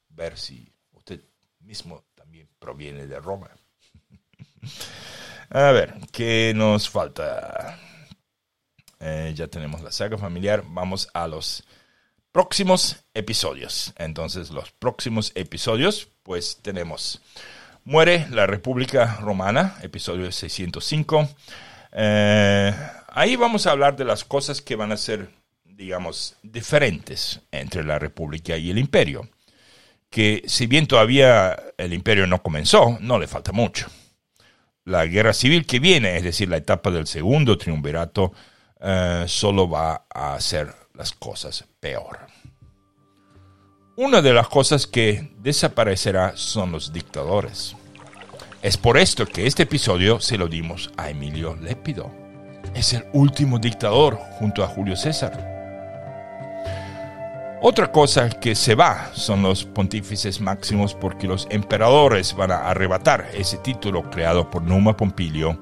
ver 0.10 0.38
si 0.38 0.72
usted 0.92 1.22
mismo 1.62 2.04
también 2.14 2.48
proviene 2.60 3.08
de 3.08 3.20
Roma. 3.20 3.50
a 5.50 5.72
ver, 5.72 5.96
¿qué 6.12 6.54
nos 6.56 6.88
falta? 6.88 7.80
Eh, 9.00 9.34
ya 9.36 9.48
tenemos 9.48 9.82
la 9.82 9.92
saga 9.92 10.18
familiar. 10.18 10.64
Vamos 10.68 11.10
a 11.14 11.28
los 11.28 11.64
próximos 12.32 12.98
episodios. 13.14 13.94
Entonces, 13.98 14.52
los 14.52 14.72
próximos 14.72 15.32
episodios, 15.36 16.10
pues 16.22 16.60
tenemos 16.62 17.22
Muere 17.86 18.28
la 18.30 18.46
República 18.46 19.18
Romana, 19.22 19.78
episodio 19.82 20.32
605. 20.32 21.28
Eh, 21.94 22.74
ahí 23.08 23.36
vamos 23.36 23.66
a 23.66 23.72
hablar 23.72 23.96
de 23.96 24.06
las 24.06 24.24
cosas 24.24 24.62
que 24.62 24.76
van 24.76 24.92
a 24.92 24.98
ser, 24.98 25.30
digamos, 25.64 26.36
diferentes 26.44 27.42
entre 27.52 27.84
la 27.84 27.98
República 27.98 28.58
y 28.58 28.70
el 28.70 28.78
Imperio. 28.78 29.28
Que 30.10 30.44
si 30.46 30.68
bien 30.68 30.88
todavía 30.88 31.58
el 31.78 31.94
Imperio 31.94 32.28
no 32.28 32.44
comenzó, 32.44 32.98
no 33.02 33.18
le 33.18 33.28
falta 33.28 33.52
mucho. 33.52 33.88
La 34.86 35.06
guerra 35.06 35.34
civil 35.34 35.66
que 35.66 35.80
viene, 35.80 36.18
es 36.18 36.24
decir, 36.24 36.50
la 36.50 36.58
etapa 36.58 36.92
del 36.92 37.08
segundo 37.08 37.58
triunvirato, 37.58 38.34
eh, 38.82 39.24
solo 39.28 39.68
va 39.70 40.06
a 40.14 40.34
hacer 40.34 40.74
las 40.94 41.12
cosas 41.14 41.66
peor. 41.80 42.29
Una 44.02 44.22
de 44.22 44.32
las 44.32 44.48
cosas 44.48 44.88
que 44.88 45.30
desaparecerá 45.40 46.32
son 46.38 46.72
los 46.72 46.94
dictadores. 46.94 47.76
Es 48.62 48.78
por 48.78 48.98
esto 48.98 49.26
que 49.26 49.46
este 49.46 49.64
episodio 49.64 50.22
se 50.22 50.38
lo 50.38 50.48
dimos 50.48 50.90
a 50.96 51.10
Emilio 51.10 51.58
Lépido. 51.58 52.10
Es 52.74 52.94
el 52.94 53.04
último 53.12 53.60
dictador 53.60 54.18
junto 54.40 54.64
a 54.64 54.68
Julio 54.68 54.96
César. 54.96 55.34
Otra 57.62 57.92
cosa 57.92 58.30
que 58.30 58.56
se 58.56 58.74
va 58.74 59.12
son 59.16 59.42
los 59.42 59.66
pontífices 59.66 60.40
máximos 60.40 60.94
porque 60.94 61.28
los 61.28 61.46
emperadores 61.52 62.34
van 62.34 62.52
a 62.52 62.70
arrebatar 62.70 63.28
ese 63.34 63.58
título 63.58 64.10
creado 64.10 64.50
por 64.50 64.62
Numa 64.62 64.96
Pompilio 64.96 65.60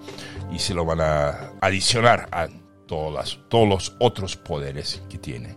y 0.53 0.59
se 0.59 0.75
lo 0.75 0.85
van 0.85 1.01
a 1.01 1.53
adicionar 1.59 2.29
a 2.31 2.49
todos 2.85 3.39
los 3.49 3.95
otros 3.97 4.35
poderes 4.35 5.01
que 5.09 5.17
tiene 5.17 5.55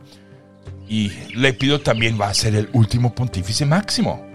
y 0.90 1.10
Lépido 1.36 1.80
también 1.80 2.20
va 2.20 2.28
a 2.28 2.34
ser 2.34 2.56
el 2.56 2.68
último 2.72 3.14
pontífice 3.14 3.64
máximo. 3.64 4.26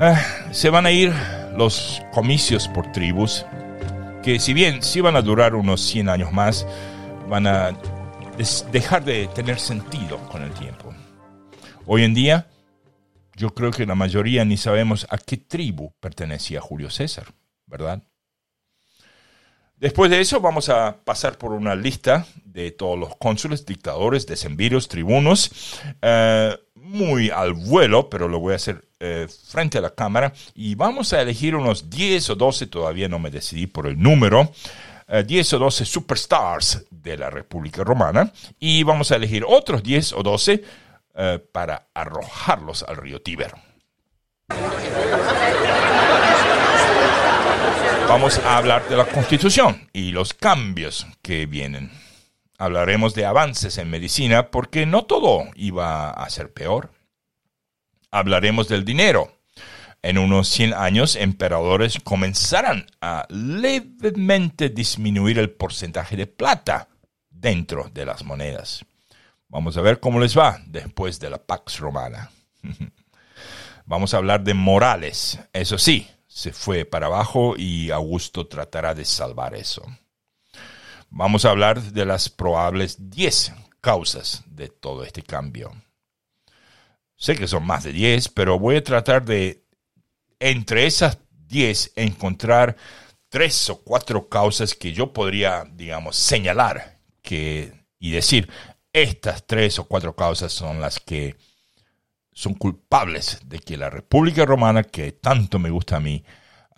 Ah, 0.00 0.20
se 0.50 0.68
van 0.68 0.84
a 0.84 0.90
ir 0.90 1.12
los 1.56 2.02
comicios 2.12 2.66
por 2.66 2.90
tribus, 2.90 3.46
que 4.24 4.40
si 4.40 4.52
bien 4.52 4.82
sí 4.82 5.00
van 5.00 5.14
a 5.14 5.22
durar 5.22 5.54
unos 5.54 5.80
100 5.80 6.08
años 6.08 6.32
más, 6.32 6.66
van 7.30 7.46
a 7.46 7.70
dejar 8.72 9.04
de 9.04 9.28
tener 9.28 9.60
sentido 9.60 10.18
con 10.28 10.42
el 10.42 10.50
tiempo. 10.50 10.92
Hoy 11.86 12.02
en 12.02 12.12
día, 12.12 12.48
yo 13.36 13.54
creo 13.54 13.70
que 13.70 13.86
la 13.86 13.94
mayoría 13.94 14.44
ni 14.44 14.56
sabemos 14.56 15.06
a 15.08 15.18
qué 15.18 15.36
tribu 15.36 15.92
pertenecía 16.00 16.60
Julio 16.60 16.90
César, 16.90 17.26
¿verdad? 17.66 18.02
Después 19.84 20.10
de 20.10 20.18
eso 20.18 20.40
vamos 20.40 20.70
a 20.70 20.96
pasar 21.04 21.36
por 21.36 21.52
una 21.52 21.74
lista 21.74 22.24
de 22.46 22.70
todos 22.70 22.98
los 22.98 23.16
cónsules, 23.16 23.66
dictadores, 23.66 24.26
decemviros, 24.26 24.88
tribunos, 24.88 25.50
eh, 26.00 26.56
muy 26.74 27.28
al 27.28 27.52
vuelo, 27.52 28.08
pero 28.08 28.26
lo 28.26 28.40
voy 28.40 28.54
a 28.54 28.56
hacer 28.56 28.82
eh, 28.98 29.28
frente 29.46 29.76
a 29.76 29.82
la 29.82 29.94
cámara. 29.94 30.32
Y 30.54 30.74
vamos 30.74 31.12
a 31.12 31.20
elegir 31.20 31.54
unos 31.54 31.90
10 31.90 32.30
o 32.30 32.34
12, 32.34 32.68
todavía 32.68 33.10
no 33.10 33.18
me 33.18 33.30
decidí 33.30 33.66
por 33.66 33.86
el 33.86 34.00
número, 34.00 34.50
10 35.06 35.52
eh, 35.52 35.56
o 35.56 35.58
12 35.58 35.84
superstars 35.84 36.86
de 36.90 37.18
la 37.18 37.28
República 37.28 37.84
Romana. 37.84 38.32
Y 38.58 38.84
vamos 38.84 39.12
a 39.12 39.16
elegir 39.16 39.44
otros 39.46 39.82
10 39.82 40.14
o 40.14 40.22
12 40.22 40.64
para 41.52 41.88
arrojarlos 41.92 42.84
al 42.84 42.96
río 42.96 43.20
Tíber. 43.20 43.52
Vamos 48.08 48.38
a 48.38 48.58
hablar 48.58 48.88
de 48.88 48.96
la 48.96 49.06
Constitución 49.06 49.88
y 49.92 50.12
los 50.12 50.34
cambios 50.34 51.06
que 51.22 51.46
vienen. 51.46 51.90
Hablaremos 52.58 53.14
de 53.14 53.24
avances 53.26 53.78
en 53.78 53.90
medicina 53.90 54.50
porque 54.50 54.86
no 54.86 55.04
todo 55.04 55.44
iba 55.56 56.10
a 56.10 56.30
ser 56.30 56.52
peor. 56.52 56.92
Hablaremos 58.10 58.68
del 58.68 58.84
dinero. 58.84 59.32
En 60.02 60.18
unos 60.18 60.48
100 60.48 60.74
años, 60.74 61.16
emperadores 61.16 61.98
comenzarán 61.98 62.86
a 63.00 63.26
levemente 63.30 64.68
disminuir 64.68 65.38
el 65.38 65.50
porcentaje 65.50 66.16
de 66.16 66.26
plata 66.26 66.88
dentro 67.30 67.90
de 67.92 68.06
las 68.06 68.22
monedas. 68.22 68.84
Vamos 69.48 69.76
a 69.76 69.80
ver 69.80 69.98
cómo 70.00 70.20
les 70.20 70.36
va 70.36 70.60
después 70.66 71.18
de 71.20 71.30
la 71.30 71.38
Pax 71.38 71.78
Romana. 71.78 72.30
Vamos 73.86 74.14
a 74.14 74.18
hablar 74.18 74.44
de 74.44 74.54
morales. 74.54 75.38
Eso 75.52 75.78
sí, 75.78 76.08
se 76.34 76.52
fue 76.52 76.84
para 76.84 77.06
abajo 77.06 77.54
y 77.56 77.92
Augusto 77.92 78.48
tratará 78.48 78.92
de 78.92 79.04
salvar 79.04 79.54
eso. 79.54 79.84
Vamos 81.08 81.44
a 81.44 81.50
hablar 81.50 81.80
de 81.80 82.04
las 82.04 82.28
probables 82.28 83.08
10 83.08 83.52
causas 83.80 84.42
de 84.46 84.66
todo 84.66 85.04
este 85.04 85.22
cambio. 85.22 85.72
Sé 87.16 87.36
que 87.36 87.46
son 87.46 87.64
más 87.64 87.84
de 87.84 87.92
10, 87.92 88.30
pero 88.30 88.58
voy 88.58 88.74
a 88.74 88.82
tratar 88.82 89.24
de, 89.24 89.64
entre 90.40 90.86
esas 90.86 91.18
10, 91.30 91.92
encontrar 91.94 92.76
tres 93.28 93.70
o 93.70 93.84
cuatro 93.84 94.28
causas 94.28 94.74
que 94.74 94.92
yo 94.92 95.12
podría, 95.12 95.64
digamos, 95.72 96.16
señalar 96.16 96.98
que, 97.22 97.86
y 98.00 98.10
decir, 98.10 98.50
estas 98.92 99.46
tres 99.46 99.78
o 99.78 99.84
cuatro 99.84 100.16
causas 100.16 100.52
son 100.52 100.80
las 100.80 100.98
que 100.98 101.36
son 102.34 102.54
culpables 102.54 103.40
de 103.46 103.60
que 103.60 103.76
la 103.76 103.88
República 103.88 104.44
Romana, 104.44 104.82
que 104.82 105.12
tanto 105.12 105.58
me 105.58 105.70
gusta 105.70 105.96
a 105.96 106.00
mí, 106.00 106.22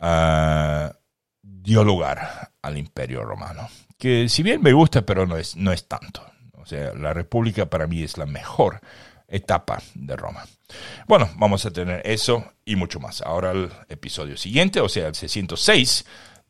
uh, 0.01 0.95
dio 1.43 1.83
lugar 1.83 2.53
al 2.63 2.79
Imperio 2.79 3.25
Romano. 3.25 3.69
Que 3.99 4.29
si 4.29 4.43
bien 4.43 4.63
me 4.63 4.73
gusta, 4.73 5.03
pero 5.03 5.27
no 5.27 5.37
es, 5.37 5.57
no 5.57 5.73
es 5.73 5.89
tanto. 5.89 6.23
O 6.53 6.67
sea, 6.67 6.95
la 6.95 7.15
República 7.15 7.67
para 7.67 7.87
mí 7.87 8.03
es 8.03 8.19
la 8.19 8.27
mejor 8.27 8.81
etapa 9.29 9.83
de 9.95 10.15
Roma. 10.17 10.45
Bueno, 11.07 11.31
vamos 11.37 11.65
a 11.65 11.71
tener 11.71 12.03
eso 12.05 12.53
y 12.65 12.77
mucho 12.77 13.01
más. 13.01 13.23
Ahora 13.23 13.53
el 13.53 13.71
episodio 13.89 14.37
siguiente, 14.37 14.81
o 14.81 14.89
sea, 14.89 15.09
el 15.09 15.15
606, 15.15 16.05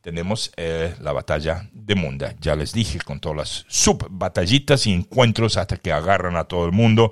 tenemos 0.06 0.52
eh, 0.56 0.94
la 1.00 1.10
batalla 1.10 1.68
de 1.72 1.96
Munda. 1.96 2.32
Ya 2.40 2.54
les 2.54 2.72
dije 2.72 3.00
con 3.00 3.18
todas 3.18 3.36
las 3.36 3.64
subbatallitas 3.66 4.86
y 4.86 4.92
encuentros 4.92 5.56
hasta 5.56 5.78
que 5.78 5.90
agarran 5.90 6.36
a 6.36 6.44
todo 6.44 6.64
el 6.64 6.70
mundo. 6.70 7.10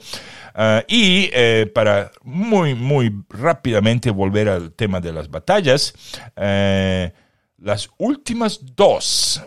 Ah, 0.54 0.84
y 0.86 1.28
eh, 1.32 1.68
para 1.74 2.12
muy, 2.22 2.76
muy 2.76 3.12
rápidamente 3.30 4.12
volver 4.12 4.48
al 4.48 4.74
tema 4.74 5.00
de 5.00 5.12
las 5.12 5.28
batallas, 5.28 5.92
eh, 6.36 7.12
las 7.58 7.90
últimas 7.98 8.60
dos 8.76 9.42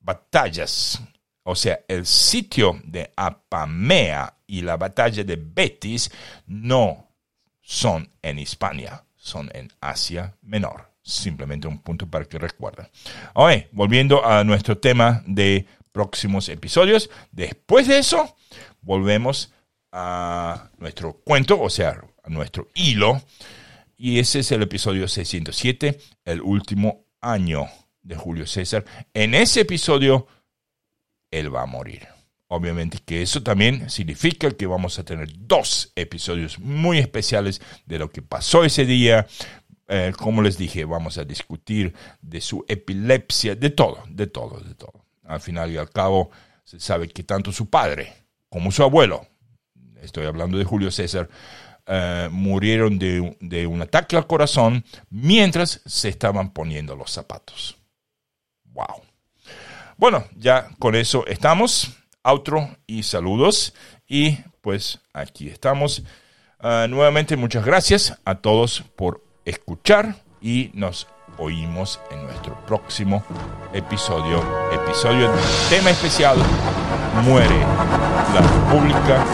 batallas, 0.00 1.02
o 1.42 1.54
sea, 1.54 1.80
el 1.88 2.06
sitio 2.06 2.80
de 2.84 3.12
Apamea 3.16 4.38
y 4.46 4.62
la 4.62 4.78
batalla 4.78 5.22
de 5.24 5.36
Betis, 5.36 6.10
no 6.46 7.10
son 7.60 8.08
en 8.22 8.38
Hispania, 8.38 9.04
son 9.14 9.50
en 9.52 9.70
Asia 9.82 10.34
Menor 10.40 10.95
simplemente 11.06 11.68
un 11.68 11.78
punto 11.78 12.08
para 12.08 12.24
que 12.24 12.38
recuerden. 12.38 12.88
Oye, 13.34 13.68
volviendo 13.72 14.26
a 14.26 14.42
nuestro 14.44 14.78
tema 14.78 15.22
de 15.26 15.66
próximos 15.92 16.48
episodios, 16.48 17.08
después 17.30 17.86
de 17.86 17.98
eso, 17.98 18.36
volvemos 18.80 19.52
a 19.92 20.70
nuestro 20.78 21.14
cuento, 21.14 21.60
o 21.60 21.70
sea, 21.70 22.02
a 22.22 22.28
nuestro 22.28 22.68
hilo, 22.74 23.22
y 23.96 24.18
ese 24.18 24.40
es 24.40 24.52
el 24.52 24.62
episodio 24.62 25.08
607, 25.08 25.98
el 26.24 26.42
último 26.42 27.06
año 27.20 27.66
de 28.02 28.16
Julio 28.16 28.46
César. 28.46 28.84
En 29.14 29.34
ese 29.34 29.60
episodio, 29.60 30.26
él 31.30 31.54
va 31.54 31.62
a 31.62 31.66
morir. 31.66 32.06
Obviamente 32.48 32.98
que 33.04 33.22
eso 33.22 33.42
también 33.42 33.90
significa 33.90 34.50
que 34.52 34.66
vamos 34.66 34.98
a 34.98 35.04
tener 35.04 35.28
dos 35.36 35.92
episodios 35.96 36.60
muy 36.60 36.98
especiales 36.98 37.60
de 37.86 37.98
lo 37.98 38.10
que 38.10 38.22
pasó 38.22 38.64
ese 38.64 38.86
día, 38.86 39.26
eh, 39.88 40.12
como 40.16 40.42
les 40.42 40.58
dije, 40.58 40.84
vamos 40.84 41.18
a 41.18 41.24
discutir 41.24 41.94
de 42.20 42.40
su 42.40 42.64
epilepsia, 42.68 43.54
de 43.54 43.70
todo, 43.70 44.02
de 44.08 44.26
todo, 44.26 44.60
de 44.60 44.74
todo. 44.74 45.04
Al 45.24 45.40
final 45.40 45.70
y 45.70 45.76
al 45.76 45.90
cabo, 45.90 46.30
se 46.64 46.80
sabe 46.80 47.08
que 47.08 47.22
tanto 47.22 47.52
su 47.52 47.70
padre 47.70 48.12
como 48.48 48.72
su 48.72 48.82
abuelo, 48.82 49.26
estoy 50.00 50.26
hablando 50.26 50.58
de 50.58 50.64
Julio 50.64 50.90
César, 50.90 51.28
eh, 51.86 52.28
murieron 52.32 52.98
de, 52.98 53.36
de 53.40 53.66
un 53.66 53.82
ataque 53.82 54.16
al 54.16 54.26
corazón 54.26 54.84
mientras 55.10 55.80
se 55.86 56.08
estaban 56.08 56.52
poniendo 56.52 56.96
los 56.96 57.12
zapatos. 57.12 57.76
Wow. 58.64 59.02
Bueno, 59.96 60.26
ya 60.36 60.68
con 60.78 60.94
eso 60.94 61.26
estamos. 61.26 61.96
Outro 62.22 62.76
y 62.86 63.04
saludos. 63.04 63.72
Y 64.08 64.38
pues 64.60 65.00
aquí 65.12 65.48
estamos. 65.48 66.02
Uh, 66.58 66.88
nuevamente 66.88 67.36
muchas 67.36 67.64
gracias 67.64 68.18
a 68.24 68.36
todos 68.36 68.82
por 68.96 69.25
escuchar 69.46 70.16
y 70.42 70.70
nos 70.74 71.06
oímos 71.38 72.00
en 72.10 72.24
nuestro 72.24 72.54
próximo 72.66 73.24
episodio, 73.72 74.42
episodio 74.72 75.30
de 75.32 75.40
tema 75.70 75.90
especial, 75.90 76.36
muere 77.24 77.60
la 78.34 78.40
República 78.40 79.24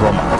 Romana. 0.00 0.36